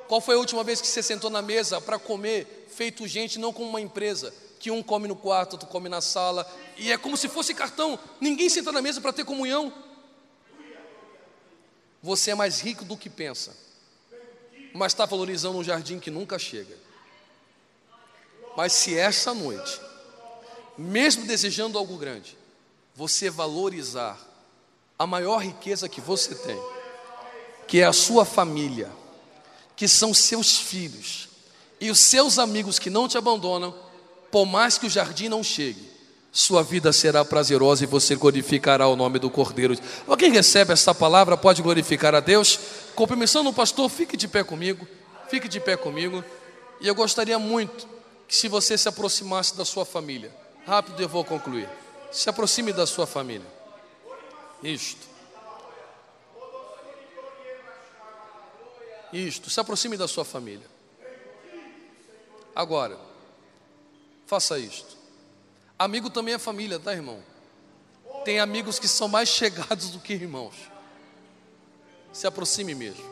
Qual 0.07 0.20
foi 0.20 0.37
a 0.37 0.39
última 0.39 0.62
vez 0.62 0.80
que 0.80 0.87
você 0.87 1.03
sentou 1.03 1.28
na 1.28 1.43
mesa 1.43 1.80
para 1.80 1.99
comer, 1.99 2.68
feito 2.68 3.09
gente, 3.09 3.41
não 3.41 3.53
como 3.53 3.68
uma 3.68 3.80
empresa, 3.80 4.32
que 4.61 4.70
um 4.70 4.80
come 4.80 5.09
no 5.09 5.16
quarto, 5.16 5.55
outro 5.55 5.68
come 5.68 5.89
na 5.89 6.01
sala, 6.01 6.49
e 6.76 6.93
é 6.93 6.97
como 6.97 7.16
se 7.16 7.28
fosse 7.28 7.53
cartão, 7.53 7.99
ninguém 8.20 8.49
senta 8.49 8.70
na 8.70 8.80
mesa 8.80 9.01
para 9.01 9.12
ter 9.12 9.24
comunhão. 9.24 9.72
Você 12.01 12.30
é 12.30 12.34
mais 12.37 12.61
rico 12.61 12.84
do 12.84 12.97
que 12.97 13.11
pensa, 13.11 13.57
mas 14.77 14.93
está 14.93 15.07
valorizando 15.07 15.59
um 15.59 15.64
jardim 15.64 15.99
que 15.99 16.11
nunca 16.11 16.39
chega. 16.39 16.77
Mas 18.57 18.72
se 18.72 18.97
essa 18.97 19.35
noite, 19.35 19.81
mesmo 20.77 21.27
desejando 21.27 21.79
algo 21.79 21.97
grande, 21.97 22.37
você 22.95 23.29
valorizar 23.29 24.18
a 24.99 25.07
maior 25.07 25.39
riqueza 25.39 25.89
que 25.89 26.01
você 26.01 26.35
tem, 26.35 26.59
que 27.66 27.81
é 27.81 27.85
a 27.85 27.93
sua 27.93 28.24
família, 28.24 28.91
que 29.74 29.87
são 29.87 30.14
seus 30.14 30.59
filhos 30.59 31.29
e 31.81 31.91
os 31.91 31.99
seus 31.99 32.39
amigos 32.39 32.79
que 32.79 32.89
não 32.89 33.09
te 33.09 33.18
abandonam, 33.18 33.74
por 34.31 34.47
mais 34.47 34.79
que 34.79 34.87
o 34.87 34.91
jardim 34.91 35.29
não 35.29 35.43
chegue, 35.43 35.97
sua 36.33 36.62
vida 36.62 36.93
será 36.93 37.24
prazerosa 37.24 37.85
e 37.85 37.87
você 37.87 38.14
glorificará 38.14 38.87
o 38.87 38.97
nome 38.97 39.18
do 39.18 39.31
Cordeiro. 39.31 39.74
Alguém 40.07 40.31
recebe 40.31 40.72
essa 40.72 40.95
palavra 40.95 41.35
pode 41.35 41.62
glorificar 41.62 42.14
a 42.14 42.20
Deus? 42.20 42.59
Com 42.97 43.07
permissão 43.07 43.44
do 43.44 43.53
pastor, 43.53 43.90
fique 43.90 44.16
de 44.16 44.26
pé 44.26 44.42
comigo, 44.42 44.88
fique 45.28 45.49
de 45.49 45.61
pé 45.61 45.76
comigo. 45.76 46.24
E 46.80 46.88
eu 46.88 46.94
gostaria 46.94 47.38
muito 47.38 47.86
que 48.26 48.34
se 48.34 48.49
você 48.49 48.76
se 48.76 48.88
aproximasse 48.88 49.55
da 49.55 49.66
sua 49.66 49.84
família, 49.84 50.34
rápido 50.66 51.01
eu 51.03 51.09
vou 51.09 51.22
concluir. 51.22 51.68
Se 52.11 52.30
aproxime 52.30 52.72
da 52.72 52.86
sua 52.86 53.07
família. 53.07 53.47
Isto. 54.62 55.07
Isto. 59.12 59.51
Se 59.51 59.61
aproxime 59.61 59.99
da 59.99 60.09
sua 60.09 60.24
família. 60.24 60.66
Agora, 62.55 62.99
faça 64.26 64.59
isto. 64.59 64.97
Amigo 65.78 66.09
também 66.09 66.32
é 66.32 66.38
família, 66.38 66.78
tá, 66.78 66.94
irmão? 66.94 67.22
Tem 68.24 68.40
amigos 68.40 68.78
que 68.78 68.88
são 68.88 69.07
mais 69.07 69.28
chegados 69.30 69.90
do 69.90 70.01
que 70.01 70.14
irmãos. 70.14 70.76
Se 72.17 72.27
aproxime 72.27 72.75
mesmo. 72.75 73.05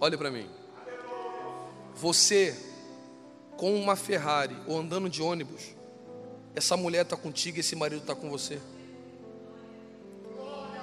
Olhe 0.00 0.16
para 0.16 0.30
mim. 0.30 0.48
Você, 1.94 2.56
com 3.58 3.74
uma 3.74 3.96
Ferrari 3.96 4.56
ou 4.66 4.78
andando 4.78 5.10
de 5.10 5.20
ônibus, 5.20 5.74
essa 6.54 6.78
mulher 6.78 7.02
está 7.02 7.18
contigo, 7.18 7.60
esse 7.60 7.76
marido 7.76 8.00
está 8.00 8.14
com 8.14 8.30
você. 8.30 8.58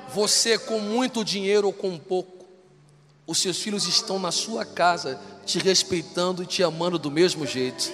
Você 0.10 0.60
com 0.60 0.80
muito 0.80 1.26
dinheiro 1.26 1.66
ou 1.66 1.74
com 1.74 1.98
pouco, 1.98 2.46
os 3.26 3.40
seus 3.40 3.58
filhos 3.58 3.88
estão 3.88 4.20
na 4.20 4.32
sua 4.32 4.64
casa, 4.64 5.20
te 5.48 5.58
respeitando 5.58 6.44
e 6.44 6.46
te 6.46 6.62
amando 6.62 7.00
do 7.00 7.10
mesmo 7.10 7.44
jeito. 7.44 7.92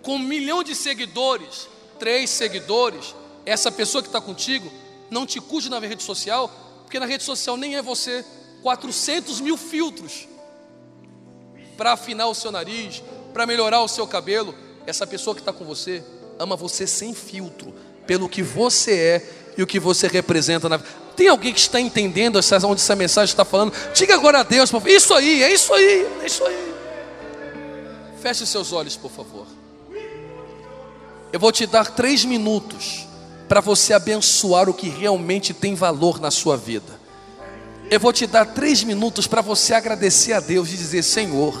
Com 0.00 0.14
um 0.14 0.18
milhão 0.18 0.62
de 0.62 0.74
seguidores, 0.74 1.68
três 1.98 2.30
seguidores, 2.30 3.14
essa 3.44 3.70
pessoa 3.70 4.00
que 4.00 4.08
está 4.08 4.18
contigo 4.18 4.85
não 5.10 5.26
te 5.26 5.40
curte 5.40 5.68
na 5.68 5.78
rede 5.78 6.02
social, 6.02 6.50
porque 6.82 6.98
na 6.98 7.06
rede 7.06 7.24
social 7.24 7.56
nem 7.56 7.76
é 7.76 7.82
você. 7.82 8.24
400 8.62 9.40
mil 9.40 9.56
filtros 9.56 10.26
para 11.76 11.92
afinar 11.92 12.26
o 12.26 12.34
seu 12.34 12.50
nariz, 12.50 13.02
para 13.32 13.46
melhorar 13.46 13.82
o 13.82 13.88
seu 13.88 14.06
cabelo. 14.06 14.54
Essa 14.86 15.06
pessoa 15.06 15.34
que 15.34 15.40
está 15.40 15.52
com 15.52 15.64
você 15.64 16.02
ama 16.38 16.56
você 16.56 16.86
sem 16.86 17.14
filtro, 17.14 17.74
pelo 18.06 18.28
que 18.28 18.42
você 18.42 18.92
é 18.92 19.30
e 19.56 19.62
o 19.62 19.66
que 19.66 19.78
você 19.78 20.06
representa 20.06 20.68
na 20.68 20.78
vida. 20.78 20.88
Tem 21.16 21.28
alguém 21.28 21.52
que 21.52 21.60
está 21.60 21.80
entendendo 21.80 22.38
essa, 22.38 22.58
onde 22.66 22.80
essa 22.80 22.94
mensagem 22.94 23.32
está 23.32 23.44
falando? 23.44 23.72
Diga 23.94 24.14
agora 24.14 24.40
a 24.40 24.42
Deus, 24.42 24.70
por 24.70 24.80
favor. 24.80 24.94
Isso 24.94 25.14
aí, 25.14 25.42
é 25.42 25.52
isso 25.52 25.72
aí, 25.72 26.06
é 26.22 26.26
isso 26.26 26.44
aí. 26.44 26.74
Feche 28.20 28.46
seus 28.46 28.72
olhos, 28.72 28.96
por 28.96 29.10
favor. 29.10 29.46
Eu 31.32 31.40
vou 31.40 31.50
te 31.50 31.66
dar 31.66 31.86
três 31.86 32.24
minutos 32.24 33.05
para 33.48 33.60
você 33.60 33.92
abençoar 33.92 34.68
o 34.68 34.74
que 34.74 34.88
realmente 34.88 35.54
tem 35.54 35.74
valor 35.74 36.20
na 36.20 36.30
sua 36.30 36.56
vida. 36.56 37.00
Eu 37.90 38.00
vou 38.00 38.12
te 38.12 38.26
dar 38.26 38.44
três 38.46 38.82
minutos 38.82 39.26
para 39.26 39.40
você 39.40 39.74
agradecer 39.74 40.32
a 40.32 40.40
Deus 40.40 40.72
e 40.72 40.76
dizer: 40.76 41.02
Senhor, 41.02 41.60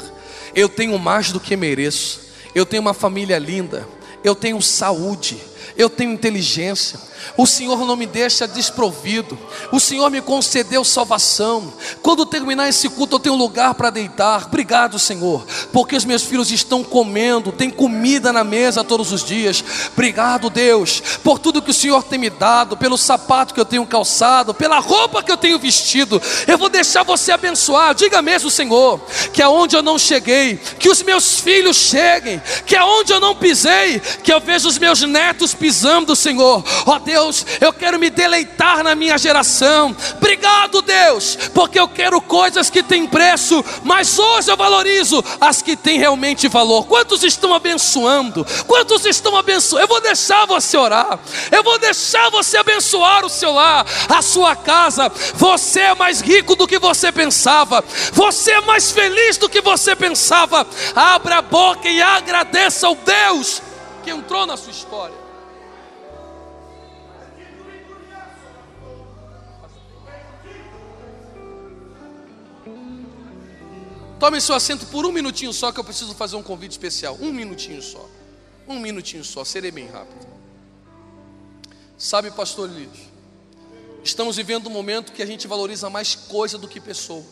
eu 0.54 0.68
tenho 0.68 0.98
mais 0.98 1.30
do 1.30 1.38
que 1.38 1.56
mereço. 1.56 2.26
Eu 2.54 2.64
tenho 2.64 2.80
uma 2.80 2.94
família 2.94 3.38
linda, 3.38 3.86
eu 4.24 4.34
tenho 4.34 4.62
saúde, 4.62 5.36
eu 5.76 5.90
tenho 5.90 6.10
inteligência, 6.10 6.98
o 7.36 7.46
Senhor 7.46 7.84
não 7.86 7.96
me 7.96 8.06
deixa 8.06 8.46
desprovido, 8.46 9.38
o 9.72 9.80
Senhor 9.80 10.10
me 10.10 10.20
concedeu 10.20 10.84
salvação. 10.84 11.72
Quando 12.02 12.26
terminar 12.26 12.68
esse 12.68 12.88
culto, 12.88 13.16
eu 13.16 13.20
tenho 13.20 13.34
lugar 13.34 13.74
para 13.74 13.90
deitar. 13.90 14.46
Obrigado, 14.46 14.98
Senhor, 14.98 15.46
porque 15.72 15.96
os 15.96 16.04
meus 16.04 16.22
filhos 16.22 16.50
estão 16.50 16.82
comendo, 16.82 17.52
tem 17.52 17.70
comida 17.70 18.32
na 18.32 18.44
mesa 18.44 18.84
todos 18.84 19.12
os 19.12 19.24
dias. 19.24 19.64
Obrigado, 19.92 20.50
Deus, 20.50 21.02
por 21.22 21.38
tudo 21.38 21.62
que 21.62 21.70
o 21.70 21.74
Senhor 21.74 22.02
tem 22.02 22.18
me 22.18 22.30
dado, 22.30 22.76
pelo 22.76 22.96
sapato 22.96 23.54
que 23.54 23.60
eu 23.60 23.64
tenho 23.64 23.86
calçado, 23.86 24.54
pela 24.54 24.78
roupa 24.78 25.22
que 25.22 25.30
eu 25.30 25.36
tenho 25.36 25.58
vestido. 25.58 26.20
Eu 26.46 26.58
vou 26.58 26.68
deixar 26.68 27.02
você 27.02 27.32
abençoar. 27.32 27.94
Diga 27.94 28.22
mesmo, 28.22 28.50
Senhor, 28.50 29.00
que 29.32 29.42
aonde 29.42 29.76
eu 29.76 29.82
não 29.82 29.98
cheguei, 29.98 30.56
que 30.78 30.88
os 30.88 31.02
meus 31.02 31.40
filhos 31.40 31.76
cheguem, 31.76 32.40
que 32.64 32.76
aonde 32.76 33.12
eu 33.12 33.20
não 33.20 33.34
pisei, 33.34 34.00
que 34.00 34.32
eu 34.32 34.40
veja 34.40 34.68
os 34.68 34.78
meus 34.78 35.00
netos 35.02 35.54
pisando, 35.54 36.16
Senhor. 36.16 36.64
Oh, 36.86 36.98
Deus, 37.06 37.46
eu 37.60 37.72
quero 37.72 38.00
me 38.00 38.10
deleitar 38.10 38.82
na 38.82 38.96
minha 38.96 39.16
geração. 39.16 39.96
Obrigado, 40.16 40.82
Deus, 40.82 41.38
porque 41.54 41.78
eu 41.78 41.86
quero 41.86 42.20
coisas 42.20 42.68
que 42.68 42.82
têm 42.82 43.06
preço, 43.06 43.64
mas 43.84 44.18
hoje 44.18 44.50
eu 44.50 44.56
valorizo 44.56 45.24
as 45.40 45.62
que 45.62 45.76
têm 45.76 46.00
realmente 46.00 46.48
valor. 46.48 46.84
Quantos 46.86 47.22
estão 47.22 47.54
abençoando? 47.54 48.44
Quantos 48.66 49.06
estão 49.06 49.36
abençoando? 49.36 49.84
Eu 49.84 49.88
vou 49.88 50.00
deixar 50.00 50.46
você 50.46 50.76
orar. 50.76 51.20
Eu 51.52 51.62
vou 51.62 51.78
deixar 51.78 52.28
você 52.30 52.56
abençoar 52.56 53.24
o 53.24 53.30
seu 53.30 53.52
lar, 53.52 53.86
a 54.08 54.20
sua 54.20 54.56
casa. 54.56 55.10
Você 55.34 55.80
é 55.80 55.94
mais 55.94 56.20
rico 56.20 56.56
do 56.56 56.66
que 56.66 56.80
você 56.80 57.12
pensava. 57.12 57.84
Você 58.12 58.50
é 58.50 58.60
mais 58.62 58.90
feliz 58.90 59.36
do 59.36 59.48
que 59.48 59.60
você 59.60 59.94
pensava. 59.94 60.66
Abra 60.94 61.38
a 61.38 61.42
boca 61.42 61.88
e 61.88 62.02
agradeça 62.02 62.88
ao 62.88 62.96
Deus 62.96 63.62
que 64.02 64.10
entrou 64.10 64.44
na 64.44 64.56
sua 64.56 64.72
história. 64.72 65.25
Tome 74.18 74.40
seu 74.40 74.54
assento 74.54 74.86
por 74.86 75.04
um 75.04 75.12
minutinho 75.12 75.52
só, 75.52 75.70
que 75.70 75.78
eu 75.78 75.84
preciso 75.84 76.14
fazer 76.14 76.36
um 76.36 76.42
convite 76.42 76.72
especial. 76.72 77.18
Um 77.20 77.32
minutinho 77.32 77.82
só. 77.82 78.08
Um 78.66 78.80
minutinho 78.80 79.22
só, 79.22 79.44
serei 79.44 79.70
bem 79.70 79.86
rápido. 79.86 80.26
Sabe, 81.98 82.30
pastor 82.30 82.70
Elias, 82.70 82.96
estamos 84.02 84.36
vivendo 84.36 84.68
um 84.68 84.70
momento 84.70 85.12
que 85.12 85.22
a 85.22 85.26
gente 85.26 85.46
valoriza 85.46 85.90
mais 85.90 86.14
coisa 86.14 86.56
do 86.56 86.66
que 86.66 86.80
pessoas. 86.80 87.24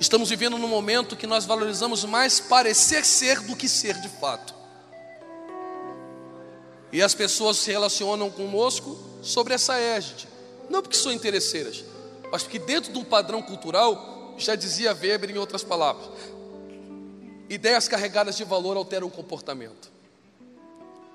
Estamos 0.00 0.28
vivendo 0.28 0.58
num 0.58 0.68
momento 0.68 1.16
que 1.16 1.26
nós 1.26 1.44
valorizamos 1.44 2.04
mais 2.04 2.40
parecer 2.40 3.04
ser 3.04 3.40
do 3.40 3.54
que 3.54 3.68
ser 3.68 4.00
de 4.00 4.08
fato. 4.08 4.54
E 6.90 7.02
as 7.02 7.14
pessoas 7.14 7.58
se 7.58 7.70
relacionam 7.70 8.30
conosco 8.30 8.98
sobre 9.22 9.54
essa 9.54 9.78
égide. 9.78 10.28
Não 10.68 10.82
porque 10.82 10.96
são 10.96 11.12
interesseiras, 11.12 11.84
mas 12.34 12.42
porque 12.42 12.58
dentro 12.58 12.92
de 12.92 12.98
um 12.98 13.04
padrão 13.04 13.40
cultural, 13.40 14.34
já 14.36 14.56
dizia 14.56 14.92
Weber 14.92 15.30
em 15.30 15.38
outras 15.38 15.62
palavras, 15.62 16.10
ideias 17.48 17.86
carregadas 17.86 18.36
de 18.36 18.42
valor 18.42 18.76
alteram 18.76 19.06
o 19.06 19.10
comportamento. 19.10 19.88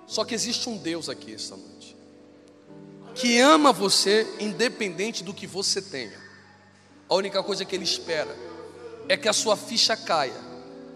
Só 0.08 0.24
que 0.24 0.34
existe 0.34 0.70
um 0.70 0.78
Deus 0.78 1.10
aqui 1.10 1.34
esta 1.34 1.58
noite, 1.58 1.94
que 3.14 3.38
ama 3.38 3.74
você 3.74 4.26
independente 4.40 5.22
do 5.22 5.34
que 5.34 5.46
você 5.46 5.82
tenha. 5.82 6.18
A 7.10 7.16
única 7.16 7.44
coisa 7.44 7.66
que 7.66 7.76
Ele 7.76 7.84
espera 7.84 8.34
é 9.10 9.18
que 9.18 9.28
a 9.28 9.34
sua 9.34 9.58
ficha 9.58 9.98
caia, 9.98 10.40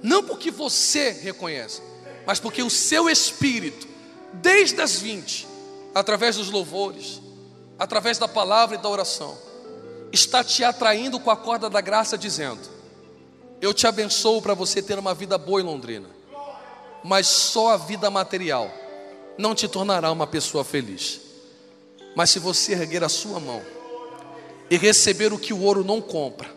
não 0.02 0.24
porque 0.24 0.50
você 0.50 1.10
reconhece, 1.10 1.82
mas 2.26 2.40
porque 2.40 2.64
o 2.64 2.70
seu 2.70 3.10
espírito, 3.10 3.90
desde 4.36 4.82
as 4.82 5.02
20, 5.02 5.46
através 5.94 6.38
dos 6.38 6.50
louvores, 6.50 7.22
através 7.78 8.18
da 8.18 8.28
palavra 8.30 8.78
e 8.78 8.82
da 8.82 8.88
oração, 8.88 9.52
está 10.14 10.44
te 10.44 10.64
atraindo 10.64 11.20
com 11.20 11.32
a 11.32 11.36
corda 11.36 11.68
da 11.68 11.82
graça, 11.82 12.16
dizendo: 12.16 12.62
Eu 13.60 13.74
te 13.74 13.88
abençoo 13.88 14.40
para 14.42 14.54
você 14.54 14.82
ter 14.82 15.00
uma 15.00 15.16
vida 15.16 15.38
boa 15.40 15.60
em 15.60 15.66
Londrina, 15.66 16.08
mas 17.04 17.26
só 17.26 17.72
a 17.72 17.78
vida 17.78 18.12
material 18.12 18.72
não 19.38 19.56
te 19.56 19.68
tornará 19.68 20.12
uma 20.12 20.28
pessoa 20.28 20.64
feliz. 20.64 21.20
Mas 22.16 22.30
se 22.30 22.38
você 22.38 22.74
erguer 22.74 23.04
a 23.04 23.10
sua 23.10 23.40
mão 23.40 23.64
e 24.70 24.78
receber 24.78 25.34
o 25.34 25.40
que 25.40 25.52
o 25.52 25.62
ouro 25.62 25.84
não 25.84 26.00
compra, 26.00 26.50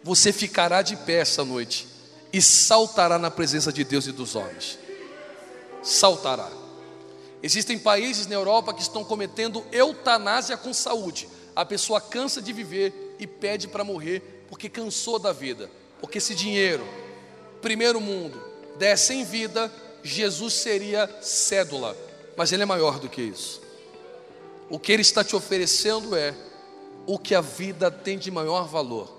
você 0.00 0.32
ficará 0.32 0.80
de 0.80 0.96
pé 0.96 1.14
essa 1.14 1.44
noite 1.44 1.88
e 2.32 2.40
saltará 2.40 3.18
na 3.18 3.30
presença 3.30 3.72
de 3.72 3.82
Deus 3.82 4.06
e 4.06 4.12
dos 4.12 4.36
homens. 4.36 4.78
Saltará. 5.82 6.48
Existem 7.42 7.78
países 7.78 8.26
na 8.28 8.34
Europa 8.36 8.72
que 8.72 8.80
estão 8.80 9.02
cometendo 9.02 9.64
eutanásia 9.72 10.56
com 10.56 10.72
saúde 10.72 11.28
a 11.54 11.64
pessoa 11.64 12.00
cansa 12.00 12.42
de 12.42 12.52
viver 12.52 13.14
e 13.18 13.26
pede 13.26 13.68
para 13.68 13.84
morrer 13.84 14.44
porque 14.48 14.68
cansou 14.68 15.18
da 15.18 15.32
vida. 15.32 15.70
Porque 16.00 16.20
se 16.20 16.34
dinheiro, 16.34 16.86
primeiro 17.62 18.00
mundo, 18.00 18.40
desse 18.76 19.14
em 19.14 19.24
vida, 19.24 19.72
Jesus 20.02 20.54
seria 20.54 21.08
cédula, 21.22 21.96
mas 22.36 22.52
ele 22.52 22.62
é 22.62 22.66
maior 22.66 22.98
do 22.98 23.08
que 23.08 23.22
isso. 23.22 23.62
O 24.68 24.78
que 24.78 24.92
ele 24.92 25.02
está 25.02 25.22
te 25.22 25.36
oferecendo 25.36 26.16
é 26.16 26.34
o 27.06 27.18
que 27.18 27.34
a 27.34 27.40
vida 27.40 27.90
tem 27.90 28.18
de 28.18 28.30
maior 28.30 28.66
valor, 28.66 29.12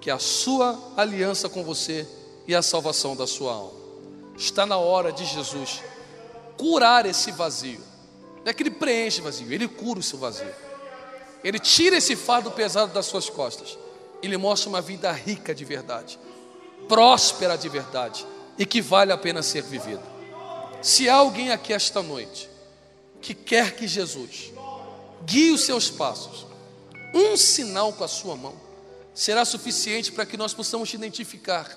que 0.00 0.10
é 0.10 0.12
a 0.12 0.18
sua 0.18 0.92
aliança 0.96 1.48
com 1.48 1.62
você 1.62 2.06
e 2.46 2.54
a 2.54 2.62
salvação 2.62 3.16
da 3.16 3.26
sua 3.26 3.52
alma. 3.52 3.84
Está 4.36 4.66
na 4.66 4.76
hora 4.76 5.12
de 5.12 5.24
Jesus 5.24 5.82
curar 6.56 7.06
esse 7.06 7.30
vazio. 7.32 7.80
Não 8.44 8.50
é 8.50 8.52
que 8.52 8.62
ele 8.62 8.70
preenche 8.70 9.20
vazio, 9.20 9.52
ele 9.52 9.68
cura 9.68 10.00
o 10.00 10.02
seu 10.02 10.18
vazio. 10.18 10.63
Ele 11.44 11.58
tira 11.58 11.98
esse 11.98 12.16
fardo 12.16 12.50
pesado 12.50 12.94
das 12.94 13.04
suas 13.04 13.28
costas. 13.28 13.78
Ele 14.22 14.38
mostra 14.38 14.70
uma 14.70 14.80
vida 14.80 15.12
rica 15.12 15.54
de 15.54 15.62
verdade, 15.62 16.18
próspera 16.88 17.56
de 17.56 17.68
verdade 17.68 18.26
e 18.58 18.64
que 18.64 18.80
vale 18.80 19.12
a 19.12 19.18
pena 19.18 19.42
ser 19.42 19.62
vivida. 19.62 20.02
Se 20.80 21.06
há 21.06 21.16
alguém 21.16 21.50
aqui 21.50 21.74
esta 21.74 22.02
noite 22.02 22.48
que 23.20 23.34
quer 23.34 23.76
que 23.76 23.86
Jesus 23.86 24.52
guie 25.26 25.50
os 25.50 25.64
seus 25.64 25.90
passos, 25.90 26.46
um 27.12 27.36
sinal 27.36 27.92
com 27.92 28.04
a 28.04 28.08
sua 28.08 28.36
mão 28.36 28.54
será 29.14 29.44
suficiente 29.44 30.10
para 30.10 30.26
que 30.26 30.36
nós 30.36 30.54
possamos 30.54 30.88
te 30.88 30.96
identificar 30.96 31.68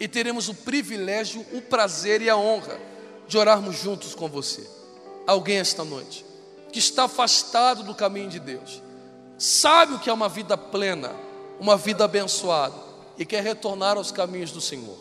e 0.00 0.08
teremos 0.08 0.48
o 0.48 0.54
privilégio, 0.54 1.46
o 1.52 1.60
prazer 1.60 2.22
e 2.22 2.30
a 2.30 2.36
honra 2.36 2.80
de 3.28 3.36
orarmos 3.36 3.78
juntos 3.78 4.14
com 4.14 4.28
você. 4.28 4.68
Alguém 5.26 5.58
esta 5.58 5.84
noite 5.84 6.24
que 6.72 6.78
está 6.78 7.04
afastado 7.04 7.82
do 7.82 7.94
caminho 7.94 8.28
de 8.28 8.40
Deus 8.40 8.82
sabe 9.42 9.94
o 9.94 9.98
que 9.98 10.08
é 10.08 10.12
uma 10.12 10.28
vida 10.28 10.56
plena, 10.56 11.12
uma 11.58 11.76
vida 11.76 12.04
abençoada 12.04 12.76
e 13.18 13.26
quer 13.26 13.42
retornar 13.42 13.96
aos 13.96 14.12
caminhos 14.12 14.52
do 14.52 14.60
Senhor. 14.60 14.96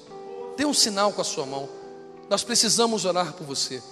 Dê 0.58 0.66
um 0.66 0.74
sinal 0.74 1.14
com 1.14 1.22
a 1.22 1.24
sua 1.24 1.46
mão. 1.46 1.70
Nós 2.28 2.44
precisamos 2.44 3.06
orar 3.06 3.34
por 3.34 3.46
você. 3.46 3.84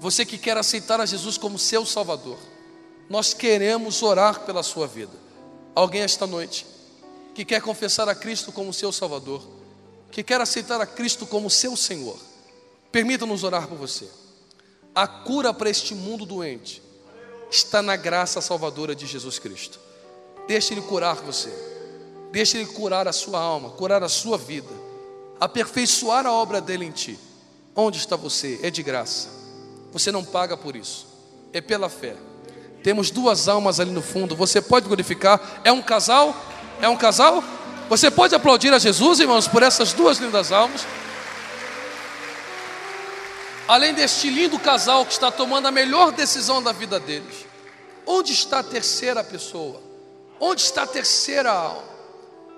Você 0.00 0.24
que 0.24 0.38
quer 0.38 0.56
aceitar 0.56 1.02
a 1.02 1.06
Jesus 1.06 1.36
como 1.36 1.58
seu 1.58 1.84
Salvador, 1.84 2.38
nós 3.10 3.34
queremos 3.34 4.02
orar 4.02 4.40
pela 4.40 4.62
sua 4.62 4.86
vida. 4.86 5.12
Alguém 5.74 6.00
esta 6.00 6.26
noite 6.26 6.64
que 7.34 7.44
quer 7.44 7.60
confessar 7.60 8.08
a 8.08 8.14
Cristo 8.14 8.50
como 8.50 8.72
seu 8.72 8.90
Salvador, 8.90 9.46
que 10.10 10.22
quer 10.22 10.40
aceitar 10.40 10.80
a 10.80 10.86
Cristo 10.86 11.26
como 11.26 11.50
seu 11.50 11.76
Senhor, 11.76 12.18
permita-nos 12.90 13.44
orar 13.44 13.68
por 13.68 13.76
você. 13.76 14.08
A 14.94 15.06
cura 15.06 15.52
para 15.52 15.68
este 15.68 15.94
mundo 15.94 16.24
doente 16.24 16.82
está 17.50 17.82
na 17.82 17.96
graça 17.96 18.40
salvadora 18.40 18.94
de 18.94 19.06
Jesus 19.06 19.38
Cristo. 19.38 19.89
Deixe 20.46 20.74
Ele 20.74 20.82
curar 20.82 21.16
você. 21.16 21.52
Deixe 22.32 22.58
Ele 22.58 22.66
curar 22.66 23.08
a 23.08 23.12
sua 23.12 23.40
alma, 23.40 23.70
curar 23.70 24.02
a 24.02 24.08
sua 24.08 24.38
vida, 24.38 24.72
aperfeiçoar 25.38 26.26
a 26.26 26.32
obra 26.32 26.60
dele 26.60 26.84
em 26.84 26.90
ti. 26.90 27.18
Onde 27.74 27.98
está 27.98 28.16
você? 28.16 28.58
É 28.62 28.70
de 28.70 28.82
graça. 28.82 29.28
Você 29.92 30.12
não 30.12 30.24
paga 30.24 30.56
por 30.56 30.76
isso. 30.76 31.06
É 31.52 31.60
pela 31.60 31.88
fé. 31.88 32.16
Temos 32.82 33.10
duas 33.10 33.48
almas 33.48 33.80
ali 33.80 33.90
no 33.90 34.02
fundo. 34.02 34.34
Você 34.36 34.60
pode 34.60 34.86
glorificar. 34.86 35.60
É 35.64 35.72
um 35.72 35.82
casal? 35.82 36.34
É 36.80 36.88
um 36.88 36.96
casal? 36.96 37.42
Você 37.88 38.10
pode 38.10 38.34
aplaudir 38.34 38.72
a 38.72 38.78
Jesus, 38.78 39.20
irmãos, 39.20 39.48
por 39.48 39.62
essas 39.62 39.92
duas 39.92 40.18
lindas 40.18 40.52
almas. 40.52 40.86
Além 43.66 43.94
deste 43.94 44.30
lindo 44.30 44.58
casal 44.58 45.04
que 45.04 45.12
está 45.12 45.30
tomando 45.30 45.66
a 45.66 45.70
melhor 45.70 46.12
decisão 46.12 46.62
da 46.62 46.72
vida 46.72 46.98
deles. 46.98 47.46
Onde 48.06 48.32
está 48.32 48.60
a 48.60 48.64
terceira 48.64 49.22
pessoa? 49.22 49.89
Onde 50.40 50.62
está 50.62 50.84
a 50.84 50.86
terceira 50.86 51.52
alma? 51.52 51.84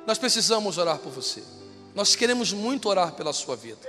Nós 0.07 0.17
precisamos 0.17 0.79
orar 0.79 0.99
por 0.99 1.11
você. 1.11 1.43
Nós 1.95 2.15
queremos 2.15 2.53
muito 2.53 2.89
orar 2.89 3.13
pela 3.13 3.33
sua 3.33 3.57
vida. 3.57 3.81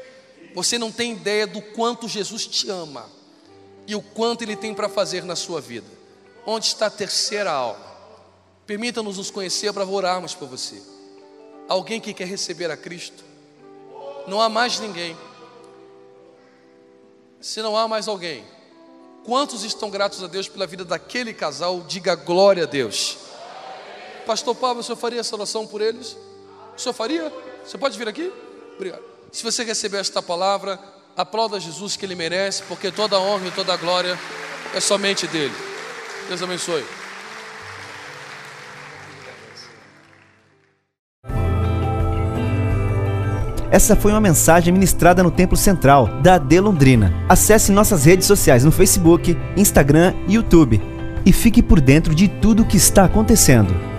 Você 0.56 0.78
não 0.78 0.91
tem 0.91 1.14
ideia 1.14 1.48
do 1.48 1.62
quanto 1.62 2.08
Jesus 2.08 2.46
te 2.46 2.70
ama 2.70 3.10
e 3.88 3.96
o 3.96 4.02
quanto 4.02 4.41
Ele 4.41 4.56
tem 4.56 4.74
para 4.74 4.89
fazer 4.89 5.24
na 5.24 5.36
sua 5.36 5.62
vida. 5.62 5.88
Onde 6.46 6.68
está 6.68 6.88
a 6.88 6.91
terceira 6.91 7.52
alma? 7.52 7.94
Permita-nos 8.66 9.18
nos 9.18 9.32
conhecer 9.32 9.72
para 9.74 9.86
orarmos 9.86 10.34
por 10.34 10.48
você. 10.48 10.82
Alguém 11.68 12.02
que 12.02 12.14
quer 12.14 12.28
receber 12.28 12.72
a 12.72 12.78
Cristo? 12.78 13.24
Não 14.28 14.41
há 14.41 14.50
mais 14.50 14.80
ninguém. 14.80 15.18
Se 17.41 17.62
não 17.62 17.76
há 17.76 17.88
mais 17.88 18.08
alguém, 18.08 18.46
quantos 19.26 19.64
estão 19.64 19.89
gratos 19.89 20.24
a 20.24 20.28
Deus 20.28 20.48
pela 20.48 20.66
vida 20.66 20.86
daquele 20.86 21.34
casal? 21.34 21.82
Diga 21.82 22.16
glória 22.16 22.64
a 22.64 22.68
Deus. 22.68 23.18
Pastor 24.26 24.55
Pablo, 24.55 24.80
o 24.80 24.84
senhor 24.84 24.97
faria 24.97 25.19
essa 25.19 25.36
oração 25.36 25.67
por 25.67 25.82
eles? 25.82 26.17
O 26.76 26.80
senhor 26.80 26.93
faria? 26.93 27.32
Você 27.65 27.78
pode 27.78 27.97
vir 27.97 28.07
aqui? 28.07 28.32
Obrigado. 28.76 29.01
Se 29.32 29.43
você 29.43 29.63
receber 29.63 29.97
esta 29.97 30.21
palavra, 30.21 30.80
aplauda 31.15 31.59
Jesus 31.59 31.95
que 31.95 32.05
ele 32.05 32.15
merece, 32.15 32.63
porque 32.63 32.91
toda 32.91 33.15
a 33.15 33.19
honra 33.19 33.47
e 33.47 33.51
toda 33.51 33.74
a 33.74 33.78
glória 33.78 34.17
é 34.74 34.80
somente 34.80 35.28
dele. 35.28 35.53
Deus 36.28 36.41
abençoe. 36.41 36.86
Essa 43.71 43.95
foi 43.95 44.11
uma 44.11 44.21
mensagem 44.21 44.71
ministrada 44.71 45.24
no 45.24 45.32
Templo 45.32 45.57
Central 45.57 46.07
da 46.21 46.36
AD 46.36 46.59
Londrina. 46.59 47.11
Acesse 47.28 47.71
nossas 47.71 48.05
redes 48.05 48.28
sociais 48.28 48.63
no 48.63 48.71
Facebook, 48.71 49.36
Instagram 49.57 50.13
e 50.28 50.36
YouTube 50.36 50.80
e 51.26 51.34
fique 51.34 51.63
por 51.63 51.82
dentro 51.82 52.13
de 52.13 52.28
tudo 52.28 52.61
o 52.61 52.67
que 52.67 52.78
está 52.78 53.05
acontecendo. 53.05 53.93